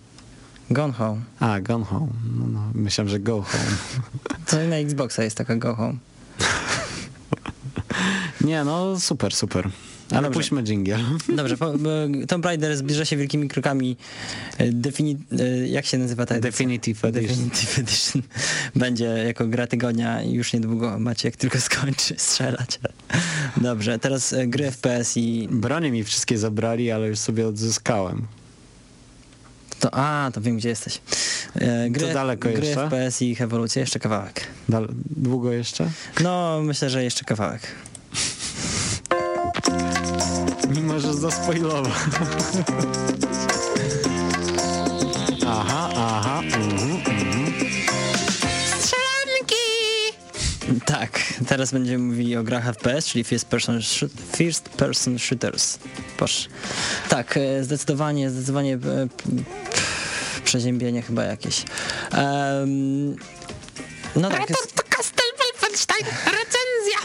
Gone 0.69 0.93
Home. 0.93 1.21
A, 1.39 1.59
Gone 1.59 1.85
Home. 1.85 2.07
No, 2.39 2.47
no, 2.47 2.71
myślałem, 2.73 3.09
że 3.09 3.19
Go 3.19 3.41
Home. 3.41 3.63
To 4.47 4.57
na 4.67 4.75
Xboxa 4.75 5.23
jest 5.23 5.37
taka 5.37 5.55
Go 5.55 5.75
Home. 5.75 5.97
Nie, 8.41 8.63
no 8.63 8.99
super, 8.99 9.35
super. 9.35 9.69
Ale 10.11 10.21
Dobrze. 10.21 10.39
puśćmy 10.39 10.63
jingle. 10.63 10.99
Dobrze, 11.37 11.57
Tomb 12.27 12.45
Raider 12.45 12.77
zbliża 12.77 13.05
się 13.05 13.17
wielkimi 13.17 13.47
krokami. 13.47 13.97
E, 14.57 14.71
Defini 14.71 15.17
e, 15.39 15.67
jak 15.67 15.85
się 15.85 15.97
nazywa 15.97 16.25
ta 16.25 16.35
edycja? 16.35 16.51
Definitive 16.51 17.05
Edition. 17.05 17.27
Definitive 17.27 17.79
Edition. 17.79 18.21
Będzie 18.75 19.05
jako 19.05 19.47
gra 19.47 19.67
tygodnia 19.67 20.23
i 20.23 20.33
już 20.33 20.53
niedługo 20.53 20.99
macie 20.99 21.27
jak 21.27 21.35
tylko 21.35 21.61
skończy 21.61 22.15
strzelać. 22.17 22.79
Dobrze, 23.57 23.99
teraz 23.99 24.33
e, 24.33 24.47
gry 24.47 24.71
FPS 24.71 25.17
i... 25.17 25.47
Bronie 25.51 25.91
mi 25.91 26.03
wszystkie 26.03 26.37
zabrali, 26.37 26.91
ale 26.91 27.07
już 27.07 27.19
sobie 27.19 27.47
odzyskałem. 27.47 28.27
To, 29.79 29.89
a, 29.93 30.31
to 30.33 30.41
wiem 30.41 30.57
gdzie 30.57 30.69
jesteś. 30.69 31.01
E, 31.55 31.89
Gry, 31.89 32.07
To 32.07 32.13
daleko 32.13 32.49
gry 32.49 32.65
jeszcze? 32.67 32.89
FPS 32.89 33.21
i 33.21 33.31
ich 33.31 33.41
ewolucja, 33.41 33.79
jeszcze 33.79 33.99
kawałek. 33.99 34.47
Dal- 34.69 34.87
długo 35.17 35.51
jeszcze? 35.51 35.89
No, 36.23 36.59
myślę, 36.63 36.89
że 36.89 37.03
jeszcze 37.03 37.25
kawałek. 37.25 37.61
Mimo, 40.75 40.99
że 40.99 41.13
zaspoilował. 41.13 41.85
aha, 45.47 45.89
aha. 45.95 46.41
mhm, 46.43 46.91
mhm. 46.91 47.14
Tak, 50.85 51.19
teraz 51.47 51.71
będziemy 51.71 52.03
mówili 52.03 52.37
o 52.37 52.43
grach 52.43 52.65
FPS, 52.65 53.05
czyli 53.07 53.23
First 53.23 53.45
Person, 53.47 53.79
first 54.37 54.69
person 54.69 55.19
Shooters. 55.19 55.79
Boż. 56.19 56.49
Tak, 57.09 57.37
e, 57.37 57.63
zdecydowanie, 57.63 58.29
zdecydowanie 58.29 58.73
e, 58.73 58.79
przeziębienie 60.43 61.01
chyba 61.01 61.23
jakieś. 61.23 61.63
Em, 62.11 63.15
no 64.15 64.29
tak, 64.29 64.49
jest, 64.49 64.83
Castle 64.89 65.23
Wolfenstein, 65.39 66.05
recenzja! 66.25 66.99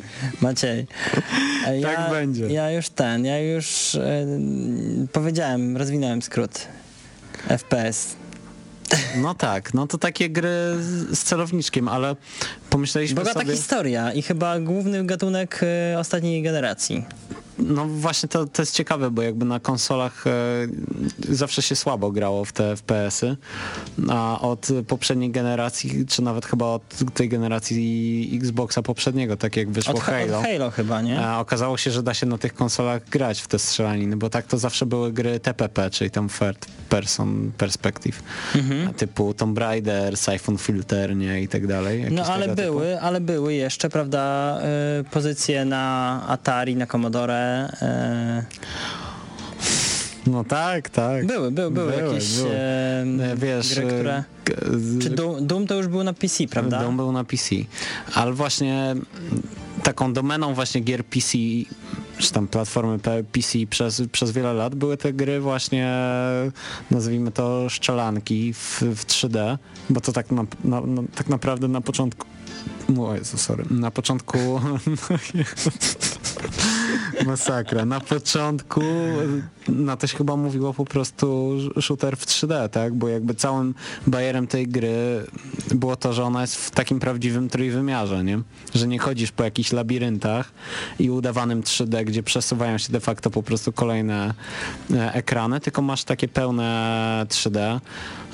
Maciej. 0.40 0.86
e, 1.66 1.80
Ja, 1.80 1.96
Tak 1.96 2.10
będzie. 2.10 2.46
Ja 2.48 2.70
już 2.70 2.88
ten, 2.88 3.24
ja 3.24 3.38
już 3.40 3.94
e, 3.94 4.26
powiedziałem, 5.12 5.76
rozwinąłem 5.76 6.22
skrót. 6.22 6.66
FPS. 7.48 8.16
No 9.16 9.34
tak, 9.34 9.74
no 9.74 9.86
to 9.86 9.98
takie 9.98 10.30
gry 10.30 10.74
z, 10.80 11.22
celowniczkiem, 11.22 11.88
ale 11.88 12.16
pomyśleliśmy 12.70 13.16
Bogata 13.16 13.40
sobie... 13.40 13.52
historia 13.52 14.12
i 14.12 14.22
chyba 14.22 14.60
główny 14.60 15.06
gatunek 15.06 15.60
e, 15.62 15.98
ostatniej 15.98 16.42
generacji. 16.42 17.04
No 17.58 17.84
właśnie 17.84 18.28
to, 18.28 18.46
to 18.46 18.62
jest 18.62 18.74
ciekawe, 18.74 19.10
bo 19.10 19.22
jakby 19.22 19.44
na 19.44 19.60
konsolach 19.60 20.26
e, 20.26 20.30
zawsze 21.28 21.62
się 21.62 21.76
słabo 21.76 22.10
grało 22.12 22.44
w 22.44 22.52
te 22.52 22.76
FPS-y, 22.76 23.36
a 24.10 24.40
od 24.40 24.68
poprzedniej 24.88 25.30
generacji, 25.30 26.06
czy 26.06 26.22
nawet 26.22 26.46
chyba 26.46 26.66
od 26.66 26.82
tej 27.14 27.28
generacji 27.28 28.30
Xboxa 28.42 28.82
poprzedniego, 28.82 29.36
tak 29.36 29.56
jak 29.56 29.70
wyszło 29.70 29.94
Od, 29.94 30.00
Ha- 30.00 30.12
Halo, 30.12 30.38
od 30.38 30.44
Halo 30.44 30.70
chyba, 30.70 31.02
nie? 31.02 31.20
a 31.20 31.40
okazało 31.40 31.76
się, 31.76 31.90
że 31.90 32.02
da 32.02 32.14
się 32.14 32.26
na 32.26 32.38
tych 32.38 32.54
konsolach 32.54 33.08
grać 33.08 33.40
w 33.40 33.46
te 33.48 33.58
strzelaniny, 33.58 34.16
bo 34.16 34.30
tak 34.30 34.46
to 34.46 34.58
zawsze 34.58 34.86
były 34.86 35.12
gry 35.12 35.40
TPP, 35.40 35.90
czyli 35.90 36.10
tam 36.10 36.28
third 36.28 36.66
person 36.88 37.52
perspective, 37.58 38.22
Mhm. 38.54 38.94
typu 38.94 39.34
Tomb 39.34 39.58
Raider, 39.58 40.16
Siphon 40.16 40.58
Filter, 40.58 41.16
nie, 41.16 41.42
i 41.42 41.48
tak 41.48 41.66
dalej. 41.66 42.04
No 42.10 42.22
ale 42.24 42.42
tego 42.48 42.56
typu. 42.56 42.68
były, 42.72 43.00
ale 43.00 43.20
były 43.20 43.54
jeszcze, 43.54 43.88
prawda, 43.88 44.58
pozycje 45.10 45.64
na 45.64 46.24
Atari, 46.28 46.76
na 46.76 46.86
Commodore. 46.86 47.47
No 50.26 50.44
tak, 50.44 50.90
tak. 50.90 51.26
były, 51.26 51.50
były, 51.50 51.70
były, 51.70 51.90
Były, 51.92 52.02
jakieś 52.12 52.36
były. 52.36 52.50
e, 52.50 53.04
E, 53.32 53.36
Wiesz, 53.36 53.74
gry, 53.74 53.86
które... 53.86 54.24
e, 54.50 55.00
Czy 55.02 55.10
Doom, 55.10 55.46
Doom 55.46 55.66
to 55.66 55.74
już 55.74 55.86
był 55.86 56.04
na 56.04 56.12
PC, 56.12 56.46
prawda? 56.46 56.80
Doom 56.82 56.96
był 56.96 57.12
na 57.12 57.24
PC. 57.24 57.54
Ale 58.14 58.32
właśnie 58.32 58.94
taką 59.82 60.12
domeną 60.12 60.54
właśnie 60.54 60.80
gier 60.80 61.04
PC, 61.04 61.38
czy 62.18 62.32
tam 62.32 62.48
platformy 62.48 62.98
PC 63.32 63.58
przez, 63.70 64.02
przez 64.12 64.30
wiele 64.30 64.52
lat 64.52 64.74
były 64.74 64.96
te 64.96 65.12
gry 65.12 65.40
właśnie, 65.40 65.92
nazwijmy 66.90 67.30
to 67.30 67.68
szczelanki 67.68 68.52
w, 68.54 68.82
w 68.82 69.06
3D, 69.06 69.58
bo 69.90 70.00
to 70.00 70.12
tak, 70.12 70.30
na, 70.30 70.44
na, 70.64 70.80
na, 70.80 71.02
tak 71.14 71.28
naprawdę 71.28 71.68
na 71.68 71.80
początku 71.80 72.26
o 73.00 73.14
Jezu, 73.14 73.38
sorry. 73.38 73.64
Na 73.70 73.90
początku 73.90 74.38
masakra. 77.26 77.84
Na 77.84 78.00
początku 78.00 78.80
na 79.68 79.96
to 79.96 80.06
się 80.06 80.16
chyba 80.16 80.36
mówiło 80.36 80.74
po 80.74 80.84
prostu 80.84 81.56
shooter 81.80 82.16
w 82.16 82.26
3D, 82.26 82.68
tak? 82.68 82.94
Bo 82.94 83.08
jakby 83.08 83.34
całym 83.34 83.74
bajerem 84.06 84.46
tej 84.46 84.68
gry 84.68 85.26
było 85.74 85.96
to, 85.96 86.12
że 86.12 86.24
ona 86.24 86.40
jest 86.40 86.56
w 86.56 86.70
takim 86.70 87.00
prawdziwym 87.00 87.48
trójwymiarze, 87.48 88.24
nie? 88.24 88.40
Że 88.74 88.88
nie 88.88 88.98
chodzisz 88.98 89.32
po 89.32 89.44
jakichś 89.44 89.72
labiryntach 89.72 90.52
i 90.98 91.10
udawanym 91.10 91.62
3D, 91.62 92.04
gdzie 92.04 92.22
przesuwają 92.22 92.78
się 92.78 92.92
de 92.92 93.00
facto 93.00 93.30
po 93.30 93.42
prostu 93.42 93.72
kolejne 93.72 94.34
e, 94.90 95.14
ekrany, 95.14 95.60
tylko 95.60 95.82
masz 95.82 96.04
takie 96.04 96.28
pełne 96.28 97.26
3D. 97.28 97.80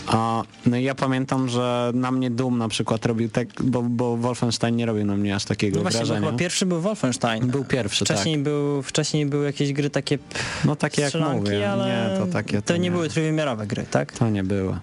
A, 0.06 0.42
no 0.66 0.76
i 0.76 0.82
ja 0.82 0.94
pamiętam, 0.94 1.48
że 1.48 1.90
na 1.94 2.10
mnie 2.10 2.30
Doom 2.30 2.58
na 2.58 2.68
przykład 2.68 3.06
robił 3.06 3.28
tak, 3.28 3.48
bo, 3.62 3.82
bo 3.82 4.16
Wolfenstein 4.16 4.76
nie 4.76 4.86
robił 4.86 5.04
na 5.06 5.16
mnie 5.16 5.34
aż 5.34 5.44
takiego 5.44 5.76
No 5.76 5.82
właśnie, 5.82 6.04
wrażenia. 6.04 6.32
pierwszy 6.32 6.66
był 6.66 6.80
Wolfenstein. 6.80 7.46
Był 7.46 7.64
pierwszy, 7.64 8.04
wcześniej 8.04 8.34
tak. 8.36 8.44
Był, 8.44 8.82
wcześniej 8.82 9.26
były 9.26 9.44
jakieś 9.44 9.72
gry 9.72 9.90
takie 9.90 10.18
No 10.64 10.76
takie 10.76 11.02
jak 11.02 11.14
mówię, 11.14 11.70
ale 11.70 11.86
nie, 11.86 12.18
to 12.18 12.26
takie 12.26 12.62
to 12.62 12.76
nie 12.76 12.90
były 12.90 13.08
trójwymiarowe 13.08 13.66
gry, 13.66 13.84
tak? 13.90 14.12
To 14.12 14.30
nie 14.30 14.44
były. 14.44 14.76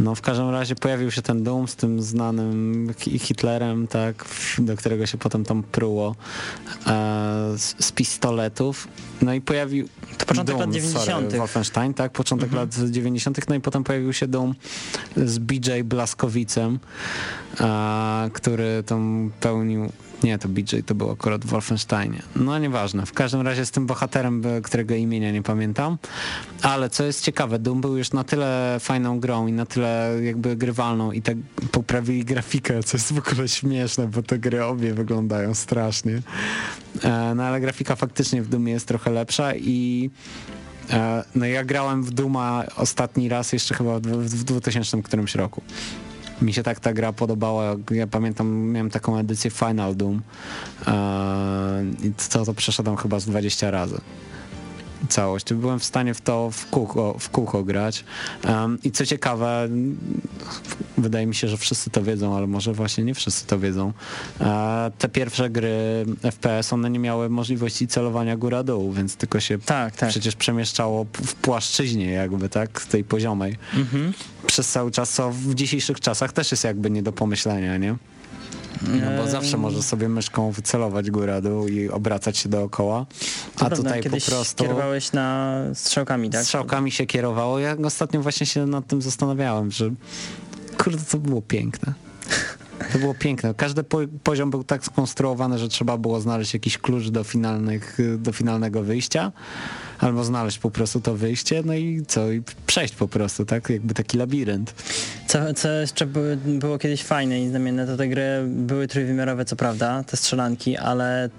No 0.00 0.14
w 0.14 0.20
każdym 0.20 0.50
razie 0.50 0.74
pojawił 0.74 1.10
się 1.10 1.22
ten 1.22 1.42
Doom 1.42 1.68
z 1.68 1.76
tym 1.76 2.02
znanym 2.02 2.88
Hi- 2.98 3.18
Hitlerem, 3.18 3.86
tak, 3.86 4.24
do 4.58 4.76
którego 4.76 5.06
się 5.06 5.18
potem 5.18 5.44
tam 5.44 5.62
pruło 5.62 6.16
e, 6.86 6.92
z, 7.56 7.84
z 7.84 7.92
pistoletów. 7.92 8.88
No 9.22 9.34
i 9.34 9.40
pojawił... 9.40 9.88
To 10.18 10.26
początek 10.26 10.56
Doom, 10.56 10.60
lat 10.60 10.76
90. 10.76 11.26
Sorry, 11.26 11.38
Wolfenstein, 11.38 11.94
tak, 11.94 12.12
początek 12.12 12.52
lat 12.52 12.74
90. 12.90 13.48
No 13.48 13.54
i 13.54 13.60
potem 13.60 13.84
pojawił 13.84 14.12
się 14.12 14.26
Doom 14.28 14.54
z 15.16 15.38
BJ 15.38 15.70
Blaskowicem, 15.84 16.78
e, 17.60 18.30
który 18.32 18.82
tam 18.86 19.30
pełnił 19.40 19.92
Nie, 20.22 20.38
to 20.38 20.48
BJ 20.48 20.76
to 20.86 20.94
był 20.94 21.10
akurat 21.10 21.44
w 21.44 21.48
Wolfensteinie. 21.48 22.22
No 22.36 22.58
nieważne. 22.58 23.06
W 23.06 23.12
każdym 23.12 23.40
razie 23.40 23.66
z 23.66 23.70
tym 23.70 23.86
bohaterem, 23.86 24.42
e, 24.46 24.60
którego 24.60 24.94
imienia 24.94 25.32
nie 25.32 25.42
pamiętam. 25.42 25.98
Ale 26.62 26.90
co 26.90 27.04
jest 27.04 27.24
ciekawe, 27.24 27.58
Doom 27.58 27.80
był 27.80 27.96
już 27.96 28.12
na 28.12 28.24
tyle 28.24 28.76
fajną 28.80 29.20
grą 29.20 29.46
i 29.46 29.52
na 29.52 29.66
tyle 29.66 30.16
jakby 30.22 30.56
grywalną 30.56 31.12
i 31.12 31.22
tak 31.22 31.36
poprawili 31.72 32.24
grafikę, 32.24 32.82
co 32.82 32.96
jest 32.96 33.12
w 33.12 33.18
ogóle 33.30 33.48
śmieszne, 33.48 34.06
bo 34.08 34.22
te 34.22 34.38
gry 34.38 34.64
obie 34.64 34.94
wyglądają 34.94 35.54
strasznie. 35.54 36.22
E, 37.04 37.34
No 37.34 37.42
ale 37.42 37.60
grafika 37.60 37.96
faktycznie 37.96 38.42
w 38.42 38.48
Doomie 38.48 38.72
jest 38.72 38.88
trochę 38.88 39.10
lepsza 39.10 39.54
i 39.54 40.10
e, 40.90 41.24
no 41.34 41.46
ja 41.46 41.64
grałem 41.64 42.02
w 42.02 42.10
Duma 42.10 42.64
ostatni 42.76 43.28
raz 43.28 43.52
jeszcze 43.52 43.74
chyba 43.74 44.00
w 44.00 44.02
w 44.02 44.44
2000 44.44 45.02
którymś 45.02 45.34
roku. 45.34 45.62
Mi 46.42 46.52
się 46.52 46.62
tak 46.62 46.80
ta 46.80 46.92
gra 46.92 47.12
podobała. 47.12 47.76
Ja 47.90 48.06
pamiętam, 48.06 48.48
miałem 48.58 48.90
taką 48.90 49.18
edycję 49.18 49.50
Final 49.50 49.96
Doom 49.96 50.22
e, 50.86 51.84
i 52.02 52.12
to, 52.30 52.44
to 52.44 52.54
przeszedłem 52.54 52.96
chyba 52.96 53.20
z 53.20 53.26
20 53.26 53.70
razy. 53.70 54.00
Całość. 55.08 55.54
Byłem 55.54 55.78
w 55.78 55.84
stanie 55.84 56.14
w 56.14 56.20
to 56.20 56.50
w 56.50 56.66
kółko, 56.66 57.16
w 57.18 57.28
kółko 57.30 57.64
grać. 57.64 58.04
Em, 58.44 58.78
I 58.84 58.90
co 58.90 59.06
ciekawe, 59.06 59.68
wydaje 60.98 61.26
mi 61.26 61.34
się, 61.34 61.48
że 61.48 61.56
wszyscy 61.56 61.90
to 61.90 62.02
wiedzą, 62.02 62.36
ale 62.36 62.46
może 62.46 62.72
właśnie 62.72 63.04
nie 63.04 63.14
wszyscy 63.14 63.46
to 63.46 63.58
wiedzą. 63.58 63.92
E, 64.40 64.90
te 64.98 65.08
pierwsze 65.08 65.50
gry 65.50 66.04
FPS, 66.30 66.72
one 66.72 66.90
nie 66.90 66.98
miały 66.98 67.28
możliwości 67.30 67.88
celowania 67.88 68.36
góra-dół, 68.36 68.92
więc 68.92 69.16
tylko 69.16 69.40
się 69.40 69.58
Tak, 69.58 69.96
tak. 69.96 70.08
przecież 70.10 70.36
przemieszczało 70.36 71.06
w 71.22 71.34
płaszczyźnie 71.34 72.10
jakby, 72.12 72.48
tak? 72.48 72.84
Tej 72.86 73.04
poziomej. 73.04 73.56
Mhm. 73.76 74.12
Przez 74.46 74.68
cały 74.68 74.90
czas, 74.90 75.10
co 75.10 75.30
w 75.30 75.54
dzisiejszych 75.54 76.00
czasach 76.00 76.32
też 76.32 76.50
jest 76.50 76.64
jakby 76.64 76.90
nie 76.90 77.02
do 77.02 77.12
pomyślenia, 77.12 77.76
nie? 77.76 77.96
No 78.82 79.22
bo 79.22 79.30
zawsze 79.30 79.56
możesz 79.56 79.84
sobie 79.84 80.08
myszką 80.08 80.50
wycelować 80.50 81.10
góra-dół 81.10 81.68
i 81.68 81.88
obracać 81.88 82.38
się 82.38 82.48
dookoła, 82.48 83.06
to 83.56 83.66
a 83.66 83.68
prawda, 83.68 83.76
tutaj 83.76 84.02
po 84.02 84.26
prostu 84.26 84.64
kierowałeś 84.64 85.12
na 85.12 85.56
strzałkami, 85.74 86.30
tak? 86.30 86.42
strzałkami 86.42 86.90
się 86.90 87.06
kierowało. 87.06 87.58
Ja 87.58 87.76
ostatnio 87.84 88.22
właśnie 88.22 88.46
się 88.46 88.66
nad 88.66 88.86
tym 88.86 89.02
zastanawiałem, 89.02 89.70
że 89.70 89.90
kurde, 90.78 91.04
to 91.10 91.18
było 91.18 91.42
piękne. 91.42 91.94
To 92.92 92.98
było 92.98 93.14
piękne. 93.14 93.54
Każdy 93.54 93.82
po, 93.82 93.98
poziom 94.22 94.50
był 94.50 94.64
tak 94.64 94.84
skonstruowany, 94.84 95.58
że 95.58 95.68
trzeba 95.68 95.98
było 95.98 96.20
znaleźć 96.20 96.54
jakiś 96.54 96.78
klucz 96.78 97.08
do, 97.08 97.24
finalnych, 97.24 97.98
do 98.18 98.32
finalnego 98.32 98.82
wyjścia, 98.82 99.32
albo 99.98 100.24
znaleźć 100.24 100.58
po 100.58 100.70
prostu 100.70 101.00
to 101.00 101.14
wyjście, 101.14 101.62
no 101.64 101.74
i 101.74 102.02
co, 102.08 102.32
i 102.32 102.42
przejść 102.66 102.94
po 102.94 103.08
prostu, 103.08 103.44
tak? 103.44 103.70
Jakby 103.70 103.94
taki 103.94 104.18
labirynt. 104.18 104.74
Co, 105.26 105.54
co 105.54 105.68
jeszcze 105.70 106.06
było 106.44 106.78
kiedyś 106.78 107.02
fajne 107.02 107.42
i 107.42 107.48
znamienne, 107.48 107.86
to 107.86 107.96
te 107.96 108.08
gry 108.08 108.44
były 108.46 108.88
trójwymiarowe, 108.88 109.44
co 109.44 109.56
prawda, 109.56 110.04
te 110.04 110.16
strzelanki, 110.16 110.76
ale 110.76 111.24
e, 111.24 111.30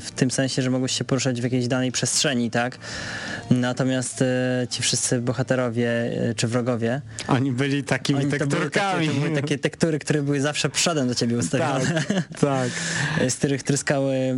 w 0.00 0.10
tym 0.16 0.30
sensie, 0.30 0.62
że 0.62 0.70
mogłeś 0.70 0.92
się 0.98 1.04
poruszać 1.04 1.40
w 1.40 1.44
jakiejś 1.44 1.68
danej 1.68 1.92
przestrzeni, 1.92 2.50
tak? 2.50 2.78
Natomiast 3.50 4.22
e, 4.22 4.66
ci 4.70 4.82
wszyscy 4.82 5.20
bohaterowie 5.20 5.90
e, 5.90 6.34
czy 6.34 6.48
wrogowie, 6.48 7.00
Oni 7.28 7.52
byli 7.52 7.84
takimi 7.84 8.20
oni 8.20 8.30
to 8.30 8.46
były, 8.46 8.48
takie, 8.48 8.60
tekturkami. 8.60 9.08
to 9.08 9.14
były 9.14 9.30
takie 9.30 9.58
tektury, 9.58 9.98
które 9.98 10.22
były 10.22 10.40
zawsze 10.40 10.68
przodem 10.68 11.08
do 11.08 11.14
ciebie 11.14 11.36
ustawione, 11.36 12.02
tak, 12.08 12.40
tak. 12.40 12.70
z 13.32 13.34
których 13.34 13.62
tryskały 13.62 14.36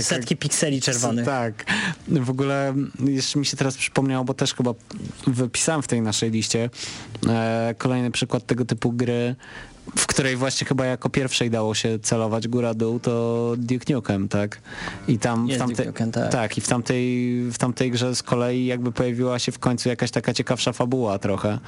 setki 0.00 0.36
pikseli 0.36 0.80
czerwonych. 0.80 1.24
Tak. 1.24 1.64
W 2.10 2.30
ogóle 2.30 2.74
jeszcze 3.04 3.38
mi 3.38 3.46
się 3.46 3.56
teraz 3.56 3.76
przypomniało, 3.76 4.24
bo 4.24 4.34
też 4.34 4.54
chyba 4.54 4.74
wypisałem 5.26 5.82
w 5.82 5.86
tej 5.86 6.02
naszej 6.02 6.30
liście 6.30 6.70
e, 7.28 7.74
kolejny 7.78 8.10
przykład 8.10 8.46
tego 8.46 8.64
typu 8.64 8.92
gry, 8.92 9.36
w 9.96 10.06
której 10.06 10.36
właśnie 10.36 10.66
chyba 10.66 10.86
jako 10.86 11.10
pierwszej 11.10 11.50
dało 11.50 11.74
się 11.74 11.98
celować 11.98 12.48
góra-dół, 12.48 13.00
to 13.00 13.54
Duke 13.58 13.94
Nukem, 13.94 14.28
tak? 14.28 14.60
I 15.08 15.18
tam 15.18 15.48
Jest 15.48 15.62
w 15.62 15.66
tamtej, 15.66 15.86
Nukem, 15.86 16.12
tak. 16.12 16.32
tak, 16.32 16.58
i 16.58 16.60
w 16.60 16.68
tamtej, 16.68 17.42
w 17.50 17.58
tamtej 17.58 17.90
grze 17.90 18.14
z 18.14 18.22
kolei 18.22 18.66
jakby 18.66 18.92
pojawiła 18.92 19.38
się 19.38 19.52
w 19.52 19.58
końcu 19.58 19.88
jakaś 19.88 20.10
taka 20.10 20.34
ciekawsza 20.34 20.72
fabuła 20.72 21.18
trochę 21.18 21.58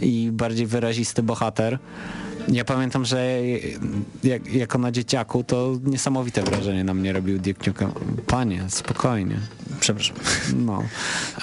i 0.00 0.30
bardziej 0.32 0.66
wyrazisty 0.66 1.22
bohater. 1.22 1.78
Ja 2.48 2.64
pamiętam, 2.64 3.04
że 3.04 3.40
jak, 4.24 4.54
jako 4.54 4.78
na 4.78 4.92
dzieciaku 4.92 5.44
to 5.44 5.78
niesamowite 5.84 6.42
wrażenie 6.42 6.84
na 6.84 6.94
mnie 6.94 7.12
robił 7.12 7.38
Duke 7.38 7.70
Nukem. 7.70 7.92
Panie, 8.26 8.64
spokojnie. 8.68 9.40
Przepraszam. 9.82 10.16
No. 10.56 10.82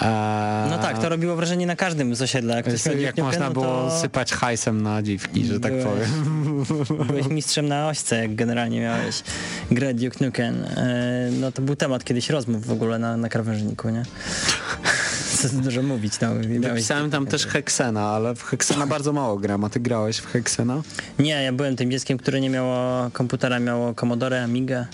Eee, 0.02 0.70
No 0.70 0.78
tak, 0.78 0.98
to 1.02 1.10
robiło 1.10 1.36
wrażenie 1.36 1.66
na 1.68 1.76
każdym 1.76 2.16
z 2.16 2.22
osiedla. 2.22 2.56
Jak, 2.56 2.66
jak 3.00 3.18
można 3.18 3.48
no 3.48 3.54
było 3.54 3.66
to 3.66 4.00
sypać 4.02 4.34
hajsem 4.34 4.82
na 4.82 5.02
dziwki, 5.04 5.46
że 5.46 5.60
tak 5.60 5.72
Byłeś- 5.74 5.86
powiem. 5.86 7.08
Byłeś 7.08 7.28
mistrzem 7.40 7.68
na 7.68 7.88
ośce, 7.88 8.16
jak 8.22 8.36
generalnie 8.36 8.82
miałeś 8.82 9.24
grę 9.72 9.94
Duke 9.94 10.26
Nukem. 10.26 10.64
E, 10.78 11.30
No 11.40 11.52
to 11.52 11.62
był 11.62 11.76
temat 11.76 12.04
kiedyś 12.04 12.30
rozmów 12.30 12.66
w 12.66 12.72
ogóle 12.72 13.00
na, 13.00 13.18
na 13.18 13.30
krawężniku, 13.30 13.90
nie? 13.90 14.04
Co 15.40 15.50
dużo 15.50 15.84
mówić, 15.84 16.14
no. 16.20 16.28
Miałeś... 16.60 16.80
Pisałem 16.82 17.10
tam 17.12 17.26
też 17.28 17.48
Hexena, 17.48 18.10
ale 18.10 18.36
w 18.36 18.44
Hexena 18.44 18.88
bardzo 18.88 19.14
mało 19.14 19.38
gram. 19.38 19.64
A 19.64 19.70
ty 19.70 19.80
grałeś 19.80 20.18
w 20.18 20.26
Hexena? 20.26 20.82
Nie, 21.20 21.44
ja 21.44 21.54
byłem 21.54 21.76
tym 21.76 21.92
dzieckiem, 21.92 22.18
które 22.18 22.42
nie 22.42 22.50
miało 22.50 23.10
komputera, 23.14 23.60
miało 23.60 23.94
Commodore, 23.94 24.44
Amigę 24.44 24.86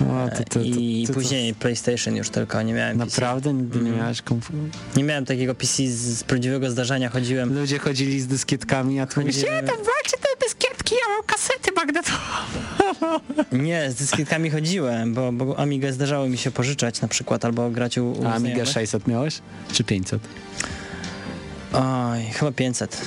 O, 0.00 0.28
ty, 0.36 0.44
ty, 0.44 0.50
ty, 0.50 0.60
i 0.60 1.06
to 1.06 1.12
później 1.12 1.54
PlayStation 1.54 2.16
już 2.16 2.30
tylko, 2.30 2.62
nie 2.62 2.72
miałem 2.74 2.98
PC. 2.98 3.20
Naprawdę 3.20 3.52
nigdy 3.54 3.78
nie 3.80 3.90
miałeś 3.90 4.22
komfortu? 4.22 4.62
Nie 4.96 5.04
miałem 5.04 5.24
takiego 5.24 5.54
PC 5.54 5.82
z, 5.88 6.24
prawdziwego 6.24 6.70
zdarzenia, 6.70 7.08
chodziłem... 7.10 7.54
Ludzie 7.58 7.78
chodzili 7.78 8.20
z 8.20 8.26
dyskietkami, 8.26 9.00
a 9.00 9.06
tu 9.06 9.14
Chodziłem- 9.20 9.54
nie, 9.54 9.62
tam 9.62 9.76
walczy 9.76 10.16
te 10.22 10.46
dyskietki, 10.46 10.94
ja 10.94 11.14
mam 11.16 11.22
kasety 11.26 11.70
magnetowe. 11.76 12.18
Nie, 13.66 13.90
z 13.90 13.94
dyskietkami 13.94 14.50
chodziłem, 14.50 15.14
bo, 15.14 15.32
bo 15.32 15.58
Amigę 15.58 15.92
zdarzało 15.92 16.28
mi 16.28 16.38
się 16.38 16.50
pożyczać 16.50 17.00
na 17.00 17.08
przykład, 17.08 17.44
albo 17.44 17.70
grać 17.70 17.98
u, 17.98 18.10
u 18.12 18.26
A 18.26 18.32
Amiga 18.32 18.38
znajomych. 18.38 18.68
600 18.68 19.06
miałeś? 19.06 19.38
Czy 19.72 19.84
500? 19.84 20.22
Oj, 21.72 22.24
chyba 22.32 22.52
500. 22.52 23.00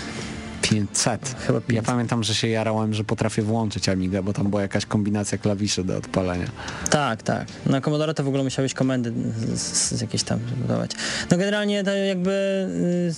500. 0.69 1.35
Chyba 1.47 1.59
Ja 1.59 1.61
500. 1.67 1.85
pamiętam, 1.85 2.23
że 2.23 2.35
się 2.35 2.47
jarałem, 2.47 2.93
że 2.93 3.03
potrafię 3.03 3.41
włączyć 3.41 3.89
Amigę, 3.89 4.23
bo 4.23 4.33
tam 4.33 4.49
była 4.49 4.61
jakaś 4.61 4.85
kombinacja 4.85 5.37
klawiszy 5.37 5.83
do 5.83 5.97
odpalenia. 5.97 6.45
Tak, 6.89 7.23
tak. 7.23 7.47
Na 7.65 7.81
Commodore 7.81 8.13
to 8.13 8.23
w 8.23 8.27
ogóle 8.27 8.43
musiałeś 8.43 8.73
komendy 8.73 9.13
z, 9.55 9.91
z, 9.91 10.01
jakieś 10.01 10.23
tam 10.23 10.39
budować. 10.61 10.91
No 11.31 11.37
generalnie 11.37 11.83
to 11.83 11.91
jakby 11.91 12.31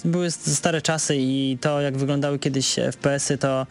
y, 0.05 0.07
były 0.07 0.31
stare 0.31 0.81
czasy 0.81 1.15
i 1.17 1.57
to 1.61 1.81
jak 1.81 1.97
wyglądały 1.97 2.39
kiedyś 2.39 2.75
FPS-y 2.91 3.37
to, 3.37 3.67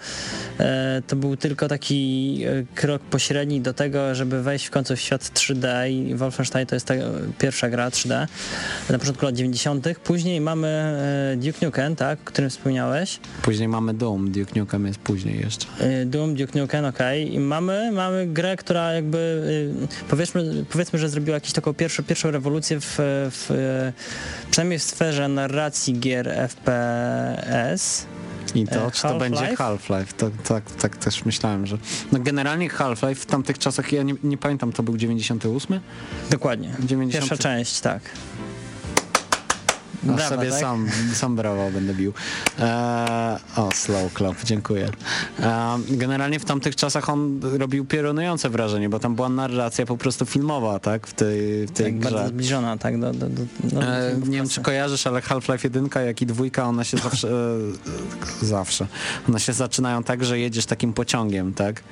e, 0.61 1.03
to 1.07 1.17
był 1.17 1.37
tylko 1.37 1.69
taki 1.69 2.43
e, 2.47 2.75
krok 2.75 3.03
pośredni 3.03 3.61
do 3.61 3.75
tego, 3.75 4.15
żeby 4.15 4.43
wejść 4.43 4.67
w 4.67 4.71
końcu 4.71 4.97
w 4.97 5.01
świat 5.01 5.23
3D 5.23 5.91
i 5.91 6.15
Wolfenstein 6.15 6.67
to 6.67 6.77
jest 6.77 6.87
ta 6.87 6.95
pierwsza 7.39 7.71
gra 7.71 7.89
3D 7.89 8.27
na 8.91 8.99
początku 8.99 9.25
lat 9.25 9.35
90. 9.35 9.87
Później 10.05 10.41
mamy 10.41 10.69
e, 10.69 11.37
Duke 11.37 11.67
Nukem, 11.67 11.97
tak, 11.97 12.21
o 12.21 12.25
którym 12.25 12.51
wspomniałeś. 12.51 13.21
Później 13.43 13.69
mamy 13.71 13.95
Doom, 13.95 14.31
Duke 14.31 14.61
Nukem 14.61 14.87
jest 14.87 14.99
później 14.99 15.41
jeszcze. 15.41 15.67
Y, 16.03 16.07
Doom, 16.07 16.35
Duke 16.35 16.59
Nukem, 16.59 16.85
okej. 16.85 17.35
I 17.35 17.41
mamy, 17.41 17.93
mamy 17.93 18.27
grę, 18.27 18.57
która 18.57 18.93
jakby, 18.93 19.19
y, 19.83 20.09
powiedzmy, 20.09 20.65
powiedzmy, 20.71 20.99
że 20.99 21.09
zrobiła 21.09 21.35
jakąś 21.35 21.53
taką 21.53 21.75
pierwszą, 21.75 22.03
pierwszą 22.03 22.31
rewolucję 22.31 22.81
w, 22.81 22.95
w, 23.31 23.51
y, 23.51 24.51
przynajmniej 24.51 24.79
w 24.79 24.83
sferze 24.83 25.29
narracji 25.29 26.01
gier 26.01 26.49
FPS. 26.49 28.07
I 28.55 28.67
to, 28.67 28.87
E, 28.87 28.91
czy 28.91 29.03
to 29.03 29.19
będzie 29.19 29.57
Half-Life? 29.57 30.13
To, 30.17 30.31
tak, 30.45 30.71
tak 30.71 30.97
też 30.97 31.25
myślałem, 31.25 31.67
że... 31.67 31.79
No 32.13 32.19
generalnie 32.19 32.69
Half-Life 32.69 33.15
w 33.15 33.27
tamtych 33.27 33.59
czasach, 33.59 33.93
ja 33.93 34.03
nie, 34.03 34.15
nie 34.23 34.39
pamiętam, 34.39 34.73
to 34.73 34.83
był 34.83 34.97
98? 34.97 35.81
Dokładnie. 36.31 36.75
90. 36.81 37.13
Pierwsza 37.13 37.49
część, 37.49 37.81
tak. 37.81 38.03
A 40.03 40.07
Brawa, 40.13 40.29
sobie 40.29 40.51
tak? 40.51 40.61
sam, 40.61 40.89
sam 41.15 41.37
brawo 41.37 41.71
będę 41.71 41.95
bił. 41.95 42.13
Eee, 42.59 43.39
o, 43.57 43.69
slow 43.75 44.13
clap, 44.15 44.45
dziękuję. 44.45 44.89
Eee, 45.43 45.97
generalnie 45.97 46.41
w 46.41 46.45
tamtych 46.45 46.77
czasach 46.77 47.09
on 47.09 47.41
robił 47.59 47.85
piorunujące 47.85 48.51
wrażenie, 48.51 48.89
bo 48.89 48.99
tam 48.99 49.15
była 49.15 49.29
narracja 49.29 49.87
po 49.87 49.97
prostu 49.97 50.27
filmowa, 50.27 50.79
tak? 50.79 51.07
W 51.07 51.15
tej, 51.15 51.67
w 51.67 51.71
tej 51.71 51.87
Tak, 51.93 52.01
bardzo 52.03 52.19
grze. 52.19 52.29
zbliżona, 52.29 52.79
tak, 52.79 53.01
do, 53.01 53.13
do, 53.13 53.27
do, 53.29 53.43
do 53.65 53.83
E, 53.83 54.11
filmów 54.11 54.29
nie 54.29 54.37
wiem, 54.37 54.49
czy 54.49 54.61
kojarzysz, 54.61 55.07
ale 55.07 55.21
Half-Life 55.21 55.65
1, 55.65 55.89
jak 56.07 56.23
i 56.23 56.27
dwójka, 56.27 56.65
one 56.65 56.85
się 56.85 56.97
zawsze, 56.97 57.29
e, 58.43 58.47
zawsze, 58.47 58.87
one 59.29 59.41
się 59.41 59.53
zaczynają 59.53 60.03
tak, 60.03 60.25
że 60.25 60.39
jedziesz 60.39 60.67
takim 60.67 60.93
pociągiem, 60.93 61.55
tak? 61.55 61.83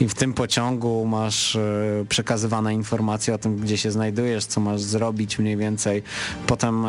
I 0.00 0.08
w 0.08 0.14
tym 0.14 0.32
pociągu 0.34 1.06
masz 1.06 1.56
e, 1.56 1.60
przekazywane 2.08 2.74
informacje 2.74 3.34
o 3.34 3.38
tym, 3.38 3.56
gdzie 3.56 3.78
się 3.78 3.90
znajdujesz, 3.90 4.44
co 4.44 4.60
masz 4.60 4.80
zrobić 4.80 5.38
mniej 5.38 5.56
więcej. 5.56 6.02
Potem 6.46 6.84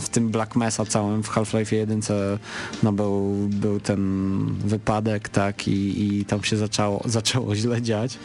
w 0.00 0.08
tym 0.08 0.28
Black 0.30 0.56
Mesa 0.56 0.84
całym 0.84 1.22
w 1.22 1.28
Half-Life 1.28 1.76
1 1.76 2.00
no 2.82 2.92
był, 2.92 3.48
był 3.48 3.80
ten 3.80 4.00
wypadek, 4.64 5.28
tak, 5.28 5.68
i, 5.68 6.18
i 6.18 6.24
tam 6.24 6.44
się 6.44 6.56
zaczęło, 6.56 7.02
zaczęło 7.04 7.56
źle 7.56 7.82
dziać. 7.82 8.18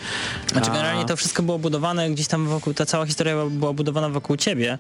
Znaczy 0.52 0.72
A- 0.72 0.74
generalnie 0.74 1.06
to 1.06 1.16
wszystko 1.16 1.44
było 1.44 1.60
budowane 1.60 2.10
gdzieś 2.10 2.28
tam 2.28 2.48
wokół, 2.48 2.74
ta 2.74 2.86
cała 2.86 3.06
historia 3.06 3.36
była 3.50 3.74
budowana 3.74 4.10
wokół 4.10 4.38
ciebie. 4.38 4.78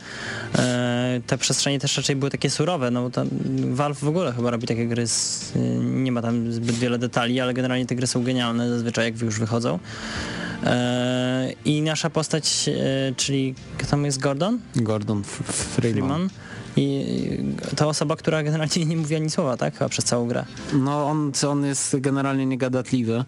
E, 0.55 1.21
te 1.27 1.37
przestrzenie 1.37 1.79
też 1.79 1.97
raczej 1.97 2.15
były 2.15 2.31
takie 2.31 2.49
surowe, 2.49 2.91
no 2.91 3.01
bo 3.01 3.09
tam 3.09 3.29
Valve 3.71 3.99
w 3.99 4.07
ogóle 4.07 4.33
chyba 4.33 4.51
robi 4.51 4.67
takie 4.67 4.87
gry, 4.87 5.07
z, 5.07 5.51
nie 5.83 6.11
ma 6.11 6.21
tam 6.21 6.51
zbyt 6.53 6.75
wiele 6.75 6.97
detali, 6.97 7.39
ale 7.39 7.53
generalnie 7.53 7.85
te 7.85 7.95
gry 7.95 8.07
są 8.07 8.23
genialne 8.23 8.69
zazwyczaj 8.69 9.05
jak 9.05 9.21
już 9.21 9.39
wychodzą. 9.39 9.79
E, 10.63 11.53
I 11.65 11.81
nasza 11.81 12.09
postać, 12.09 12.69
e, 12.69 13.13
czyli 13.15 13.55
kto 13.77 13.87
tam 13.87 14.05
jest 14.05 14.19
Gordon? 14.19 14.59
Gordon 14.75 15.23
Freeman. 15.23 15.93
Freeman. 15.93 16.29
I 16.77 17.05
to 17.75 17.87
osoba, 17.89 18.15
która 18.15 18.43
generalnie 18.43 18.85
nie 18.85 18.97
mówi 18.97 19.15
ani 19.15 19.29
słowa, 19.29 19.57
tak? 19.57 19.73
Chyba 19.77 19.89
przez 19.89 20.05
całą 20.05 20.27
grę. 20.27 20.45
No 20.73 21.07
on, 21.07 21.31
on 21.47 21.65
jest 21.65 21.99
generalnie 21.99 22.45
niegadatliwy. 22.45 23.23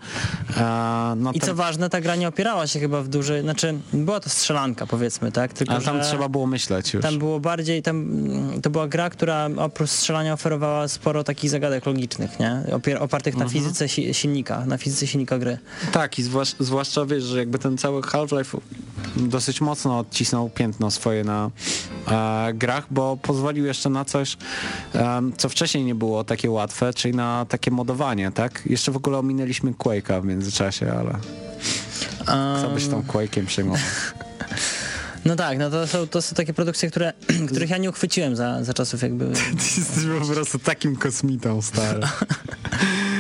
E, 0.58 1.14
no 1.18 1.32
I 1.32 1.40
co 1.40 1.56
ważne, 1.56 1.90
ta 1.90 2.02
gra 2.02 2.16
nie 2.16 2.28
opierała 2.28 2.68
się 2.68 2.80
chyba 2.80 3.02
w 3.02 3.08
dużej, 3.08 3.42
znaczy 3.42 3.80
była 3.94 4.20
to 4.20 4.30
strzelanka 4.30 4.88
powiedzmy, 4.88 5.32
tak? 5.32 5.54
Tylko, 5.54 5.74
A 5.74 5.82
tam 5.82 6.02
trzeba 6.02 6.30
było 6.30 6.48
myśleć 6.48 6.94
już. 6.94 7.04
Tam 7.04 7.20
było 7.20 7.40
bardziej, 7.40 7.82
tam 7.82 7.96
mm, 8.02 8.62
to 8.62 8.70
była 8.70 8.88
gra, 8.88 9.10
która 9.10 9.50
oprócz 9.58 9.90
strzelania 9.90 10.34
oferowała 10.34 10.88
sporo 10.88 11.24
takich 11.24 11.50
zagadek 11.50 11.86
logicznych, 11.86 12.40
nie? 12.40 12.64
Opier- 12.72 12.98
opartych 13.04 13.38
na 13.38 13.50
fizyce 13.50 13.88
si- 13.90 14.14
silnika, 14.14 14.66
na 14.66 14.78
fizyce 14.78 15.08
silnika 15.08 15.40
gry. 15.40 15.58
Tak, 15.92 16.20
i 16.20 16.24
zwłasz, 16.24 16.56
zwłaszcza 16.60 17.06
wiesz, 17.06 17.24
że 17.24 17.38
jakby 17.40 17.60
ten 17.60 17.78
cały 17.78 18.02
Half-Life 18.02 18.58
dosyć 19.16 19.62
mocno 19.62 20.00
odcisnął 20.00 20.50
piętno 20.50 20.92
swoje 20.92 21.24
na 21.24 21.52
e, 22.12 22.54
grach, 22.54 22.88
bo 22.92 23.18
pozwolił 23.36 23.66
jeszcze 23.66 23.90
na 23.90 24.06
coś, 24.06 24.38
co 25.38 25.50
wcześniej 25.50 25.84
nie 25.84 25.96
było 25.96 26.24
takie 26.24 26.52
łatwe, 26.52 26.94
czyli 26.94 27.16
na 27.16 27.46
takie 27.50 27.72
modowanie, 27.72 28.32
tak? 28.32 28.62
Jeszcze 28.66 28.92
w 28.92 28.96
ogóle 28.96 29.18
ominęliśmy 29.18 29.72
Quake'a 29.72 30.22
w 30.22 30.26
międzyczasie, 30.26 30.94
ale 31.00 31.18
co 32.62 32.70
byś 32.70 32.88
tą 32.88 33.02
Quake'iem 33.02 33.46
przejmował? 33.46 33.82
No 35.26 35.36
tak, 35.36 35.58
no 35.58 35.70
to 35.70 35.88
są, 35.88 36.08
to 36.08 36.22
są 36.22 36.36
takie 36.36 36.54
produkcje, 36.54 36.90
które, 36.90 37.14
których 37.50 37.70
ja 37.70 37.78
nie 37.78 37.90
uchwyciłem 37.90 38.36
za, 38.36 38.64
za 38.64 38.74
czasów 38.74 39.02
jakby... 39.02 39.26
Ty 39.34 39.80
jesteś 39.80 40.04
po 40.20 40.34
prostu 40.34 40.60
takim 40.60 40.96
kosmitą, 40.96 41.62
stary. 41.62 42.00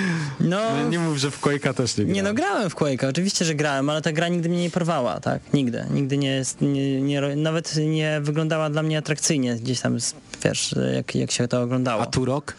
No, 0.45 0.89
Nie 0.89 0.99
mów, 0.99 1.17
że 1.17 1.31
w 1.31 1.41
Quake'a 1.41 1.73
też 1.73 1.97
nie 1.97 2.05
nie 2.05 2.23
no, 2.23 2.33
grałem 2.33 2.69
w 2.69 2.75
Quake'a, 2.75 3.09
oczywiście, 3.09 3.45
że 3.45 3.55
grałem, 3.55 3.89
ale 3.89 4.01
ta 4.01 4.11
gra 4.11 4.27
nigdy 4.27 4.49
mnie 4.49 4.61
nie 4.61 4.69
porwała, 4.69 5.19
tak? 5.19 5.41
Nigdy. 5.53 5.85
Nigdy 5.91 6.17
nie, 6.17 6.29
jest- 6.31 6.61
nie, 6.61 7.01
nie 7.01 7.21
nawet 7.35 7.75
nie 7.75 8.19
wyglądała 8.21 8.69
dla 8.69 8.83
mnie 8.83 8.97
atrakcyjnie 8.97 9.55
gdzieś 9.55 9.79
tam, 9.81 9.97
wiesz, 10.43 10.75
jak, 10.95 11.15
jak 11.15 11.31
się 11.31 11.47
to 11.47 11.61
oglądało. 11.61 12.01
A 12.01 12.05
Turok? 12.05 12.53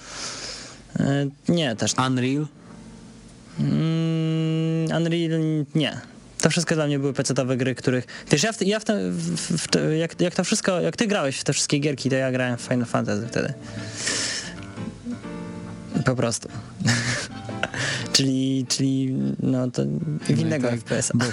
E, 1.01 1.26
Nie, 1.49 1.76
też 1.76 1.97
nie. 1.97 2.05
Unreal? 2.05 2.47
Mm, 3.61 4.97
Unreal 5.03 5.41
nie. 5.74 6.01
To 6.41 6.51
wszystko 6.51 6.74
dla 6.74 6.87
mnie 6.87 6.99
były 6.99 7.12
pecetowe 7.12 7.57
gry, 7.57 7.74
których... 7.74 8.07
Wiesz, 8.30 8.43
ja, 8.43 8.53
w, 8.53 8.62
ja 8.62 8.80
w, 8.80 8.84
te, 8.84 9.11
w, 9.11 9.57
w, 9.59 9.68
jak, 9.99 10.20
jak 10.20 10.34
to 10.34 10.45
wszystko, 10.45 10.80
jak 10.80 10.97
ty 10.97 11.07
grałeś 11.07 11.39
w 11.39 11.45
te 11.45 11.53
wszystkie 11.53 11.78
gierki, 11.78 12.11
to 12.11 12.16
ja 12.16 12.32
grałem 12.32 12.57
w 12.57 12.61
Final 12.61 12.87
Fantasy 12.87 13.26
wtedy. 13.28 13.55
Po 16.05 16.16
prostu. 16.16 16.49
czyli, 18.17 18.67
czyli, 18.69 19.14
no 19.43 19.71
to 19.71 19.83
w 20.21 20.41
innego 20.41 20.69
tak, 20.69 20.81
FPS-a. 20.81 21.19
Bo, 21.19 21.25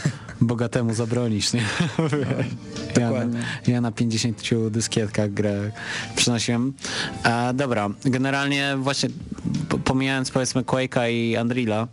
bogatemu 0.41 0.93
zabronisz, 0.93 1.53
nie? 1.53 1.61
ja, 2.97 2.99
na, 2.99 3.09
dokładnie. 3.09 3.39
ja 3.67 3.81
na 3.81 3.91
50 3.91 4.41
dyskietkach 4.69 5.33
grę 5.33 5.71
przynosiłem. 6.15 6.73
E, 7.23 7.53
dobra, 7.53 7.89
generalnie 8.05 8.75
właśnie 8.77 9.09
po- 9.69 9.77
pomijając 9.77 10.31
powiedzmy 10.31 10.61
Quake'a 10.61 11.11
i 11.11 11.35
Unreal'a, 11.37 11.87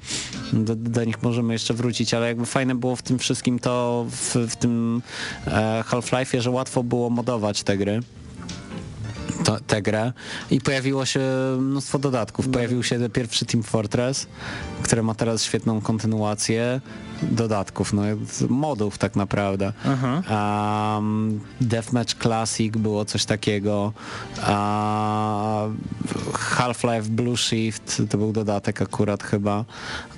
do, 0.52 0.76
do 0.76 1.04
nich 1.04 1.22
możemy 1.22 1.52
jeszcze 1.52 1.74
wrócić, 1.74 2.14
ale 2.14 2.26
jakby 2.26 2.46
fajne 2.46 2.74
było 2.74 2.96
w 2.96 3.02
tym 3.02 3.18
wszystkim 3.18 3.58
to 3.58 4.06
w, 4.10 4.34
w 4.34 4.56
tym 4.56 5.02
e, 5.46 5.84
Half-Life'ie, 5.86 6.40
że 6.40 6.50
łatwo 6.50 6.82
było 6.82 7.10
modować 7.10 7.62
te 7.62 7.76
gry 7.76 8.00
to, 9.44 9.58
tę 9.66 9.82
grę. 9.82 10.12
I 10.50 10.60
pojawiło 10.60 11.04
się 11.04 11.20
mnóstwo 11.60 11.98
dodatków. 11.98 12.48
Pojawił 12.48 12.82
się 12.82 13.10
pierwszy 13.10 13.46
Team 13.46 13.62
Fortress, 13.62 14.26
który 14.82 15.02
ma 15.02 15.14
teraz 15.14 15.42
świetną 15.42 15.80
kontynuację 15.80 16.80
dodatków, 17.22 17.92
no 17.92 18.02
modów 18.48 18.98
tak 18.98 19.16
naprawdę. 19.16 19.72
Um, 20.30 21.40
Deathmatch 21.60 22.14
Classic 22.14 22.76
było 22.76 23.04
coś 23.04 23.24
takiego. 23.24 23.92
Half-Life 26.34 27.08
Blue 27.08 27.36
Shift 27.36 28.02
to 28.10 28.18
był 28.18 28.32
dodatek 28.32 28.82
akurat 28.82 29.22
chyba. 29.22 29.64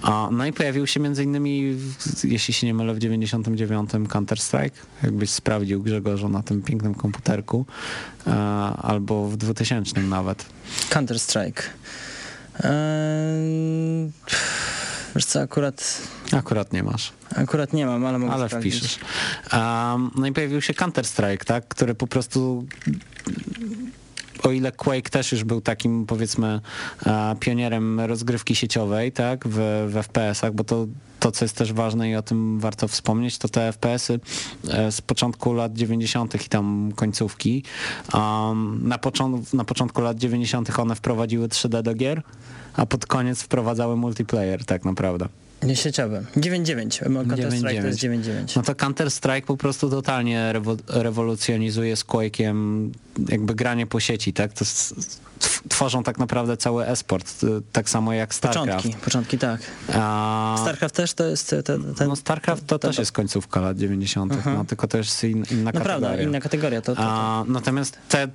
A, 0.02 0.28
no 0.32 0.46
i 0.46 0.52
pojawił 0.52 0.86
się 0.86 1.00
między 1.00 1.24
innymi, 1.24 1.76
jeśli 2.24 2.54
się 2.54 2.66
nie 2.66 2.74
mylę, 2.74 2.94
w 2.94 2.98
99 2.98 3.90
Counter-Strike. 3.90 4.70
Jakbyś 5.02 5.30
sprawdził 5.30 5.82
Grzegorzu 5.82 6.28
na 6.28 6.42
tym 6.42 6.62
pięknym 6.62 6.94
komputerku. 6.94 7.66
A, 8.26 8.76
albo 8.76 9.28
w 9.28 9.36
2000 9.36 10.00
nawet. 10.00 10.46
Counter-Strike. 10.90 11.62
Eee, 12.64 14.10
wiesz 15.14 15.24
co, 15.24 15.40
akurat, 15.40 16.02
Akurat 16.32 16.72
nie 16.72 16.82
masz. 16.82 17.12
akurat 17.36 17.72
nie 17.72 17.86
mam, 17.86 18.06
ale 18.06 18.18
mogę 18.18 18.32
Ale 18.32 18.46
sprawdzić. 18.48 18.74
wpiszesz. 18.76 18.98
Um, 19.52 20.10
no 20.16 20.26
i 20.26 20.32
pojawił 20.32 20.60
się 20.60 20.72
Counter-Strike, 20.74 21.44
tak, 21.44 21.68
który 21.68 21.94
po 21.94 22.06
prostu 22.06 22.64
o 24.42 24.50
ile 24.50 24.72
Quake 24.72 25.10
też 25.10 25.32
już 25.32 25.44
był 25.44 25.60
takim 25.60 26.06
powiedzmy 26.06 26.60
e, 27.06 27.36
pionierem 27.40 28.00
rozgrywki 28.00 28.54
sieciowej, 28.54 29.12
tak, 29.12 29.48
w, 29.48 29.54
w 29.88 29.94
FPS-ach, 29.96 30.52
bo 30.52 30.64
to, 30.64 30.86
to 31.20 31.32
co 31.32 31.44
jest 31.44 31.56
też 31.56 31.72
ważne 31.72 32.10
i 32.10 32.16
o 32.16 32.22
tym 32.22 32.60
warto 32.60 32.88
wspomnieć, 32.88 33.38
to 33.38 33.48
te 33.48 33.72
FPS-y 33.72 34.20
e, 34.68 34.92
z 34.92 35.00
początku 35.00 35.52
lat 35.52 35.72
90. 35.72 36.46
i 36.46 36.48
tam 36.48 36.92
końcówki. 36.96 37.64
Um, 38.14 38.80
na, 38.88 38.98
począ- 38.98 39.54
na 39.54 39.64
początku 39.64 40.00
lat 40.00 40.18
90. 40.18 40.78
one 40.78 40.94
wprowadziły 40.94 41.48
3D 41.48 41.82
do 41.82 41.94
gier, 41.94 42.22
a 42.76 42.86
pod 42.86 43.06
koniec 43.06 43.42
wprowadzały 43.42 43.96
multiplayer 43.96 44.64
tak 44.64 44.84
naprawdę. 44.84 45.28
Nie 45.62 45.76
sieciowy. 45.76 46.24
9.9. 46.36 47.08
Counter-Strike 47.24 47.80
to 47.82 47.86
jest 47.86 47.98
9.9. 48.00 48.56
No 48.56 48.62
to 48.62 48.74
Counter-Strike 48.74 49.42
po 49.46 49.56
prostu 49.56 49.90
totalnie 49.90 50.52
rewo- 50.54 50.76
rewolucjonizuje 50.88 51.96
z 51.96 52.04
Quake'iem 52.04 52.88
jakby 53.28 53.54
granie 53.54 53.86
po 53.86 54.00
sieci, 54.00 54.32
tak? 54.32 54.52
To 54.52 54.64
tworzą 55.68 56.02
tak 56.02 56.18
naprawdę 56.18 56.56
cały 56.56 56.86
esport, 56.86 57.44
y, 57.44 57.46
tak 57.72 57.90
samo 57.90 58.12
jak 58.12 58.34
StarCraft. 58.34 58.68
Początki, 58.68 59.04
początki 59.04 59.38
tak. 59.38 59.60
A, 59.92 60.56
StarCraft 60.60 60.94
też 60.94 61.14
to 61.14 61.24
jest 61.24 61.50
te, 61.50 61.62
ten... 61.62 62.08
no 62.08 62.16
StarCraft 62.16 62.66
to, 62.66 62.78
też 62.78 62.98
jest 62.98 63.12
końcówka 63.12 63.60
lat 63.60 63.78
90., 63.78 64.46
no 64.46 64.64
tylko 64.64 64.88
to 64.88 64.98
jest 64.98 65.24
in, 65.24 65.44
inna 65.50 65.64
Naprawdę, 65.64 66.06
kategoria. 66.06 66.28
inna 66.28 66.40
kategoria. 66.40 66.80
To, 66.80 66.94
to, 66.94 67.02
to. 67.02 67.08
A, 67.08 67.44
natomiast 67.48 67.98
te, 68.08 68.28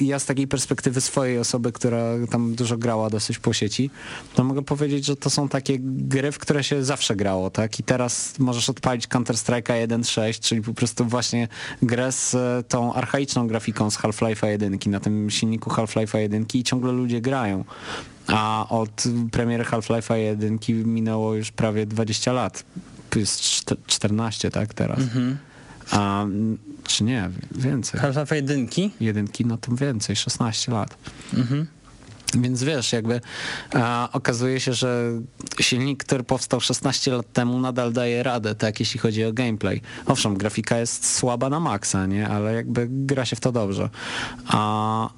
ja 0.00 0.18
z 0.18 0.26
takiej 0.26 0.48
perspektywy 0.48 1.00
swojej 1.00 1.38
osoby, 1.38 1.72
która 1.72 2.02
tam 2.30 2.54
dużo 2.54 2.76
grała 2.76 3.10
dosyć 3.10 3.38
po 3.38 3.52
sieci, 3.52 3.90
to 4.34 4.44
mogę 4.44 4.62
powiedzieć, 4.62 5.04
że 5.04 5.16
to 5.16 5.30
są 5.30 5.48
takie 5.48 5.78
gry, 5.80 6.32
w 6.32 6.38
które 6.38 6.64
się 6.64 6.84
zawsze 6.84 7.16
grało, 7.16 7.50
tak? 7.50 7.80
I 7.80 7.82
teraz 7.82 8.38
możesz 8.38 8.68
odpalić 8.68 9.08
Counter-Strike'a 9.08 9.86
1.6, 9.88 10.40
czyli 10.40 10.62
po 10.62 10.74
prostu 10.74 11.04
właśnie 11.04 11.48
grę 11.82 12.12
z 12.12 12.36
tą 12.68 12.94
archaiczną 12.94 13.46
grafiką 13.46 13.90
z 13.90 13.98
Half-Life'a 13.98 14.46
1 14.46 14.78
na 14.86 15.00
tym 15.00 15.30
silniku 15.30 15.70
Half-Life'a 15.70 16.13
1 16.18 16.46
i 16.54 16.62
ciągle 16.64 16.92
ludzie 16.92 17.20
grają. 17.20 17.64
A 18.26 18.66
od 18.68 19.04
premiery 19.32 19.64
Half-Life'a 19.64 20.14
1 20.14 20.58
minęło 20.84 21.34
już 21.34 21.50
prawie 21.50 21.86
20 21.86 22.32
lat. 22.32 22.64
To 23.10 23.18
jest 23.18 23.40
czte- 23.40 23.76
14, 23.86 24.50
tak, 24.50 24.74
teraz. 24.74 25.00
A, 25.90 26.22
mm, 26.22 26.58
czy 26.86 27.04
nie, 27.04 27.30
więcej. 27.56 28.00
Half-Life 28.00 28.36
jedynki. 28.36 28.90
Jedynki, 29.00 29.46
no 29.46 29.58
to 29.58 29.76
więcej, 29.76 30.16
16 30.16 30.72
lat. 30.72 30.96
Więc 32.38 32.62
wiesz, 32.62 32.92
jakby 32.92 33.20
a, 33.74 34.08
okazuje 34.12 34.60
się, 34.60 34.72
że 34.72 35.10
silnik, 35.60 36.04
który 36.04 36.24
powstał 36.24 36.60
16 36.60 37.12
lat 37.12 37.32
temu 37.32 37.58
nadal 37.60 37.92
daje 37.92 38.22
radę, 38.22 38.54
tak, 38.54 38.80
jeśli 38.80 39.00
chodzi 39.00 39.24
o 39.24 39.32
gameplay. 39.32 39.80
Owszem, 40.06 40.34
grafika 40.38 40.78
jest 40.78 41.16
słaba 41.16 41.50
na 41.50 41.60
maksa, 41.60 42.06
nie, 42.06 42.28
ale 42.28 42.54
jakby 42.54 42.86
gra 42.90 43.24
się 43.24 43.36
w 43.36 43.40
to 43.40 43.52
dobrze. 43.52 43.88
A, 44.46 45.08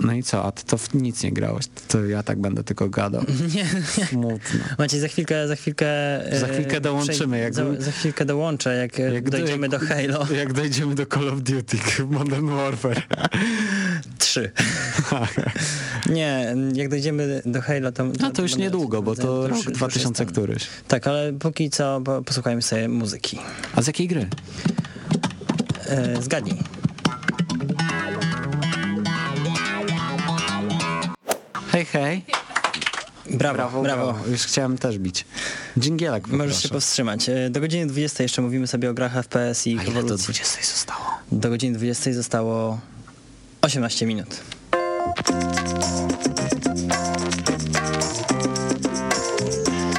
no 0.00 0.12
i 0.12 0.22
co, 0.22 0.44
a 0.44 0.52
ty 0.52 0.64
to 0.64 0.78
w 0.78 0.94
nic 0.94 1.22
nie 1.22 1.32
grałeś, 1.32 1.64
to 1.88 2.04
ja 2.06 2.22
tak 2.22 2.38
będę 2.40 2.64
tylko 2.64 2.88
gadał. 2.88 3.22
Nie, 3.54 3.64
nie. 3.98 4.06
Smutno. 4.06 4.60
Macie, 4.78 5.00
za 5.00 5.08
chwilkę, 5.08 5.48
za 5.48 5.56
chwilkę... 5.56 5.86
e, 6.32 6.38
Za 6.40 6.46
chwilkę 6.48 6.80
dołączymy, 6.80 7.38
jak- 7.38 7.54
Za, 7.54 7.64
za 7.78 7.90
chwilkę 7.92 8.24
dołączę, 8.24 8.74
jak, 8.76 8.98
jak 8.98 9.30
dojdziemy 9.30 9.68
do 9.68 9.78
Halo 9.78 10.26
Jak 10.38 10.52
dojdziemy 10.52 10.94
do 10.94 11.06
Call 11.06 11.28
of 11.28 11.40
Duty, 11.40 11.76
Modern 12.10 12.46
Warfare. 12.48 13.02
3. 14.18 14.50
Nie, 16.10 16.54
jak 16.74 16.88
dojdziemy 16.88 17.42
do 17.46 17.60
Halo, 17.62 17.92
to... 17.92 18.04
No 18.20 18.30
to 18.30 18.42
już 18.42 18.56
niedługo, 18.56 19.02
bo 19.02 19.14
to 19.14 19.42
już- 19.42 19.50
rok 19.56 19.64
już 19.66 19.74
2000 19.76 20.08
jestem. 20.08 20.26
któryś. 20.26 20.66
Tak, 20.88 21.06
ale 21.06 21.32
póki 21.32 21.70
co 21.70 22.00
po- 22.04 22.22
posłuchajmy 22.22 22.62
sobie 22.62 22.88
muzyki. 22.88 23.38
A 23.74 23.82
z 23.82 23.86
jakiej 23.86 24.08
gry? 24.08 24.26
E, 25.88 26.22
zgadnij. 26.22 26.56
Hej, 31.76 31.84
hej. 31.84 32.22
Brawo, 33.30 33.54
Brawo, 33.54 33.82
brawo. 33.82 34.12
brawo. 34.12 34.28
Już 34.28 34.42
chciałem 34.42 34.78
też 34.78 34.98
bić. 34.98 35.24
Dżingielek 35.78 36.28
Możesz 36.28 36.62
się 36.62 36.68
powstrzymać. 36.68 37.28
E, 37.28 37.50
Do 37.50 37.60
godziny 37.60 37.86
20 37.86 38.22
jeszcze 38.22 38.42
mówimy 38.42 38.66
sobie 38.66 38.90
o 38.90 38.94
grach 38.94 39.12
FPS 39.14 39.66
i 39.66 39.78
A 39.78 39.82
ile 39.82 39.92
do 39.92 39.98
ewolucji. 40.00 40.24
20 40.34 40.62
zostało? 40.62 41.04
Do 41.32 41.48
godziny 41.48 41.78
20 41.78 42.12
zostało 42.12 42.80
18 43.62 44.06
minut. 44.06 44.40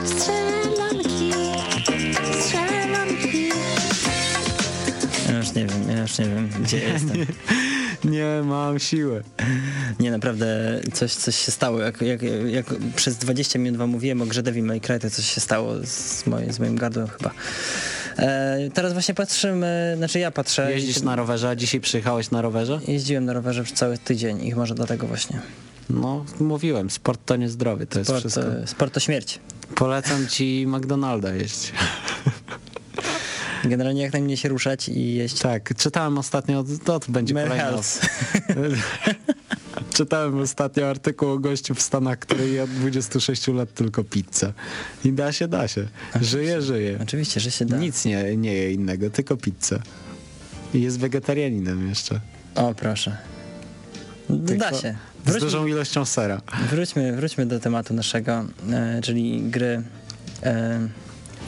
Strzelanki, 0.05 1.31
strzelanki. 2.41 3.49
Ja 5.29 5.37
już 5.37 5.53
nie 5.53 5.65
wiem, 5.65 5.89
ja 5.89 6.01
już 6.01 6.17
nie 6.17 6.25
wiem, 6.25 6.49
gdzie 6.61 6.77
jestem. 6.89 7.17
Nie 8.03 8.41
mam 8.43 8.79
siły. 8.79 9.23
Nie, 9.99 10.11
naprawdę 10.11 10.79
coś, 10.93 11.13
coś 11.13 11.35
się 11.35 11.51
stało. 11.51 11.79
Jak, 11.79 12.01
jak, 12.01 12.21
jak 12.47 12.65
przez 12.95 13.17
20 13.17 13.59
minut 13.59 13.77
wam 13.77 13.89
mówiłem 13.89 14.21
o 14.21 14.25
grze 14.25 14.43
Devil 14.43 14.63
May 14.65 14.81
Cry, 14.81 14.99
to 14.99 15.09
coś 15.09 15.25
się 15.33 15.41
stało 15.41 15.73
z, 15.85 16.25
moje, 16.27 16.53
z 16.53 16.59
moim 16.59 16.75
gardłem 16.75 17.07
chyba. 17.07 17.31
E, 18.17 18.57
teraz 18.73 18.93
właśnie 18.93 19.13
patrzymy, 19.15 19.93
znaczy 19.97 20.19
ja 20.19 20.31
patrzę. 20.31 20.71
Jeździsz 20.71 21.01
na 21.01 21.15
rowerze, 21.15 21.49
a 21.49 21.55
dzisiaj 21.55 21.81
przyjechałeś 21.81 22.31
na 22.31 22.41
rowerze? 22.41 22.79
Jeździłem 22.87 23.25
na 23.25 23.33
rowerze 23.33 23.63
przez 23.63 23.79
cały 23.79 23.97
tydzień 23.97 24.45
i 24.45 24.55
może 24.55 24.75
dlatego 24.75 25.07
właśnie. 25.07 25.39
No, 25.89 26.25
mówiłem, 26.39 26.89
sport 26.89 27.21
to 27.25 27.35
nie 27.35 27.49
zdrowie, 27.49 27.85
to 27.85 27.99
jest 27.99 28.09
Sport, 28.09 28.21
wszystko. 28.21 28.41
e, 28.55 28.67
sport 28.67 28.93
to 28.93 28.99
śmierć. 28.99 29.39
Polecam 29.75 30.27
ci 30.27 30.65
McDonalda 30.67 31.33
jeść. 31.33 31.71
Generalnie 33.69 34.01
jak 34.01 34.13
najmniej 34.13 34.37
się 34.37 34.49
ruszać 34.49 34.89
i 34.89 35.13
jeść 35.13 35.39
Tak, 35.39 35.75
czytałem 35.77 36.17
ostatnio, 36.17 36.63
to, 36.85 36.99
to 36.99 37.11
będzie 37.11 37.33
kolejna... 37.33 37.55
Health. 37.55 37.99
czytałem 39.97 40.39
ostatnio 40.39 40.89
artykuł 40.89 41.29
o 41.29 41.39
gościu 41.39 41.75
w 41.75 41.81
Stanach, 41.81 42.19
który 42.19 42.49
je 42.49 42.63
od 42.63 42.69
26 42.69 43.47
lat 43.47 43.73
tylko 43.73 44.03
pizzę. 44.03 44.53
I 45.05 45.11
da 45.11 45.31
się, 45.31 45.47
da 45.47 45.67
się. 45.67 45.87
Żyje, 46.21 46.61
żyje. 46.61 46.99
Oczywiście, 47.03 47.39
że 47.39 47.51
się 47.51 47.65
da. 47.65 47.77
Nic 47.77 48.05
nie, 48.05 48.37
nie 48.37 48.53
je 48.53 48.73
innego, 48.73 49.09
tylko 49.09 49.37
pizzę. 49.37 49.79
I 50.73 50.81
jest 50.81 50.99
wegetarianinem 50.99 51.89
jeszcze. 51.89 52.19
O, 52.55 52.73
proszę. 52.73 53.17
Da 54.29 54.73
się. 54.73 54.95
Z 55.25 55.29
Wróćmy, 55.29 55.39
dużą 55.39 55.67
ilością 55.67 56.05
sera. 56.05 56.41
wróćmy, 56.69 57.15
wróćmy 57.15 57.45
do 57.45 57.59
tematu 57.59 57.93
naszego, 57.93 58.45
e, 58.71 59.01
czyli 59.03 59.41
gry 59.41 59.81
e, 60.43 60.79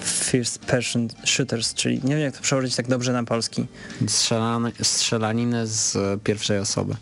First 0.03 0.59
Person 0.59 1.07
Shooters, 1.25 1.73
czyli 1.73 1.95
nie 2.03 2.15
wiem 2.15 2.19
jak 2.23 2.35
to 2.37 2.41
przełożyć 2.41 2.75
tak 2.75 2.87
dobrze 2.87 3.13
na 3.13 3.23
polski. 3.23 3.65
Strzelany, 4.07 4.71
strzelaniny 4.83 5.67
z 5.67 5.95
e, 5.95 6.17
pierwszej 6.23 6.59
osoby. 6.59 6.95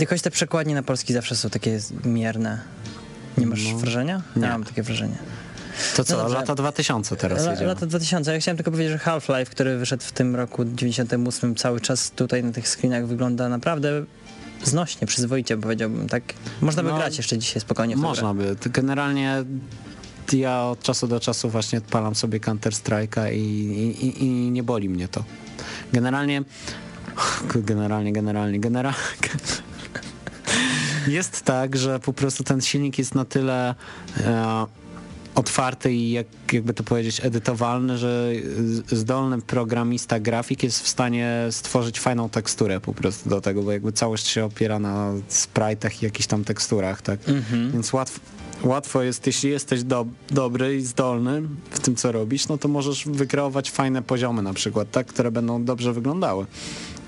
Jakoś 0.00 0.22
te 0.22 0.30
przekładnie 0.30 0.74
na 0.74 0.82
polski 0.82 1.12
zawsze 1.12 1.36
są 1.36 1.50
takie 1.50 1.78
mierne. 2.04 2.60
Nie 3.38 3.46
masz 3.46 3.60
No, 3.72 3.78
wrażenia? 3.78 4.22
nie. 4.36 4.42
Ja 4.42 4.48
mam 4.48 4.64
takie 4.64 4.82
wrażenie. 4.82 5.16
To 5.96 6.04
co, 6.04 6.16
dobrze. 6.16 6.34
lata 6.34 6.54
2000 6.54 7.16
teraz 7.16 7.46
jedziemy. 7.46 7.66
lata 7.66 7.86
2000. 7.86 8.32
Ja 8.32 8.40
chciałem 8.40 8.56
tylko 8.56 8.70
powiedzieć, 8.70 8.92
że 8.92 8.98
Half-Life, 8.98 9.50
który 9.50 9.78
wyszedł 9.78 10.02
w 10.04 10.12
tym 10.12 10.36
roku 10.36 10.64
98 10.64 11.54
cały 11.54 11.80
czas 11.80 12.10
tutaj 12.10 12.44
na 12.44 12.52
tych 12.52 12.68
screenach 12.68 13.06
wygląda 13.06 13.48
naprawdę 13.48 14.04
znośnie, 14.64 15.06
przyzwoicie 15.06 15.56
powiedziałbym, 15.56 16.08
tak? 16.08 16.22
Można 16.60 16.82
by 16.82 16.88
No, 16.88 16.96
grać 16.96 17.16
jeszcze 17.16 17.38
dzisiaj 17.38 17.60
spokojnie 17.60 17.96
w. 17.96 17.98
Można 17.98 18.34
by. 18.34 18.56
Generalnie 18.70 19.44
ja 20.32 20.62
od 20.62 20.82
czasu 20.82 21.06
do 21.06 21.20
czasu 21.20 21.50
właśnie 21.50 21.78
odpalam 21.78 22.14
sobie 22.14 22.40
Counter 22.40 22.72
Strike'a 22.72 23.32
i, 23.32 23.38
i, 23.38 24.24
i, 24.24 24.50
nie 24.50 24.62
boli 24.62 24.88
mnie 24.88 25.08
to. 25.08 25.24
Generalnie, 25.92 26.42
generalnie, 27.54 28.12
generalnie, 28.12 28.60
generalnie. 28.60 28.98
Jest 31.06 31.42
tak, 31.42 31.76
że 31.76 32.00
po 32.00 32.12
prostu 32.12 32.44
ten 32.44 32.60
silnik 32.60 32.98
jest 32.98 33.14
na 33.14 33.24
tyle 33.24 33.74
e, 34.20 34.66
otwarty 35.34 35.92
i 35.92 36.10
jak, 36.10 36.26
jakby 36.52 36.74
to 36.74 36.84
powiedzieć 36.84 37.20
edytowalny, 37.24 37.98
że 37.98 38.32
zdolny 38.86 39.42
programista 39.42 40.20
grafik 40.20 40.62
jest 40.62 40.82
w 40.82 40.88
stanie 40.88 41.46
stworzyć 41.50 42.00
fajną 42.00 42.28
teksturę 42.28 42.80
po 42.80 42.94
prostu 42.94 43.30
do 43.30 43.40
tego, 43.40 43.62
bo 43.62 43.72
jakby 43.72 43.92
całość 43.92 44.26
się 44.26 44.44
opiera 44.44 44.78
na 44.78 45.12
sprite'ach 45.30 46.02
i 46.02 46.04
jakichś 46.04 46.26
tam 46.26 46.44
teksturach, 46.44 47.02
tak? 47.02 47.20
Więc 47.72 47.92
łatwo, 47.92 48.20
łatwo 48.64 49.02
jest, 49.02 49.26
jeśli 49.26 49.50
jesteś 49.50 49.82
do, 49.82 50.06
dobry 50.30 50.76
i 50.76 50.82
zdolny 50.82 51.42
w 51.70 51.80
tym, 51.80 51.96
co 51.96 52.12
robisz, 52.12 52.48
no 52.48 52.58
to 52.58 52.68
możesz 52.68 53.04
wykreować 53.06 53.70
fajne 53.70 54.02
poziomy 54.02 54.42
na 54.42 54.52
przykład, 54.54 54.90
tak? 54.90 55.06
Które 55.06 55.30
będą 55.30 55.64
dobrze 55.64 55.92
wyglądały. 55.92 56.46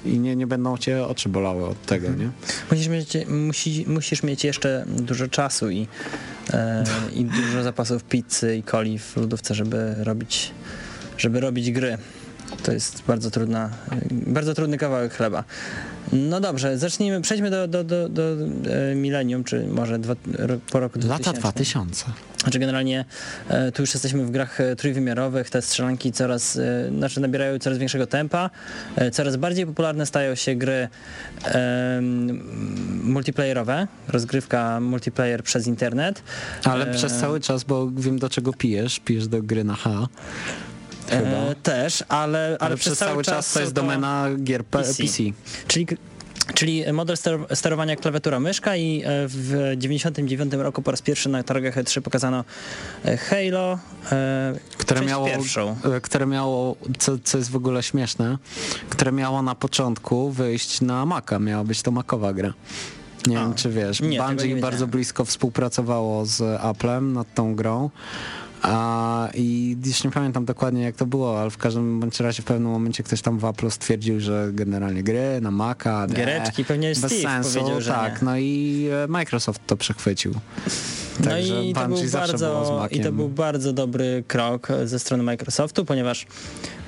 I 0.06 0.18
nie, 0.18 0.36
nie 0.36 0.46
będą 0.46 0.78
cię 0.78 1.06
oczy 1.06 1.28
bolały 1.28 1.66
od 1.66 1.86
tego, 1.86 2.08
nie? 2.08 2.30
Musisz 2.70 2.88
mieć, 2.88 3.16
musi, 3.28 3.84
musisz 3.88 4.22
mieć 4.22 4.44
jeszcze 4.44 4.84
dużo 4.88 5.28
czasu 5.28 5.70
i, 5.70 5.86
e, 6.52 6.84
i 7.14 7.24
dużo 7.24 7.62
zapasów 7.62 8.04
pizzy 8.04 8.56
i 8.56 8.62
coli 8.62 8.98
w 8.98 9.16
lodówce, 9.16 9.54
żeby 9.54 9.94
robić, 9.98 10.50
żeby 11.18 11.40
robić 11.40 11.72
gry. 11.72 11.98
To 12.62 12.72
jest 12.72 13.02
bardzo 13.06 13.30
trudna, 13.30 13.70
bardzo 14.10 14.54
trudny 14.54 14.78
kawałek 14.78 15.14
chleba. 15.14 15.44
No 16.12 16.40
dobrze, 16.40 16.78
zacznijmy, 16.78 17.20
przejdźmy 17.20 17.50
do, 17.50 17.68
do, 17.68 17.84
do, 17.84 18.08
do 18.08 18.22
e, 18.22 18.94
milenium, 18.94 19.44
czy 19.44 19.66
może 19.66 19.98
dwa, 19.98 20.14
po 20.70 20.80
roku 20.80 20.98
2000. 20.98 21.30
Lata 21.30 21.40
2000. 21.40 22.04
Znaczy 22.42 22.58
generalnie 22.58 23.04
e, 23.48 23.72
tu 23.72 23.82
już 23.82 23.94
jesteśmy 23.94 24.24
w 24.24 24.30
grach 24.30 24.60
e, 24.60 24.76
trójwymiarowych, 24.76 25.50
te 25.50 25.62
strzelanki 25.62 26.12
coraz, 26.12 26.58
znaczy 26.96 27.20
nabierają 27.20 27.58
coraz 27.58 27.78
większego 27.78 28.06
tempa, 28.06 28.50
coraz 29.12 29.36
bardziej 29.36 29.66
popularne 29.66 30.06
stają 30.06 30.34
się 30.34 30.54
gry 30.54 30.88
multiplayerowe, 33.02 33.86
rozgrywka 34.08 34.80
multiplayer 34.80 35.42
przez 35.42 35.66
internet. 35.66 36.22
Ale 36.64 36.90
E, 36.90 36.94
przez 36.94 37.12
cały 37.12 37.40
czas, 37.40 37.64
bo 37.64 37.90
wiem 37.90 38.18
do 38.18 38.28
czego 38.28 38.52
pijesz, 38.52 39.00
pijesz 39.00 39.28
do 39.28 39.42
gry 39.42 39.64
na 39.64 39.74
H. 39.74 40.06
E, 41.10 41.54
też, 41.62 42.04
ale, 42.08 42.56
ale, 42.60 42.76
przez 42.76 42.98
cały 42.98 43.24
czas 43.24 43.52
to 43.52 43.60
jest 43.60 43.70
są 43.70 43.74
domena 43.74 44.26
gier 44.44 44.64
PC. 44.64 45.02
PC. 45.02 45.22
Czyli, 45.66 45.86
czyli 46.54 46.92
model 46.92 47.16
ster- 47.16 47.56
sterowania 47.56 47.96
klawiatura 47.96 48.40
myszka 48.40 48.76
i 48.76 49.02
e, 49.04 49.06
w 49.28 49.72
99 49.76 50.52
roku 50.52 50.82
po 50.82 50.90
raz 50.90 51.02
pierwszy 51.02 51.28
na 51.28 51.42
targach 51.42 51.76
E3 51.76 52.00
pokazano 52.00 52.44
e, 53.04 53.16
Halo, 53.16 53.78
e, 54.12 54.54
które 54.78 55.00
miało, 55.00 55.26
pierwszą. 55.26 55.76
które 56.02 56.26
miało 56.26 56.76
co, 56.98 57.18
co 57.24 57.38
jest 57.38 57.50
w 57.50 57.56
ogóle 57.56 57.82
śmieszne, 57.82 58.38
które 58.90 59.12
miało 59.12 59.42
na 59.42 59.54
początku 59.54 60.30
wyjść 60.30 60.80
na 60.80 61.06
Maca, 61.06 61.38
miała 61.38 61.64
być 61.64 61.82
to 61.82 61.90
makowa 61.90 62.32
gra. 62.32 62.52
Nie 63.26 63.40
A, 63.40 63.44
wiem, 63.44 63.54
czy 63.54 63.70
wiesz. 63.70 64.00
nie, 64.00 64.08
nie 64.08 64.18
Bungie 64.18 64.36
wiedziałem. 64.36 64.60
bardzo 64.60 64.86
blisko 64.86 65.24
współpracowało 65.24 66.26
z 66.26 66.60
Applem 66.60 67.12
nad 67.12 67.34
tą 67.34 67.54
grą. 67.54 67.90
A, 68.66 69.28
I 69.34 69.76
już 69.84 70.04
nie 70.04 70.10
pamiętam 70.10 70.44
dokładnie 70.44 70.82
jak 70.82 70.96
to 70.96 71.06
było, 71.06 71.40
ale 71.40 71.50
w 71.50 71.58
każdym 71.58 72.00
bądź 72.00 72.20
razie 72.20 72.42
w 72.42 72.44
pewnym 72.44 72.72
momencie 72.72 73.02
ktoś 73.02 73.22
tam 73.22 73.38
w 73.38 73.44
Apple 73.44 73.70
stwierdził, 73.70 74.20
że 74.20 74.48
generalnie 74.52 75.02
gry 75.02 75.40
na 75.40 75.50
Maca, 75.50 76.06
Giereczki, 76.06 76.64
pewnie 76.64 76.88
bez 76.88 76.98
Steve 76.98 77.22
sensu, 77.22 77.58
powiedział, 77.58 77.80
że 77.80 77.92
tak, 77.92 78.22
no 78.22 78.38
i 78.38 78.88
e, 79.04 79.08
Microsoft 79.08 79.60
to 79.66 79.76
przechwycił. 79.76 80.34
No 81.20 81.30
Także 81.30 81.64
i 81.64 81.72
to, 81.74 81.88
był 81.88 81.98
bardzo. 82.12 82.88
I 82.90 83.00
to 83.00 83.12
był 83.12 83.28
bardzo 83.28 83.72
dobry 83.72 84.24
krok 84.28 84.68
ze 84.84 84.98
strony 84.98 85.22
Microsoftu, 85.22 85.84
ponieważ 85.84 86.26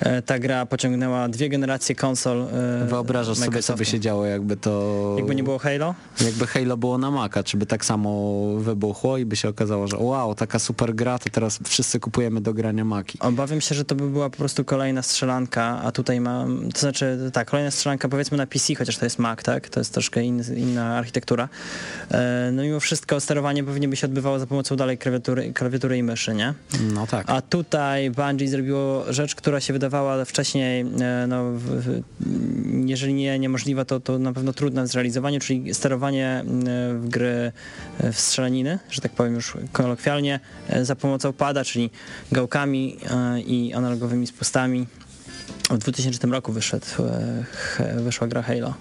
e, 0.01 0.23
ta 0.23 0.39
gra 0.39 0.67
pociągnęła 0.67 1.29
dwie 1.29 1.49
generacje 1.49 1.95
konsol 1.95 2.43
e, 2.43 2.87
Wyobrażasz 2.87 3.39
sobie, 3.39 3.63
co 3.63 3.75
by 3.75 3.85
się 3.85 4.01
działo, 4.01 4.27
jakby 4.27 4.57
to... 4.57 5.15
Jakby 5.19 5.35
nie 5.35 5.43
było 5.43 5.59
Halo? 5.59 5.95
Jakby 6.25 6.47
Halo 6.47 6.77
było 6.77 6.99
na 6.99 7.11
Maca, 7.11 7.43
czy 7.43 7.57
by 7.57 7.67
tak 7.67 7.85
samo 7.85 8.39
wybuchło 8.59 9.19
i 9.19 9.25
by 9.25 9.37
się 9.37 9.49
okazało, 9.49 9.87
że 9.87 9.97
wow, 9.99 10.35
taka 10.35 10.59
super 10.59 10.95
gra, 10.95 11.19
to 11.19 11.31
teraz 11.31 11.59
wszyscy 11.69 12.01
kupujemy 12.01 12.41
do 12.41 12.55
grania 12.55 12.85
Maki. 12.85 13.19
Obawiam 13.21 13.61
się, 13.61 13.75
że 13.75 13.85
to 13.85 13.95
by 13.95 14.11
była 14.11 14.31
po 14.31 14.37
prostu 14.37 14.65
kolejna 14.65 15.03
strzelanka, 15.03 15.81
a 15.85 15.93
tutaj 15.93 16.21
mam, 16.21 16.73
to 16.73 16.81
znaczy 16.81 17.31
tak, 17.33 17.51
kolejna 17.51 17.71
strzelanka 17.71 18.09
powiedzmy 18.09 18.39
na 18.39 18.47
PC, 18.47 18.75
chociaż 18.75 18.97
to 18.97 19.07
jest 19.07 19.19
Mac, 19.19 19.43
tak? 19.43 19.69
To 19.69 19.81
jest 19.81 19.93
troszkę 19.93 20.23
in, 20.23 20.43
inna 20.57 20.97
architektura. 20.97 21.49
E, 22.11 22.51
no 22.53 22.63
mimo 22.63 22.81
wszystko 22.81 23.21
sterowanie 23.21 23.65
pewnie 23.65 23.89
by 23.89 23.97
się 23.97 24.07
odbywało 24.07 24.39
za 24.39 24.47
pomocą 24.47 24.77
dalej 24.77 24.99
klawiatury, 24.99 25.53
klawiatury 25.53 25.99
i 25.99 26.03
myszy, 26.03 26.35
nie? 26.35 26.55
No 26.95 27.07
tak. 27.07 27.31
A 27.31 27.43
tutaj 27.43 28.11
Bungie 28.11 28.49
zrobiło 28.49 29.13
rzecz, 29.13 29.35
która 29.35 29.61
się 29.61 29.73
wydawała 29.73 30.25
wcześniej, 30.25 30.81
e, 30.81 31.27
no, 31.29 31.45
w, 31.53 32.03
jeżeli 32.87 33.15
nie 33.15 33.39
niemożliwa, 33.39 33.85
to, 33.85 34.01
to 34.01 34.19
na 34.19 34.33
pewno 34.33 34.53
trudna 34.53 34.83
w 34.83 34.87
zrealizowaniu, 34.87 35.41
czyli 35.41 35.75
sterowanie 35.75 36.27
e, 36.27 36.45
w 36.95 37.09
gry 37.09 37.53
w 38.13 38.21
strzelaniny, 38.21 38.79
że 38.91 39.01
tak 39.01 39.13
powiem 39.13 39.35
już 39.35 39.57
kolokwialnie, 39.73 40.41
za 40.83 40.97
pomocą 40.97 41.33
pada, 41.49 41.65
czyli 41.65 41.91
gałkami 42.33 42.97
e, 43.11 43.41
i 43.41 43.75
analogowymi 43.75 44.27
spustami. 44.27 44.87
W 45.71 45.79
2000 45.79 46.27
roku 46.27 46.53
wyszedł, 46.53 46.87
e, 47.79 48.01
wyszła 48.03 48.27
gra 48.27 48.43
Halo. 48.43 48.75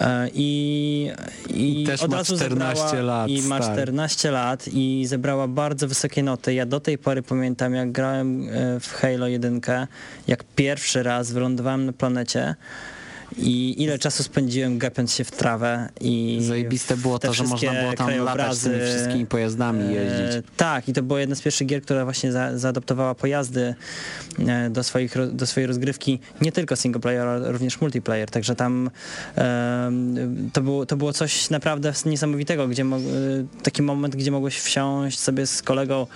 E, 0.00 0.28
I, 0.34 1.10
i, 1.50 1.82
I 1.82 1.86
też 1.86 2.02
od 2.02 2.10
ma 2.10 2.16
razu 2.16 2.36
14 2.36 2.84
zebrała, 2.88 3.02
lat, 3.02 3.30
I 3.30 3.42
ma 3.42 3.60
tak. 3.60 3.72
14 3.72 4.30
lat 4.30 4.68
i 4.72 5.06
zebrała 5.06 5.48
bardzo 5.48 5.88
wysokie 5.88 6.22
noty. 6.22 6.54
Ja 6.54 6.66
do 6.66 6.80
tej 6.80 6.98
pory 6.98 7.22
pamiętam, 7.22 7.74
jak 7.74 7.92
grałem 7.92 8.48
w 8.80 8.92
Halo 8.92 9.26
1, 9.28 9.60
jak 10.28 10.44
pierwszy 10.56 11.02
raz 11.02 11.32
wylądowałem 11.32 11.86
na 11.86 11.92
planecie 11.92 12.54
I 13.38 13.82
ile 13.82 13.98
czasu 13.98 14.22
spędziłem 14.22 14.78
gapiąc 14.78 15.14
się 15.14 15.24
w 15.24 15.30
trawę 15.30 15.88
i 16.00 16.38
Zajebiste 16.40 16.96
było 16.96 17.18
to, 17.18 17.32
że 17.32 17.44
można 17.44 17.72
było 17.72 17.82
tam 17.82 17.90
latać 17.90 18.06
krajobrazy, 18.06 18.70
tymi 18.70 18.82
wszystkimi 18.82 19.26
pojazdami 19.26 19.94
jeździć. 19.94 20.36
E, 20.36 20.42
tak, 20.56 20.88
i 20.88 20.92
to 20.92 21.02
była 21.02 21.20
jedna 21.20 21.36
z 21.36 21.42
pierwszych 21.42 21.66
gier, 21.66 21.82
która 21.82 22.04
właśnie 22.04 22.32
za, 22.32 22.58
zaadoptowała 22.58 23.14
pojazdy 23.14 23.74
e, 24.38 24.70
do, 24.70 24.82
swoich, 24.82 25.14
do 25.32 25.46
swojej 25.46 25.66
rozgrywki, 25.66 26.20
nie 26.40 26.52
tylko 26.52 26.76
single 26.76 27.00
player, 27.00 27.26
ale 27.26 27.52
również 27.52 27.80
multiplayer, 27.80 28.30
także 28.30 28.54
tam 28.54 28.90
to, 30.52 30.62
było, 30.62 30.86
to 30.86 30.96
było 30.96 31.12
coś 31.12 31.50
naprawdę 31.50 31.92
niesamowitego, 32.06 32.68
gdzie 32.68 32.82
e, 32.82 32.86
taki 33.62 33.82
moment, 33.82 34.16
gdzie 34.16 34.30
mogłeś 34.30 34.60
wsiąść 34.60 35.18
sobie 35.18 35.46
z 35.46 35.62
kolegą 35.62 36.06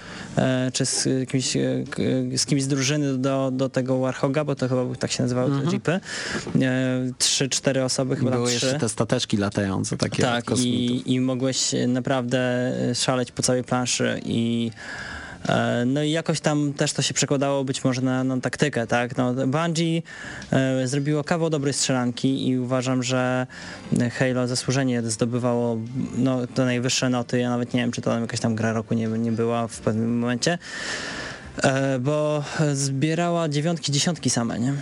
czy 0.73 0.87
z 0.87 1.09
kimś, 1.29 1.57
z 2.37 2.47
kimś 2.47 2.63
z 2.63 2.69
drużyny 2.69 3.19
do, 3.19 3.51
do 3.51 3.69
tego 3.69 3.99
Warhoga, 3.99 4.45
bo 4.45 4.55
to 4.55 4.69
chyba 4.69 4.95
tak 4.99 5.13
się 5.13 5.23
nazywały 5.23 5.51
te 5.51 5.71
jeepy, 5.71 6.01
e, 7.11 7.15
trzy, 7.19 7.49
cztery 7.49 7.85
osoby, 7.85 8.17
chyba 8.17 8.31
Były 8.31 8.47
trzy. 8.47 8.67
jeszcze 8.67 8.79
te 8.79 8.89
stateczki 8.89 9.37
latające 9.37 9.97
takie 9.97 10.23
Tak, 10.23 10.45
i, 10.59 11.03
i 11.13 11.21
mogłeś 11.21 11.75
naprawdę 11.89 12.73
szaleć 12.95 13.33
po 13.33 13.43
całej 13.43 13.65
planszy 13.65 14.21
i 14.25 14.71
e, 15.49 15.85
no 15.87 16.03
i 16.03 16.11
jakoś 16.11 16.41
tam 16.41 16.73
też 16.73 16.93
to 16.93 17.03
się 17.03 17.15
przekładało 17.15 17.65
być 17.65 17.85
może 17.85 18.01
na, 18.01 18.25
na 18.25 18.41
taktykę, 18.41 18.87
tak? 18.87 19.17
No, 19.17 19.35
Bungie 19.47 20.03
e, 20.53 20.89
zrobiło 20.89 21.25
kawał 21.25 21.51
dobrej 21.51 21.73
strzelanki 21.75 22.49
i 22.49 22.59
uważam, 22.59 23.03
że 23.03 23.47
Halo 24.19 24.47
zasłużenie 24.47 25.03
zdobywało 25.03 25.79
no, 26.17 26.47
te 26.47 26.65
najwyższe 26.65 27.11
noty. 27.11 27.39
Ja 27.39 27.51
nawet 27.51 27.75
nie 27.75 27.81
wiem, 27.81 27.93
czy 27.93 28.03
to 28.03 28.11
tam 28.11 28.21
jakaś 28.21 28.41
tam 28.41 28.55
gra 28.55 28.73
roku 28.73 28.95
nie, 28.95 29.07
nie 29.07 29.33
była 29.33 29.69
w 29.69 29.81
pewnym 29.81 30.19
momencie. 30.19 30.59
E, 31.63 31.99
bo 31.99 32.45
zbierała 32.73 33.49
dziewiątki, 33.49 33.93
dziesiątki 33.93 34.31
same, 34.31 34.61
nie? 34.61 34.73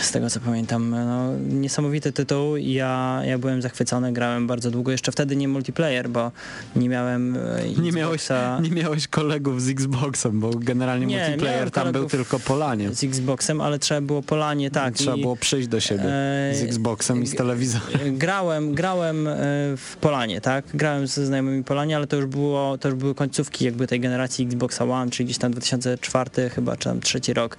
Z 0.00 0.12
tego 0.12 0.30
co 0.30 0.40
pamiętam. 0.40 0.90
No, 0.90 1.36
niesamowity 1.38 2.12
tytuł. 2.12 2.56
Ja, 2.56 3.20
ja 3.24 3.38
byłem 3.38 3.62
zachwycony, 3.62 4.12
grałem 4.12 4.46
bardzo 4.46 4.70
długo. 4.70 4.92
Jeszcze 4.92 5.12
wtedy 5.12 5.36
nie 5.36 5.48
multiplayer, 5.48 6.08
bo 6.08 6.32
nie 6.76 6.88
miałem 6.88 7.36
e, 7.36 7.68
Nie 7.82 7.92
miałeś, 7.92 8.20
Xboxa 8.22 8.60
nie 8.62 8.70
miałeś 8.70 9.08
kolegów 9.08 9.62
z 9.62 9.68
Xboxem, 9.68 10.40
bo 10.40 10.50
generalnie 10.50 11.06
Nie, 11.06 11.20
multiplayer 11.28 11.70
tam 11.70 11.92
był 11.92 12.08
tylko 12.08 12.38
polanie. 12.38 12.94
z 12.94 13.04
Xboxem, 13.04 13.60
ale 13.60 13.78
trzeba 13.78 14.00
było 14.00 14.22
polanie, 14.22 14.70
tak. 14.70 14.94
Trzeba 14.94 15.16
było 15.16 15.36
przyjść 15.36 15.68
do 15.68 15.80
siebie 15.80 16.04
z 16.52 16.62
e, 16.62 16.64
Xboxem 16.64 17.22
i 17.22 17.26
z 17.26 17.34
telewizorem. 17.34 18.18
Grałem, 18.18 18.74
grałem 18.74 19.28
w 19.76 19.96
Polanie, 20.00 20.40
tak? 20.40 20.64
Grałem 20.74 21.06
ze 21.06 21.26
znajomymi 21.26 21.64
Polanie, 21.64 21.96
ale 21.96 22.06
to 22.06 22.16
już 22.16 22.26
było, 22.26 22.78
to 22.78 22.88
już 22.88 22.98
były 22.98 23.14
końcówki 23.14 23.64
jakby 23.64 23.86
tej 23.86 24.00
generacji 24.00 24.44
Xboxa 24.46 24.84
One, 24.84 25.10
czyli 25.10 25.24
gdzieś 25.24 25.38
tam 25.38 25.52
2004 25.52 26.23
chyba, 26.54 26.76
czy 26.76 26.84
tam 26.84 27.00
trzeci 27.00 27.34
rok. 27.34 27.56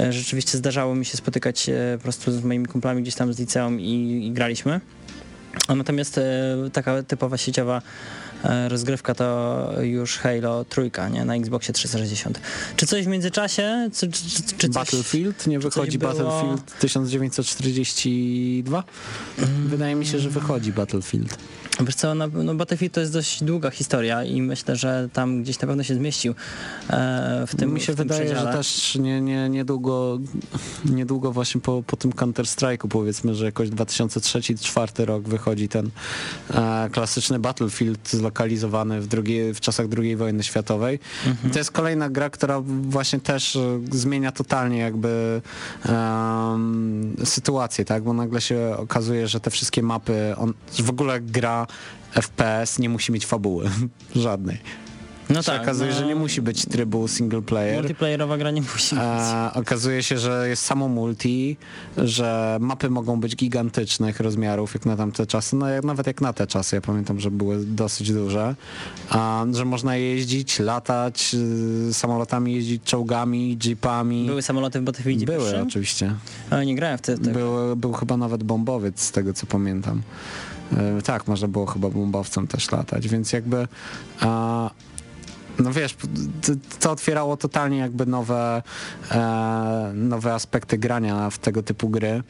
E, 0.00 0.12
Rzeczywiście 0.12 0.58
zdarzało 0.58 0.94
mi 0.94 1.04
się 1.04 1.16
spotykać 1.16 1.68
e, 1.68 1.74
po 1.96 2.02
prostu 2.02 2.32
z 2.32 2.44
moimi 2.44 2.66
kumplami 2.66 3.02
gdzieś 3.02 3.14
tam 3.14 3.32
z 3.32 3.38
liceum 3.38 3.80
i, 3.80 4.26
i 4.26 4.32
graliśmy. 4.32 4.80
A 5.68 5.74
Natomiast 5.74 6.18
e, 6.18 6.22
taka 6.72 7.02
typowa 7.02 7.36
sieciowa 7.36 7.82
rozgrywka 8.68 9.14
to 9.14 9.72
już 9.82 10.18
Halo 10.18 10.64
trójka, 10.64 11.08
nie? 11.08 11.24
Na 11.24 11.36
Xboxie 11.36 11.74
360. 11.74 12.40
Czy 12.76 12.86
coś 12.86 13.04
w 13.04 13.08
międzyczasie? 13.08 13.90
Czy, 13.94 14.10
czy, 14.10 14.20
czy, 14.58 14.68
coś... 14.68 14.70
Battlefield? 14.70 15.46
Nie 15.46 15.58
wychodzi 15.58 15.98
było- 15.98 16.12
Battlefield 16.14 16.78
1942? 16.78 18.84
Wydaje 19.66 19.94
mi 19.94 20.06
się, 20.06 20.18
że 20.18 20.30
wychodzi 20.30 20.72
Battlefield. 20.72 21.38
Wiesz 21.80 21.94
co, 21.94 22.14
no, 22.14 22.26
no 22.28 22.54
Battlefield 22.54 22.94
to 22.94 23.00
jest 23.00 23.12
dość 23.12 23.44
długa 23.44 23.70
historia 23.70 24.24
i 24.24 24.42
myślę, 24.42 24.76
że 24.76 25.08
tam 25.12 25.42
gdzieś 25.42 25.60
na 25.60 25.68
pewno 25.68 25.82
się 25.82 25.94
zmieścił 25.94 26.34
e, 26.90 27.44
w 27.46 27.56
tym 27.56 27.74
mi 27.74 27.80
się 27.80 27.94
wydaje, 27.94 28.24
przedziale. 28.24 28.52
że 28.52 28.58
też 28.58 28.94
nie, 28.94 29.20
nie, 29.20 29.48
niedługo, 29.48 30.18
niedługo 30.84 31.32
właśnie 31.32 31.60
po, 31.60 31.82
po 31.86 31.96
tym 31.96 32.12
Counter-Strike'u 32.12 32.88
powiedzmy, 32.88 33.34
że 33.34 33.44
jakoś 33.44 33.68
2003-2004 33.68 35.04
rok 35.04 35.28
wychodzi 35.28 35.68
ten 35.68 35.90
e, 36.54 36.90
klasyczny 36.92 37.38
Battlefield 37.38 38.10
zlokalizowany 38.10 39.00
w, 39.00 39.06
drugiej, 39.06 39.54
w 39.54 39.60
czasach 39.60 39.86
II 39.98 40.16
wojny 40.16 40.42
światowej. 40.42 40.98
I 41.46 41.50
to 41.50 41.58
jest 41.58 41.70
kolejna 41.70 42.10
gra, 42.10 42.30
która 42.30 42.60
właśnie 42.64 43.20
też 43.20 43.56
e, 43.56 43.80
zmienia 43.92 44.32
totalnie 44.32 44.78
jakby 44.78 45.42
sytuację, 47.24 47.84
tak? 47.84 48.02
Bo 48.02 48.12
nagle 48.12 48.40
się 48.40 48.74
okazuje, 48.76 49.28
że 49.28 49.40
te 49.40 49.50
wszystkie 49.50 49.82
mapy, 49.82 50.34
on, 50.36 50.54
w 50.82 50.90
ogóle 50.90 51.20
gra 51.20 51.65
FPS 52.12 52.78
nie 52.78 52.88
musi 52.88 53.12
mieć 53.12 53.26
fabuły 53.26 53.70
żadnej. 54.14 54.58
No 55.30 55.42
się 55.42 55.52
okazuje, 55.52 55.92
że 55.92 56.06
nie 56.06 56.14
musi 56.14 56.42
być 56.42 56.66
trybu 56.66 57.08
single 57.08 57.42
player. 57.42 57.78
Multiplayerowa 57.78 58.38
gra 58.38 58.50
nie 58.50 58.62
musi 58.62 58.94
być. 58.94 59.04
E, 59.04 59.50
okazuje 59.54 60.02
się, 60.02 60.18
że 60.18 60.48
jest 60.48 60.64
samo 60.64 60.88
multi, 60.88 61.56
że 61.96 62.58
mapy 62.60 62.90
mogą 62.90 63.20
być 63.20 63.36
gigantycznych 63.36 64.20
rozmiarów 64.20 64.74
jak 64.74 64.86
na 64.86 64.96
tamte 64.96 65.26
czasy, 65.26 65.56
no 65.56 65.68
jak, 65.68 65.84
nawet 65.84 66.06
jak 66.06 66.20
na 66.20 66.32
te 66.32 66.46
czasy, 66.46 66.76
ja 66.76 66.80
pamiętam, 66.82 67.20
że 67.20 67.30
były 67.30 67.64
dosyć 67.66 68.12
duże, 68.12 68.54
a, 69.10 69.44
że 69.52 69.64
można 69.64 69.96
jeździć, 69.96 70.58
latać 70.58 71.36
y, 71.88 71.94
samolotami, 71.94 72.54
jeździć 72.54 72.82
czołgami, 72.82 73.58
jeepami. 73.64 74.26
Były 74.26 74.42
samoloty 74.42 74.80
w 74.80 74.82
Battlefieldzie 74.82 75.26
Były 75.26 75.62
oczywiście. 75.62 76.14
Ale 76.50 76.66
nie 76.66 76.74
grałem 76.74 76.98
wtedy. 76.98 77.30
Był, 77.30 77.76
był 77.76 77.92
chyba 77.92 78.16
nawet 78.16 78.42
bombowiec 78.42 79.00
z 79.00 79.12
tego 79.12 79.34
co 79.34 79.46
pamiętam. 79.46 80.02
E, 80.72 81.02
tak, 81.02 81.28
można 81.28 81.48
było 81.48 81.66
chyba 81.66 81.90
bombowcem 81.90 82.46
też 82.46 82.72
latać, 82.72 83.08
więc 83.08 83.32
jakby 83.32 83.68
a, 84.20 84.70
no 85.58 85.72
wiesz, 85.72 85.96
to, 86.80 86.90
otwierało 86.90 87.36
totalnie 87.36 87.78
jakby 87.78 88.06
nowe, 88.06 88.62
e, 89.10 89.92
nowe 89.94 90.34
aspekty 90.34 90.78
grania 90.78 91.30
w 91.30 91.38
tego 91.38 91.62
typu 91.62 91.88
gry. 91.88 92.22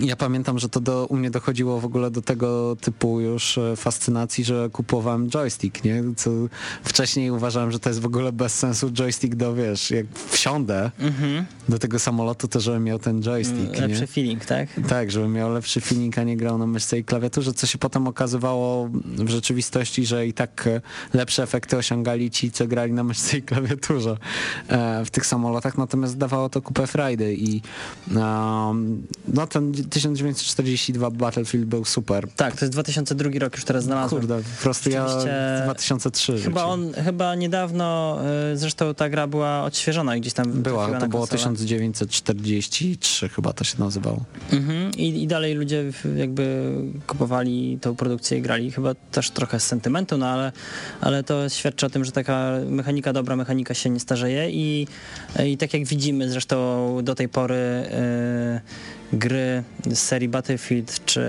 Ja 0.00 0.16
pamiętam, 0.16 0.58
że 0.58 0.68
to 0.68 0.80
do, 0.80 1.06
u 1.06 1.16
mnie 1.16 1.30
dochodziło 1.30 1.80
w 1.80 1.84
ogóle 1.84 2.10
do 2.10 2.22
tego 2.22 2.76
typu 2.80 3.20
już 3.20 3.58
e, 3.58 3.76
fascynacji, 3.76 4.44
że 4.44 4.68
kupowałem 4.72 5.30
joystick, 5.30 5.84
nie? 5.84 6.02
Co 6.16 6.30
wcześniej 6.84 7.30
uważałem, 7.30 7.72
że 7.72 7.78
to 7.78 7.88
jest 7.90 8.00
w 8.00 8.06
ogóle 8.06 8.32
bez 8.32 8.54
sensu 8.58 8.90
joystick 8.90 9.34
do, 9.34 9.54
wiesz, 9.54 9.90
jak 9.90 10.06
wsiądę 10.28 10.90
Mhm. 11.00 11.44
do 11.68 11.78
tego 11.78 11.98
samolotu, 11.98 12.48
to 12.48 12.60
żebym 12.60 12.84
miał 12.84 12.98
ten 12.98 13.22
joystick, 13.22 13.74
nie? 13.74 13.80
Lepszy 13.88 14.06
feeling, 14.06 14.44
tak? 14.44 14.68
Tak, 14.88 15.10
żebym 15.10 15.32
miał 15.32 15.52
lepszy 15.52 15.80
feeling, 15.80 16.18
a 16.18 16.22
nie 16.22 16.36
grał 16.36 16.58
na 16.58 16.66
myszce 16.66 16.98
i 16.98 17.04
klawiaturze, 17.04 17.52
co 17.54 17.66
się 17.66 17.78
potem 17.78 18.06
okazywało 18.08 18.88
w 19.04 19.28
rzeczywistości, 19.28 20.06
że 20.06 20.26
i 20.26 20.32
tak 20.32 20.66
e, 20.66 20.80
lepsze 21.14 21.42
efekty 21.42 21.76
osiągali 21.76 22.30
ci, 22.30 22.50
co 22.50 22.66
grali 22.66 22.92
na 22.92 23.04
myszce 23.04 23.38
i 23.38 23.42
klawiaturze 23.42 24.16
e, 24.68 25.04
w 25.04 25.10
tych 25.10 25.26
samolotach, 25.26 25.78
natomiast 25.78 26.18
dawało 26.18 26.48
to 26.48 26.62
kupę 26.62 26.86
frajdy 26.86 27.34
i 27.34 27.62
no 29.28 29.46
ten 29.50 29.72
1942 29.90 31.10
Battlefield 31.10 31.64
był 31.64 31.84
super. 31.84 32.28
Tak, 32.36 32.56
to 32.56 32.64
jest 32.64 32.72
2002 32.72 33.30
rok, 33.38 33.54
już 33.56 33.64
teraz 33.64 33.84
znalazłem. 33.84 34.20
Kurde, 34.20 34.36
po 34.36 34.62
prostu 34.62 34.90
ja 34.90 35.08
Rzeczywiście- 35.08 35.60
2003 35.64 36.40
Chyba 36.42 36.64
on, 36.64 36.92
chyba 36.92 37.34
niedawno, 37.34 38.18
y, 38.52 38.56
zresztą 38.56 38.94
ta 38.94 39.08
gra 39.08 39.26
była 39.26 39.62
odświeżona 39.64 40.16
gdzieś 40.18 40.32
tam 40.32 40.52
Była, 40.52 40.86
to 41.00 41.08
było 41.08 41.26
konsolę. 41.26 41.38
1943 41.38 43.28
chyba 43.28 43.52
to 43.52 43.64
się 43.64 43.78
nazywało. 43.78 44.24
Mhm. 44.52 44.92
I, 44.92 45.22
I 45.22 45.26
dalej 45.26 45.54
ludzie 45.54 45.84
jakby 46.16 46.72
kupowali 47.06 47.78
tą 47.80 47.96
produkcję 47.96 48.38
i 48.38 48.42
grali 48.42 48.70
chyba 48.70 48.94
też 48.94 49.30
trochę 49.30 49.60
z 49.60 49.66
sentymentu, 49.66 50.18
no 50.18 50.26
ale, 50.26 50.52
ale 51.00 51.24
to 51.24 51.48
świadczy 51.48 51.86
o 51.86 51.90
tym, 51.90 52.04
że 52.04 52.12
taka 52.12 52.52
mechanika, 52.68 53.12
dobra 53.12 53.36
mechanika 53.36 53.74
się 53.74 53.90
nie 53.90 54.00
starzeje 54.00 54.50
i, 54.50 54.86
i 55.46 55.56
tak 55.56 55.74
jak 55.74 55.84
widzimy 55.84 56.30
zresztą 56.30 56.98
do 57.02 57.14
tej 57.14 57.28
pory 57.28 57.54
e, 57.54 58.60
gry 59.12 59.62
z 59.90 59.98
serii 59.98 60.28
Battlefield 60.28 61.04
czy, 61.04 61.22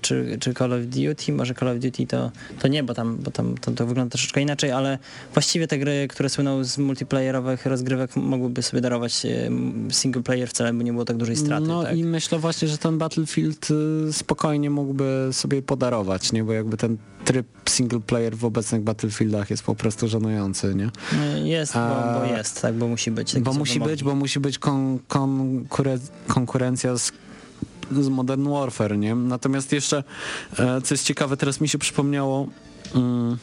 czy, 0.00 0.36
czy 0.40 0.54
Call 0.54 0.72
of 0.72 0.80
Duty, 0.86 1.32
może 1.32 1.54
Call 1.54 1.68
of 1.68 1.78
Duty 1.78 2.06
to, 2.06 2.30
to 2.58 2.68
nie, 2.68 2.82
bo 2.82 2.94
tam, 2.94 3.16
bo 3.16 3.30
tam 3.30 3.54
to, 3.58 3.70
to 3.70 3.86
wygląda 3.86 4.10
troszeczkę 4.10 4.40
inaczej, 4.40 4.70
ale 4.70 4.98
właściwie 5.34 5.68
te 5.68 5.78
gry, 5.78 6.08
które 6.08 6.28
słyną 6.28 6.64
z 6.64 6.78
multiplayerowych 6.78 7.66
rozgrywek 7.66 8.16
mogłyby 8.16 8.62
sobie 8.62 8.80
darować 8.80 9.26
e, 9.26 9.50
single 9.90 10.22
player 10.22 10.48
wcale, 10.48 10.72
by 10.72 10.84
nie 10.84 10.92
było 10.92 11.04
tak 11.04 11.16
dużej 11.16 11.36
straty. 11.36 11.66
No 11.66 11.82
tak? 11.82 11.96
i 11.96 12.04
myślę 12.04 12.38
właśnie, 12.38 12.68
że 12.68 12.78
ten 12.78 12.98
Battlefield 12.98 13.68
y, 13.70 14.12
spokojnie 14.12 14.70
mógłby 14.70 15.28
sobie 15.32 15.62
podarować, 15.62 16.32
nie? 16.32 16.44
Bo 16.44 16.52
jakby 16.52 16.76
ten 16.76 16.96
tryb 17.24 17.46
single 17.68 18.00
player 18.00 18.36
w 18.36 18.44
obecnych 18.44 18.82
Battlefieldach 18.82 19.50
jest 19.50 19.62
po 19.62 19.74
prostu 19.74 20.08
żenujący, 20.08 20.74
nie? 20.74 20.90
Jest, 21.44 21.74
bo, 21.74 22.18
bo 22.20 22.36
jest, 22.36 22.62
tak, 22.62 22.74
bo 22.74 22.88
musi 22.88 23.10
być. 23.10 23.40
Bo 23.40 23.52
musi 23.52 23.72
wymogi. 23.72 23.90
być, 23.90 24.04
bo 24.04 24.14
musi 24.14 24.40
być 24.40 24.58
kon, 24.58 24.98
konkure, 25.08 25.98
konkurencja 26.28 26.96
z 26.96 27.12
z 28.00 28.08
Modern 28.08 28.48
Warfare, 28.48 28.98
nie? 28.98 29.14
Natomiast 29.14 29.72
jeszcze, 29.72 30.04
e, 30.58 30.80
co 30.80 30.94
jest 30.94 31.04
ciekawe, 31.04 31.36
teraz 31.36 31.60
mi 31.60 31.68
się 31.68 31.78
przypomniało, 31.78 32.48
mm, 32.94 33.38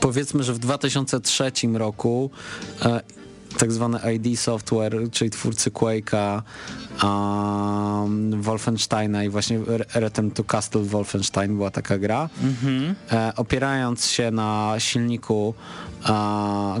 powiedzmy, 0.00 0.42
że 0.42 0.52
w 0.52 0.58
2003 0.58 1.78
roku 1.78 2.30
e, 2.82 3.00
tak 3.58 3.72
zwany 3.72 3.98
ID 4.14 4.40
Software, 4.40 4.96
czyli 5.12 5.30
twórcy 5.30 5.70
Quake'a, 5.70 6.42
um, 7.02 8.42
Wolfensteina 8.42 9.24
i 9.24 9.28
właśnie 9.28 9.58
Re- 9.66 9.84
Return 9.94 10.30
to 10.30 10.44
Castle 10.44 10.82
Wolfenstein 10.82 11.56
była 11.56 11.70
taka 11.70 11.98
gra. 11.98 12.28
E, 13.12 13.32
opierając 13.36 14.06
się 14.06 14.30
na 14.30 14.74
silniku 14.78 15.54
e, 16.04 16.08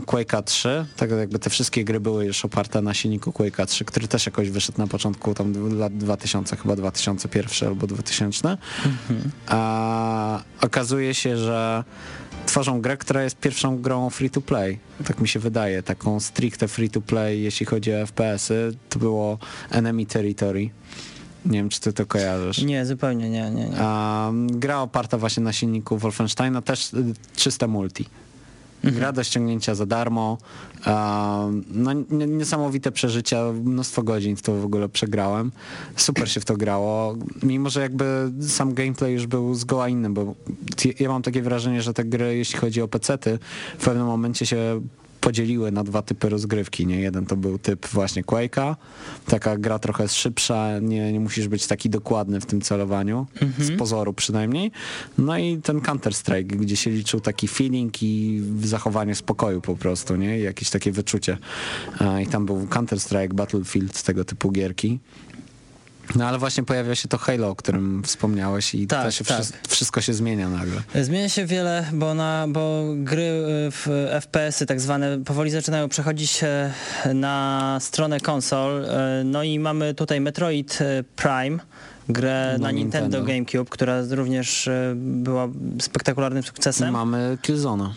Quake'a 0.06 0.42
3, 0.42 0.86
tak 0.96 1.10
jakby 1.10 1.38
te 1.38 1.50
wszystkie 1.50 1.84
gry 1.84 2.00
były 2.00 2.24
już 2.26 2.44
oparte 2.44 2.82
na 2.82 2.94
silniku 2.94 3.30
Quake'a 3.30 3.66
3, 3.66 3.84
który 3.84 4.08
też 4.08 4.26
jakoś 4.26 4.50
wyszedł 4.50 4.78
na 4.78 4.86
początku 4.86 5.34
tam 5.34 5.78
lat 5.78 5.96
2000, 5.96 6.56
chyba 6.56 6.76
2001 6.76 7.68
albo 7.68 7.86
2000. 7.86 8.56
E, 9.50 10.38
okazuje 10.60 11.14
się, 11.14 11.36
że 11.36 11.84
tworzą 12.54 12.80
grę, 12.80 12.96
która 12.96 13.22
jest 13.22 13.36
pierwszą 13.36 13.82
grą 13.82 14.10
free 14.10 14.30
to 14.30 14.40
play. 14.40 14.78
Tak 15.06 15.20
mi 15.20 15.28
się 15.28 15.40
wydaje, 15.40 15.82
taką 15.82 16.20
stricte 16.20 16.68
free 16.68 16.90
to 16.90 17.00
play, 17.00 17.42
jeśli 17.42 17.66
chodzi 17.66 17.94
o 17.94 18.06
FPS-y. 18.06 18.76
To 18.88 18.98
było 18.98 19.38
Enemy 19.70 20.06
Territory. 20.06 20.70
Nie 21.44 21.58
wiem, 21.58 21.68
czy 21.68 21.80
ty 21.80 21.92
to 21.92 22.06
kojarzysz. 22.06 22.62
Nie, 22.62 22.86
zupełnie 22.86 23.30
nie, 23.30 23.50
nie, 23.50 23.68
nie. 23.68 23.76
Um, 23.76 24.60
gra 24.60 24.80
oparta 24.80 25.18
właśnie 25.18 25.42
na 25.42 25.52
silniku 25.52 25.98
Wolfensteina, 25.98 26.62
też 26.62 26.94
y, 26.94 27.14
czyste 27.36 27.66
multi. 27.66 28.04
Gra 28.92 29.12
do 29.12 29.24
ściągnięcia 29.24 29.74
za 29.74 29.86
darmo. 29.86 30.38
No, 31.68 31.92
nie- 32.10 32.26
niesamowite 32.26 32.92
przeżycia, 32.92 33.44
mnóstwo 33.64 34.02
godzin 34.02 34.36
w 34.36 34.42
to 34.42 34.54
w 34.54 34.64
ogóle 34.64 34.88
przegrałem. 34.88 35.52
Super 35.96 36.30
się 36.30 36.40
w 36.40 36.44
to 36.44 36.56
grało, 36.56 37.16
mimo 37.42 37.70
że 37.70 37.80
jakby 37.80 38.32
sam 38.48 38.74
gameplay 38.74 39.12
już 39.12 39.26
był 39.26 39.54
zgoła 39.54 39.88
inny, 39.88 40.10
bo 40.10 40.34
ja 41.00 41.08
mam 41.08 41.22
takie 41.22 41.42
wrażenie, 41.42 41.82
że 41.82 41.94
te 41.94 42.04
gry, 42.04 42.36
jeśli 42.36 42.58
chodzi 42.58 42.82
o 42.82 42.88
pecety, 42.88 43.38
w 43.78 43.84
pewnym 43.84 44.06
momencie 44.06 44.46
się 44.46 44.80
podzieliły 45.24 45.72
na 45.72 45.84
dwa 45.84 46.02
typy 46.02 46.28
rozgrywki, 46.28 46.86
nie? 46.86 47.00
Jeden 47.00 47.26
to 47.26 47.36
był 47.36 47.58
typ 47.58 47.88
właśnie 47.88 48.24
Quake'a, 48.24 48.76
taka 49.26 49.56
gra 49.56 49.78
trochę 49.78 50.08
szybsza, 50.08 50.78
nie, 50.78 51.12
nie 51.12 51.20
musisz 51.20 51.48
być 51.48 51.66
taki 51.66 51.90
dokładny 51.90 52.40
w 52.40 52.46
tym 52.46 52.60
celowaniu, 52.60 53.26
z 53.58 53.78
pozoru 53.78 54.12
przynajmniej. 54.12 54.70
No 55.18 55.38
i 55.38 55.58
ten 55.58 55.80
Counter-Strike, 55.80 56.56
gdzie 56.56 56.76
się 56.76 56.90
liczył 56.90 57.20
taki 57.20 57.48
feeling 57.48 58.02
i 58.02 58.42
zachowanie 58.62 59.14
spokoju 59.14 59.60
po 59.60 59.76
prostu, 59.76 60.16
nie? 60.16 60.38
I 60.38 60.42
jakieś 60.42 60.70
takie 60.70 60.92
wyczucie. 60.92 61.38
A, 61.98 62.20
I 62.20 62.26
tam 62.26 62.46
był 62.46 62.66
Counter-Strike, 62.66 63.34
Battlefield, 63.34 64.02
tego 64.02 64.24
typu 64.24 64.50
gierki. 64.50 64.98
No 66.16 66.26
ale 66.28 66.38
właśnie 66.38 66.62
pojawia 66.64 66.94
się 66.94 67.08
to 67.08 67.18
Halo, 67.18 67.48
o 67.48 67.56
którym 67.56 68.02
wspomniałeś 68.02 68.74
i 68.74 68.86
Tak, 68.86 69.04
to 69.04 69.10
się 69.10 69.24
tak. 69.24 69.40
wszy- 69.42 69.52
wszystko 69.68 70.00
się 70.00 70.14
zmienia 70.14 70.48
nagle. 70.48 70.82
Zmienia 71.02 71.28
się 71.28 71.46
wiele, 71.46 71.86
bo, 71.92 72.14
na, 72.14 72.46
bo 72.48 72.82
gry 72.96 73.22
y, 73.22 73.70
w 73.70 73.88
FPS-y 74.20 74.66
tak 74.66 74.80
zwane 74.80 75.18
powoli 75.24 75.50
zaczynają 75.50 75.88
przechodzić 75.88 76.40
na 77.14 77.78
stronę 77.80 78.20
konsol. 78.20 78.84
y, 78.84 78.88
No 79.24 79.42
i 79.42 79.58
mamy 79.58 79.94
tutaj 79.94 80.20
Metroid 80.20 80.78
y, 80.80 81.04
Prime, 81.16 81.58
grę 82.08 82.56
Na 82.60 82.70
Nintendo, 82.70 83.18
Nintendo. 83.18 83.32
GameCube, 83.32 83.70
która 83.70 84.00
również 84.10 84.68
była 84.96 85.48
spektakularnym 85.80 86.42
sukcesem. 86.42 86.92
Mamy 86.92 87.38
Killzone'a. 87.42 87.88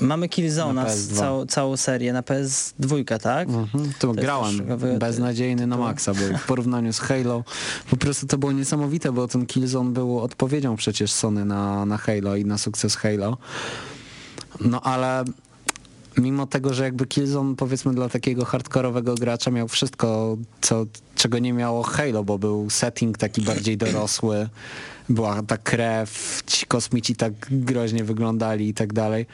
Mamy 0.00 0.28
Killzone'a, 0.28 0.74
Na 0.74 0.86
PS2. 0.86 1.46
całą, 1.48 1.76
serię 1.76 2.12
na 2.12 2.22
PS2, 2.22 3.18
tak? 3.18 3.48
Mhm, 3.48 3.92
to 3.98 4.08
jest 4.08 4.20
grałem 4.20 4.60
beznadziejny 4.98 5.66
na 5.66 5.76
maksa 5.76 6.14
był 6.14 6.38
w 6.38 6.46
porównaniu 6.46 6.92
z 6.92 6.98
Halo. 6.98 7.44
Po 7.90 7.96
prostu 7.96 8.26
to 8.26 8.38
było 8.38 8.52
niesamowite, 8.52 9.12
bo 9.12 9.28
ten 9.28 9.46
Killzone 9.46 9.92
był 9.92 10.20
odpowiedzią 10.20 10.76
przecież 10.76 11.12
Sony 11.12 11.44
na, 11.44 11.86
na 11.86 11.96
Halo 11.96 12.36
i 12.36 12.44
na 12.44 12.58
sukces 12.58 12.96
Halo. 12.96 13.36
No 14.60 14.80
ale 14.80 15.24
mimo 16.18 16.46
tego, 16.46 16.74
że 16.74 16.84
jakby 16.84 17.06
Killzone 17.06 17.56
powiedzmy 17.56 17.94
dla 17.94 18.08
takiego 18.08 18.44
hardkorowego 18.44 19.14
gracza 19.14 19.50
miał 19.50 19.68
wszystko, 19.68 20.36
co, 20.60 20.86
czego 21.14 21.38
nie 21.38 21.52
miało 21.52 21.82
Halo, 21.82 22.24
bo 22.24 22.38
był 22.38 22.70
setting 22.70 23.18
taki 23.18 23.42
bardziej 23.42 23.76
dorosły, 23.76 24.48
była 25.08 25.42
ta 25.42 25.56
krew, 25.56 26.42
ci 26.46 26.66
kosmici 26.66 27.16
tak 27.16 27.32
groźnie 27.50 28.04
wyglądali 28.04 28.68
i 28.68 28.74
tak 28.74 28.92
dalej. 28.92 29.26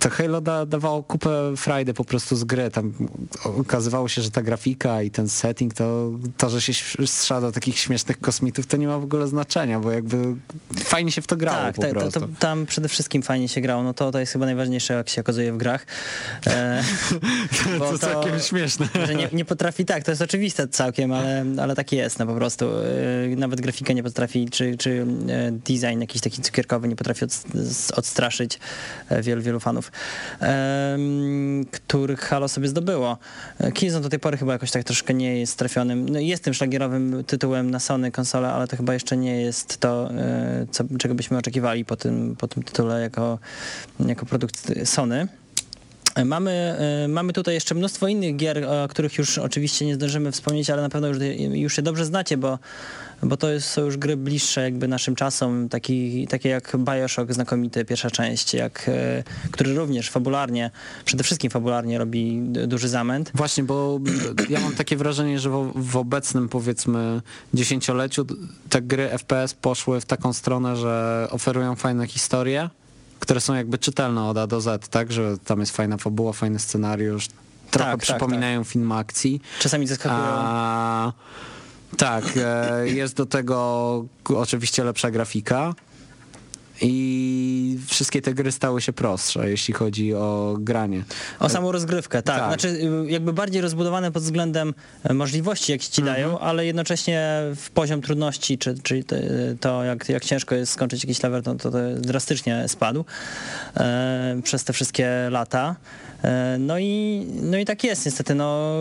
To 0.00 0.10
Halo 0.10 0.40
da, 0.40 0.66
dawało 0.66 1.02
kupę 1.02 1.56
frajdy 1.56 1.94
po 1.94 2.04
prostu 2.04 2.36
z 2.36 2.44
gry. 2.44 2.70
Tam 2.70 2.92
okazywało 3.44 4.08
się, 4.08 4.22
że 4.22 4.30
ta 4.30 4.42
grafika 4.42 5.02
i 5.02 5.10
ten 5.10 5.28
setting, 5.28 5.74
to, 5.74 6.10
to 6.36 6.50
że 6.50 6.60
się 6.60 7.06
strzela 7.06 7.40
do 7.40 7.52
takich 7.52 7.78
śmiesznych 7.78 8.20
kosmitów, 8.20 8.66
to 8.66 8.76
nie 8.76 8.86
ma 8.86 8.98
w 8.98 9.04
ogóle 9.04 9.28
znaczenia, 9.28 9.80
bo 9.80 9.90
jakby 9.90 10.34
fajnie 10.76 11.12
się 11.12 11.22
w 11.22 11.26
to 11.26 11.36
grało 11.36 11.58
tak, 11.58 11.74
po 11.74 11.82
tak 11.82 11.90
prostu. 11.90 12.20
to, 12.20 12.28
tam 12.38 12.66
przede 12.66 12.88
wszystkim 12.88 13.22
fajnie 13.22 13.48
się 13.48 13.60
grało. 13.60 13.82
No 13.82 13.94
to, 13.94 14.10
to 14.10 14.20
jest 14.20 14.32
chyba 14.32 14.46
najważniejsze, 14.46 14.94
jak 14.94 15.08
się 15.08 15.20
okazuje 15.20 15.52
w 15.52 15.56
grach. 15.56 15.86
E, 16.46 16.82
to 17.78 17.98
całkiem 17.98 18.40
śmieszne. 18.40 18.88
Że 19.06 19.14
nie, 19.14 19.28
nie 19.32 19.44
potrafi, 19.44 19.84
tak, 19.84 20.04
to 20.04 20.10
jest 20.10 20.22
oczywiste 20.22 20.68
całkiem, 20.68 21.12
ale, 21.12 21.44
ale 21.62 21.74
tak 21.74 21.92
jest, 21.92 22.18
no 22.18 22.26
po 22.26 22.34
prostu. 22.34 22.66
E, 23.32 23.36
Nawet 23.36 23.60
grafika 23.60 23.92
nie 23.92 24.02
potrafi, 24.02 24.48
czy, 24.50 24.76
czy 24.76 25.06
e, 25.28 25.52
design 25.52 26.00
jakiś 26.00 26.20
taki 26.20 26.42
cukierkowy 26.42 26.88
nie 26.88 26.96
potrafi 26.96 27.24
od, 27.24 27.42
odstraszyć 27.96 28.58
e, 29.08 29.22
wielu, 29.22 29.42
wielu 29.42 29.60
fanów, 29.60 29.69
em, 29.78 31.66
których 31.70 32.20
Halo 32.20 32.48
sobie 32.48 32.68
zdobyło. 32.68 33.18
Killzone 33.74 34.02
do 34.02 34.08
tej 34.08 34.18
pory 34.18 34.36
chyba 34.36 34.52
jakoś 34.52 34.70
tak 34.70 34.84
troszkę 34.84 35.14
nie 35.14 35.40
jest 35.40 35.58
trafionym, 35.58 36.08
no 36.08 36.18
jest 36.18 36.44
tym 36.44 36.54
szlagierowym 36.54 37.24
tytułem 37.26 37.70
na 37.70 37.80
Sony 37.80 38.10
konsolę, 38.10 38.52
ale 38.52 38.68
to 38.68 38.76
chyba 38.76 38.94
jeszcze 38.94 39.16
nie 39.16 39.42
jest 39.42 39.78
to, 39.78 40.10
e, 40.14 40.66
co, 40.70 40.84
czego 40.98 41.14
byśmy 41.14 41.38
oczekiwali 41.38 41.84
po 41.84 41.96
tym, 41.96 42.36
po 42.38 42.48
tym 42.48 42.62
tytule 42.62 43.00
jako, 43.00 43.38
jako 44.06 44.26
produkt 44.26 44.72
Sony. 44.84 45.28
Mamy, 46.24 46.76
e, 47.04 47.08
mamy 47.08 47.32
tutaj 47.32 47.54
jeszcze 47.54 47.74
mnóstwo 47.74 48.08
innych 48.08 48.36
gier, 48.36 48.64
o 48.64 48.88
których 48.88 49.18
już 49.18 49.38
oczywiście 49.38 49.86
nie 49.86 49.94
zdążymy 49.94 50.32
wspomnieć, 50.32 50.70
ale 50.70 50.82
na 50.82 50.88
pewno 50.88 51.08
już, 51.08 51.18
już 51.52 51.76
je 51.76 51.82
dobrze 51.82 52.04
znacie, 52.04 52.36
bo, 52.36 52.58
bo 53.22 53.36
to 53.36 53.50
jest, 53.50 53.68
są 53.70 53.84
już 53.84 53.96
gry 53.96 54.16
bliższe 54.16 54.60
jakby 54.60 54.88
naszym 54.88 55.14
czasom, 55.14 55.68
taki, 55.68 56.26
takie 56.26 56.48
jak 56.48 56.76
Bioshock 56.76 57.32
znakomity, 57.32 57.84
pierwsza 57.84 58.10
część, 58.10 58.54
jak, 58.54 58.88
e, 58.88 59.22
który 59.50 59.74
również 59.74 60.10
fabularnie, 60.10 60.70
przede 61.04 61.24
wszystkim 61.24 61.50
fabularnie 61.50 61.98
robi 61.98 62.40
duży 62.42 62.88
zamęt. 62.88 63.30
Właśnie, 63.34 63.64
bo 63.64 64.00
ja 64.48 64.60
mam 64.60 64.74
takie 64.74 64.96
wrażenie, 64.96 65.38
że 65.38 65.50
w, 65.50 65.72
w 65.74 65.96
obecnym 65.96 66.48
powiedzmy 66.48 67.22
dziesięcioleciu 67.54 68.26
te 68.68 68.82
gry 68.82 69.08
FPS 69.08 69.54
poszły 69.54 70.00
w 70.00 70.04
taką 70.04 70.32
stronę, 70.32 70.76
że 70.76 71.26
oferują 71.30 71.74
fajne 71.76 72.06
historie, 72.06 72.70
które 73.20 73.40
są 73.40 73.54
jakby 73.54 73.78
czytelne 73.78 74.24
od 74.24 74.38
A 74.38 74.46
do 74.46 74.60
Z, 74.60 74.88
tak? 74.88 75.12
Że 75.12 75.38
tam 75.38 75.60
jest 75.60 75.76
fajna 75.76 75.96
fabuła, 75.96 76.32
fajny 76.32 76.58
scenariusz, 76.58 77.28
trochę 77.70 77.90
Tak, 77.90 78.00
tak, 78.00 78.00
przypominają 78.00 78.64
film 78.64 78.92
akcji. 78.92 79.40
Czasami 79.60 79.86
zaskakują. 79.86 80.22
A, 80.22 81.12
tak, 81.96 82.24
e, 82.36 82.88
jest 82.88 83.16
do 83.16 83.26
tego 83.26 84.04
oczywiście 84.28 84.84
lepsza 84.84 85.10
grafika 85.10 85.74
i 86.80 87.78
wszystkie 87.86 88.22
te 88.22 88.34
gry 88.34 88.52
stały 88.52 88.80
się 88.80 88.92
prostsze, 88.92 89.50
jeśli 89.50 89.74
chodzi 89.74 90.14
o 90.14 90.56
granie. 90.60 91.04
O 91.38 91.48
samą 91.48 91.72
rozgrywkę, 91.72 92.22
tak. 92.22 92.38
Tak. 92.38 92.48
Znaczy 92.48 92.68
y, 92.68 93.10
jakby 93.10 93.32
bardziej 93.32 93.62
rozbudowane 93.62 94.12
pod 94.12 94.22
względem 94.22 94.74
e, 95.04 95.14
możliwości, 95.14 95.72
jakie 95.72 95.86
ci 95.86 96.02
dają, 96.02 96.38
ale 96.38 96.66
jednocześnie 96.66 97.42
w 97.56 97.70
poziom 97.70 98.02
trudności, 98.02 98.58
czy, 98.58 98.74
czy 98.82 99.04
to 99.60 99.84
jak, 99.84 100.08
jak 100.08 100.24
ciężko 100.24 100.54
jest 100.54 100.72
skończyć 100.72 101.04
jakiś 101.04 101.22
level, 101.22 101.42
to, 101.42 101.54
to, 101.54 101.70
to 101.70 101.78
drastycznie 101.96 102.68
spadł 102.68 103.04
e, 103.76 104.40
przez 104.44 104.64
te 104.64 104.72
wszystkie 104.72 105.08
lata. 105.30 105.76
E, 106.24 106.56
no, 106.58 106.78
i, 106.78 107.26
no 107.42 107.58
i 107.58 107.64
tak 107.64 107.84
jest 107.84 108.06
niestety. 108.06 108.34
No, 108.34 108.74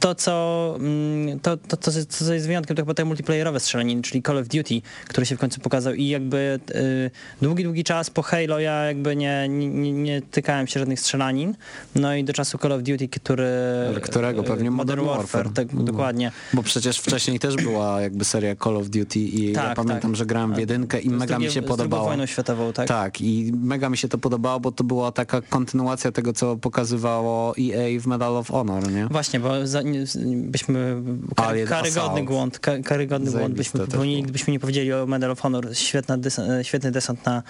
to, 0.00 0.14
co, 0.14 0.74
mm, 0.78 1.40
to, 1.40 1.56
to, 1.56 1.76
to, 1.76 1.90
co 2.08 2.34
jest 2.34 2.46
wyjątkiem, 2.46 2.76
to 2.76 2.82
chyba 2.82 2.94
te 2.94 3.04
multiplayerowe 3.04 3.60
strzelaniny, 3.60 4.02
czyli 4.02 4.22
Call 4.22 4.38
of 4.38 4.48
Duty, 4.48 4.74
który 5.08 5.26
się 5.26 5.36
w 5.36 5.38
końcu 5.38 5.60
pokazał 5.60 5.94
i 5.94 6.08
jakby 6.08 6.60
y, 6.74 7.10
długi, 7.42 7.64
długi 7.64 7.84
czas 7.84 8.10
po 8.10 8.22
Halo 8.22 8.58
ja 8.60 8.84
jakby 8.84 9.16
nie, 9.16 9.46
nie, 9.48 9.92
nie, 9.92 10.22
tykałem 10.22 10.66
się 10.66 10.80
żadnych 10.80 11.00
strzelanin, 11.00 11.54
no 11.94 12.14
i 12.14 12.24
do 12.24 12.32
czasu 12.32 12.58
Call 12.58 12.72
of 12.72 12.82
Duty, 12.82 13.08
który... 13.08 13.48
Ale 13.88 14.00
którego? 14.00 14.40
y, 14.40 14.44
Pewnie 14.44 14.70
Modern 14.70 15.06
Warfare. 15.06 15.50
tak, 15.54 15.72
No. 15.72 15.82
dokładnie. 15.82 16.32
Bo 16.52 16.62
przecież 16.62 16.98
wcześniej 16.98 17.38
też 17.38 17.56
była 17.56 18.00
jakby 18.00 18.24
seria 18.24 18.56
Call 18.56 18.76
of 18.76 18.88
Duty 18.90 19.18
i 19.18 19.52
ja 19.52 19.62
Tak, 19.62 19.76
pamiętam, 19.76 20.10
tak. 20.10 20.16
że 20.16 20.26
grałem 20.26 20.54
w 20.54 20.58
jedynkę 20.58 21.00
i 21.00 21.08
Z 21.08 21.12
mega 21.12 21.38
mi 21.38 21.44
drugie- 21.44 21.54
się 21.54 21.60
Z 21.60 21.64
drugą 21.64 21.68
podobało. 21.76 22.04
wojną 22.04 22.26
światową, 22.26 22.72
tak? 22.72 22.88
Tak, 22.88 23.20
i 23.20 23.52
mega 23.60 23.88
mi 23.90 23.96
się 23.96 24.08
to 24.08 24.18
podobało, 24.18 24.60
bo 24.60 24.72
to 24.72 24.84
była 24.84 25.12
taka 25.12 25.40
kontynuacja 25.42 26.12
tego, 26.12 26.32
co 26.32 26.56
pokazywało 26.56 27.54
EA 27.58 28.00
w 28.00 28.06
Medal 28.06 28.36
of 28.36 28.48
Honor, 28.48 28.92
nie? 28.92 29.06
Właśnie, 29.06 29.40
bo 29.40 29.66
za, 29.66 29.82
byśmy 30.24 31.02
kar, 31.36 31.56
karygodny 31.68 32.22
błąd, 32.22 32.58
ka, 32.58 32.72
karygodny 32.84 33.30
błąd 33.30 33.54
byśmy 33.54 33.80
popełnili, 33.80 34.22
gdybyśmy 34.22 34.52
nie 34.52 34.60
powiedzieli 34.60 34.92
o 34.92 35.06
Medal 35.06 35.30
of 35.30 35.40
Honor. 35.40 35.76
Świetna 35.76 36.18
e, 36.38 36.64
świetny 36.64 36.90
desant 36.90 37.26
na, 37.26 37.42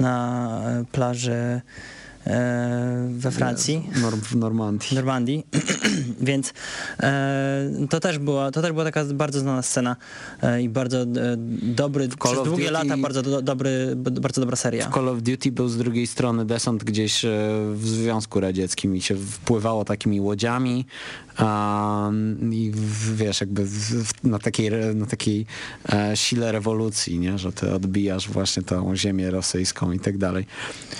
na 0.00 0.62
e, 0.66 0.84
plaży 0.92 1.60
we 3.08 3.30
Francji. 3.30 3.88
W 4.22 4.36
Normandii. 4.36 4.94
Normandii, 4.94 5.46
więc 6.20 6.52
e, 7.00 7.70
to, 7.90 8.00
też 8.00 8.18
była, 8.18 8.50
to 8.50 8.62
też 8.62 8.72
była 8.72 8.84
taka 8.84 9.04
bardzo 9.04 9.40
znana 9.40 9.62
scena 9.62 9.96
e, 10.42 10.62
i 10.62 10.68
bardzo 10.68 11.02
e, 11.02 11.06
dobry, 11.62 12.08
Call 12.08 12.32
przez 12.32 12.44
długie 12.44 12.64
Duty- 12.64 12.72
lata 12.72 12.96
bardzo, 12.96 13.22
do, 13.22 13.42
dobry, 13.42 13.96
bardzo 13.96 14.40
dobra 14.40 14.56
seria. 14.56 14.90
Call 14.90 15.08
of 15.08 15.22
Duty 15.22 15.52
był 15.52 15.68
z 15.68 15.76
drugiej 15.76 16.06
strony 16.06 16.44
desant 16.44 16.84
gdzieś 16.84 17.24
e, 17.24 17.28
w 17.74 17.88
Związku 17.88 18.40
Radzieckim 18.40 18.96
i 18.96 19.00
się 19.00 19.16
wpływało 19.16 19.84
takimi 19.84 20.20
łodziami 20.20 20.86
um, 21.38 22.54
i 22.54 22.70
w, 22.70 23.16
wiesz, 23.16 23.40
jakby 23.40 23.64
w, 23.64 24.04
w, 24.04 24.24
na 24.24 24.38
takiej, 24.38 24.70
na 24.94 25.06
takiej 25.06 25.46
e, 25.92 26.16
sile 26.16 26.52
rewolucji, 26.52 27.18
nie? 27.18 27.38
że 27.38 27.52
ty 27.52 27.74
odbijasz 27.74 28.28
właśnie 28.28 28.62
tą 28.62 28.96
ziemię 28.96 29.30
rosyjską 29.30 29.92
i 29.92 30.00
tak 30.00 30.18
dalej. 30.18 30.46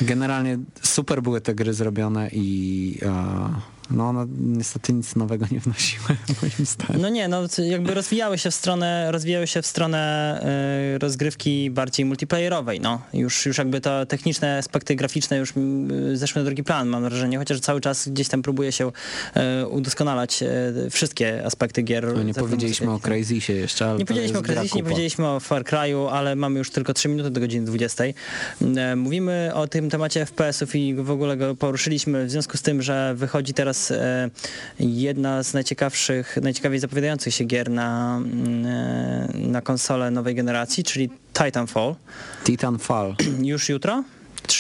Generalnie 0.00 0.58
super 0.82 1.11
były 1.20 1.40
te 1.40 1.54
gry 1.54 1.74
zrobione 1.74 2.28
i 2.32 2.98
e, 3.02 3.71
no 3.90 4.08
one 4.08 4.26
niestety 4.38 4.92
nic 4.92 5.16
nowego 5.16 5.46
nie 5.50 5.60
wnosiły 5.60 6.04
moim 6.42 6.66
zdaniem. 6.66 7.02
No 7.02 7.08
nie, 7.08 7.28
no 7.28 7.42
jakby 7.58 7.94
rozwijały 7.94 8.38
się 8.38 8.50
w 8.50 8.54
stronę, 8.54 9.12
rozwijały 9.12 9.46
się 9.46 9.62
w 9.62 9.66
stronę 9.66 9.98
e, 10.94 10.98
rozgrywki 10.98 11.70
bardziej 11.70 12.06
multiplayerowej, 12.06 12.80
no. 12.80 13.02
Już, 13.12 13.46
już 13.46 13.58
jakby 13.58 13.80
te 13.80 14.06
techniczne 14.06 14.58
aspekty 14.58 14.96
graficzne 14.96 15.36
już 15.36 15.56
mm, 15.56 16.16
zeszły 16.16 16.40
na 16.40 16.44
drugi 16.44 16.64
plan, 16.64 16.88
mam 16.88 17.02
wrażenie, 17.02 17.38
chociaż 17.38 17.60
cały 17.60 17.80
czas 17.80 18.08
gdzieś 18.08 18.28
tam 18.28 18.42
próbuje 18.42 18.72
się 18.72 18.92
e, 19.34 19.66
udoskonalać 19.68 20.42
e, 20.42 20.90
wszystkie 20.90 21.46
aspekty 21.46 21.82
gier. 21.82 22.06
No, 22.16 22.22
nie 22.22 22.34
powiedzieliśmy 22.34 22.88
o 22.88 22.90
muzyki. 22.90 23.08
Crazysie 23.08 23.52
jeszcze, 23.52 23.86
ale 23.86 23.98
Nie 23.98 24.06
powiedzieliśmy 24.06 24.38
o 24.38 24.42
Crysisie, 24.42 24.76
nie 24.76 24.82
powiedzieliśmy 24.82 25.28
o 25.28 25.40
Far 25.40 25.62
Cry'u, 25.64 26.08
ale 26.12 26.36
mamy 26.36 26.58
już 26.58 26.70
tylko 26.70 26.94
3 26.94 27.08
minuty 27.08 27.30
do 27.30 27.40
godziny 27.40 27.66
20. 27.66 28.04
E, 28.04 28.96
Mówimy 28.96 29.50
o 29.54 29.68
tym 29.68 29.90
temacie 29.90 30.26
FPS-ów 30.26 30.74
i 30.74 30.94
w 30.94 31.10
ogóle 31.10 31.36
go 31.36 31.54
poruszyliśmy 31.56 32.26
w 32.26 32.30
związku 32.30 32.56
z 32.56 32.62
tym, 32.62 32.82
że 32.82 33.14
wychodzi 33.16 33.54
teraz 33.54 33.71
e, 33.90 34.30
jedna 34.80 35.42
z 35.42 35.54
najciekawszych, 35.54 36.38
najciekawiej 36.42 36.78
zapowiadających 36.78 37.34
się 37.34 37.44
gier 37.44 37.70
na, 37.70 38.16
mm, 38.16 38.66
e, 38.66 39.28
na 39.34 39.60
konsolę 39.60 40.10
nowej 40.10 40.34
generacji, 40.34 40.84
czyli 40.84 41.10
Titanfall. 41.32 41.94
Titanfall. 42.44 43.14
Już 43.42 43.68
jutro? 43.68 44.04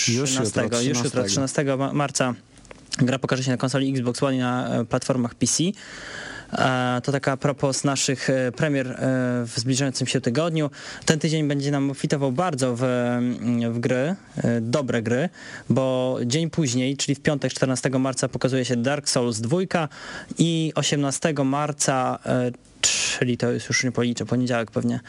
Już 0.08 0.30
jutro, 0.30 0.46
13, 0.46 0.88
już 0.88 1.04
jutro, 1.04 1.24
13 1.24 1.64
ma- 1.76 1.92
marca 1.92 2.34
gra 2.98 3.18
pokaże 3.18 3.44
się 3.44 3.50
na 3.50 3.56
konsoli 3.56 3.90
Xbox 3.90 4.22
One 4.22 4.36
i 4.36 4.38
na 4.38 4.68
e, 4.68 4.84
platformach 4.84 5.34
PC. 5.34 5.62
To 7.02 7.12
taka 7.12 7.36
propos 7.36 7.84
naszych 7.84 8.30
e, 8.30 8.52
premier 8.52 8.86
e, 8.86 8.94
w 9.46 9.52
zbliżającym 9.56 10.06
się 10.06 10.20
tygodniu. 10.20 10.70
Ten 11.04 11.18
tydzień 11.18 11.48
będzie 11.48 11.70
nam 11.70 11.90
obfitował 11.90 12.32
bardzo 12.32 12.76
w, 12.76 12.82
w 13.70 13.78
gry, 13.78 13.96
e, 14.36 14.60
dobre 14.60 15.02
gry, 15.02 15.28
bo 15.70 16.18
dzień 16.26 16.50
później, 16.50 16.96
czyli 16.96 17.14
w 17.14 17.20
piątek 17.20 17.52
14 17.52 17.90
marca 17.90 18.28
pokazuje 18.28 18.64
się 18.64 18.76
Dark 18.76 19.08
Souls 19.08 19.40
2 19.40 19.58
i 20.38 20.72
18 20.74 21.34
marca 21.44 22.18
czyli 22.86 23.36
to 23.36 23.52
jest 23.52 23.68
już 23.68 23.84
nie 23.84 23.92
policzę, 23.92 24.26
poniedziałek 24.26 24.70
pewnie, 24.70 25.00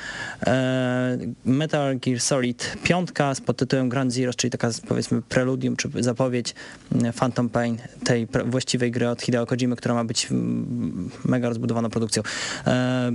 e, 0.48 1.18
Metal 1.46 2.00
Gear 2.00 2.20
Solid 2.20 2.78
5 2.84 3.10
z 3.34 3.42
pod 3.42 3.58
tytułem 3.58 3.90
Grand 3.90 4.14
Zero, 4.14 4.34
czyli 4.34 4.52
taka 4.52 4.70
powiedzmy 4.88 5.22
preludium 5.22 5.76
czy 5.76 5.90
zapowiedź 6.00 6.56
mm, 6.96 7.14
Phantom 7.14 7.50
Pain, 7.50 7.78
tej 8.04 8.28
właściwej 8.46 8.92
gry 8.92 9.10
od 9.10 9.22
Hideo 9.22 9.46
Kojimy, 9.46 9.76
która 9.76 9.94
ma 9.96 10.04
być 10.04 10.32
mm, 10.32 11.10
mega 11.26 11.50
rozbudowaną 11.50 11.90
produkcją. 11.90 12.24
E, 12.68 13.12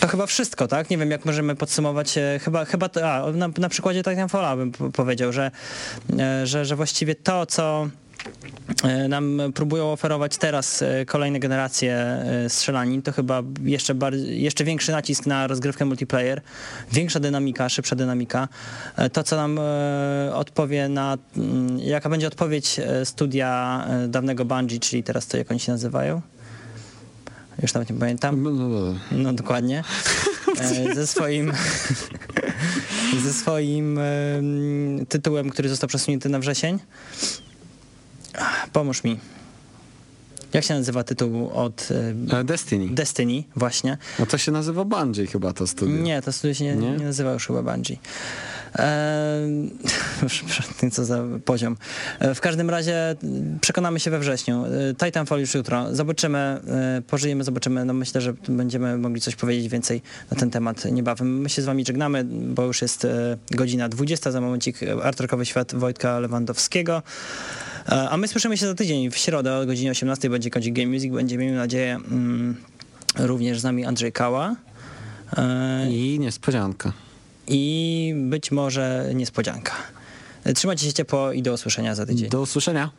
to 0.00 0.08
chyba 0.08 0.26
wszystko, 0.26 0.68
tak? 0.68 0.90
Nie 0.90 0.98
wiem, 0.98 1.10
jak 1.10 1.24
możemy 1.24 1.54
podsumować. 1.54 2.18
e, 2.18 2.40
Chyba, 2.42 2.64
chyba 2.64 2.88
to, 2.88 3.10
a, 3.12 3.32
na, 3.32 3.48
na 3.58 3.68
przykładzie 3.68 4.02
Titanfalla 4.02 4.56
bym 4.56 4.72
po- 4.72 4.90
powiedział, 4.90 5.32
że, 5.32 5.50
że, 6.44 6.64
że 6.64 6.76
właściwie 6.76 7.14
to, 7.14 7.46
co 7.46 7.88
nam 9.08 9.40
próbują 9.54 9.92
oferować 9.92 10.36
teraz 10.36 10.82
e, 10.82 11.04
kolejne 11.06 11.40
generacje 11.40 11.94
e, 11.94 12.48
strzelanin, 12.48 13.02
to 13.02 13.12
chyba 13.12 13.42
jeszcze, 13.62 13.94
bardziej, 13.94 14.42
jeszcze 14.42 14.64
większy 14.64 14.92
nacisk 14.92 15.26
na 15.26 15.46
rozgrywkę 15.46 15.84
multiplayer, 15.84 16.40
większa 16.92 17.20
dynamika, 17.20 17.68
szybsza 17.68 17.96
dynamika. 17.96 18.48
E, 18.96 19.10
To, 19.10 19.22
co 19.22 19.36
nam 19.36 19.58
e, 19.58 20.34
odpowie 20.34 20.88
na, 20.88 21.18
mm, 21.36 21.78
jaka 21.78 22.08
będzie 22.10 22.26
odpowiedź 22.26 22.78
e, 22.78 23.04
studia 23.04 23.84
e, 23.90 24.08
dawnego 24.08 24.44
Bungie, 24.44 24.80
czyli 24.80 25.02
teraz 25.02 25.26
to 25.26 25.36
jak 25.36 25.50
oni 25.50 25.60
się 25.60 25.72
nazywają? 25.72 26.20
Już 27.62 27.74
nawet 27.74 27.90
nie 27.90 27.98
pamiętam. 27.98 28.42
No 29.12 29.32
dokładnie. 29.32 29.84
E, 30.60 30.94
ze 30.94 31.06
swoim 31.06 31.52
ze 33.24 33.32
swoim 33.32 33.98
em, 33.98 35.06
tytułem, 35.08 35.50
który 35.50 35.68
został 35.68 35.88
przesunięty 35.88 36.28
na 36.28 36.38
wrzesień. 36.38 36.78
Pomóż 38.72 39.04
mi. 39.04 39.18
Jak 40.52 40.64
się 40.64 40.74
nazywa 40.74 41.04
tytuł 41.04 41.50
od 41.54 41.88
e, 42.30 42.38
E, 42.40 42.44
Destiny. 42.44 42.94
Destiny 42.94 43.42
właśnie? 43.56 43.98
No 44.18 44.26
to 44.26 44.38
się 44.38 44.52
nazywa 44.52 44.84
Bungie 44.84 45.26
chyba 45.26 45.52
to 45.52 45.66
studio. 45.66 45.96
Nie, 46.02 46.22
to 46.22 46.32
studio 46.32 46.54
się 46.54 46.64
nie, 46.64 46.76
Nie? 46.76 46.90
nie 46.96 47.04
nazywa 47.04 47.32
już 47.32 47.46
chyba 47.46 47.62
Bungie. 47.62 47.96
Przepraszam, 50.28 50.90
co 50.90 51.04
za 51.04 51.22
poziom. 51.44 51.76
E, 52.18 52.34
W 52.34 52.40
każdym 52.40 52.70
razie 52.70 53.16
przekonamy 53.60 54.00
się 54.00 54.10
we 54.10 54.18
wrześniu. 54.18 54.64
Titanfall 55.04 55.40
już 55.40 55.54
jutro. 55.54 55.94
Zobaczymy, 55.94 56.60
pożyjemy, 57.06 57.44
zobaczymy. 57.44 57.84
No 57.84 57.92
myślę, 57.94 58.20
że 58.20 58.34
będziemy 58.48 58.98
mogli 58.98 59.20
coś 59.20 59.36
powiedzieć 59.36 59.68
więcej 59.68 60.02
na 60.30 60.36
ten 60.36 60.50
temat 60.50 60.84
niebawem. 60.84 61.40
My 61.40 61.48
się 61.48 61.62
z 61.62 61.64
wami 61.64 61.84
żegnamy, 61.86 62.24
bo 62.24 62.62
już 62.64 62.82
jest 62.82 63.06
godzina 63.50 63.88
20, 63.88 64.30
za 64.30 64.40
momencik 64.40 64.78
artworkowy 65.02 65.46
świat 65.46 65.74
Wojtka 65.74 66.18
Lewandowskiego. 66.18 67.02
E, 67.88 68.10
A 68.10 68.16
my 68.16 68.28
słyszymy 68.28 68.56
się 68.56 68.66
za 68.66 68.74
tydzień. 68.74 69.10
W 69.10 69.16
środę 69.16 69.56
o 69.58 69.66
godzinie 69.66 69.90
18 69.90 70.30
będzie 70.30 70.50
kącik 70.50 70.74
Game 70.74 70.88
Music. 70.88 71.12
Będzie, 71.12 71.38
miejmy 71.38 71.56
nadzieję, 71.56 71.94
mm, 72.10 72.56
również 73.18 73.60
z 73.60 73.64
nami 73.64 73.84
Andrzej 73.84 74.12
Kała. 74.12 74.56
E, 75.36 75.90
I 75.90 76.18
niespodzianka. 76.20 76.92
i 77.46 78.14
być 78.16 78.50
może 78.50 79.10
niespodzianka. 79.14 79.72
Trzymajcie 80.54 80.86
się 80.86 80.92
ciepło 80.92 81.32
i 81.32 81.42
do 81.42 81.52
usłyszenia 81.52 81.94
za 81.94 82.06
tydzień. 82.06 82.30
Do 82.30 82.40
usłyszenia. 82.40 82.90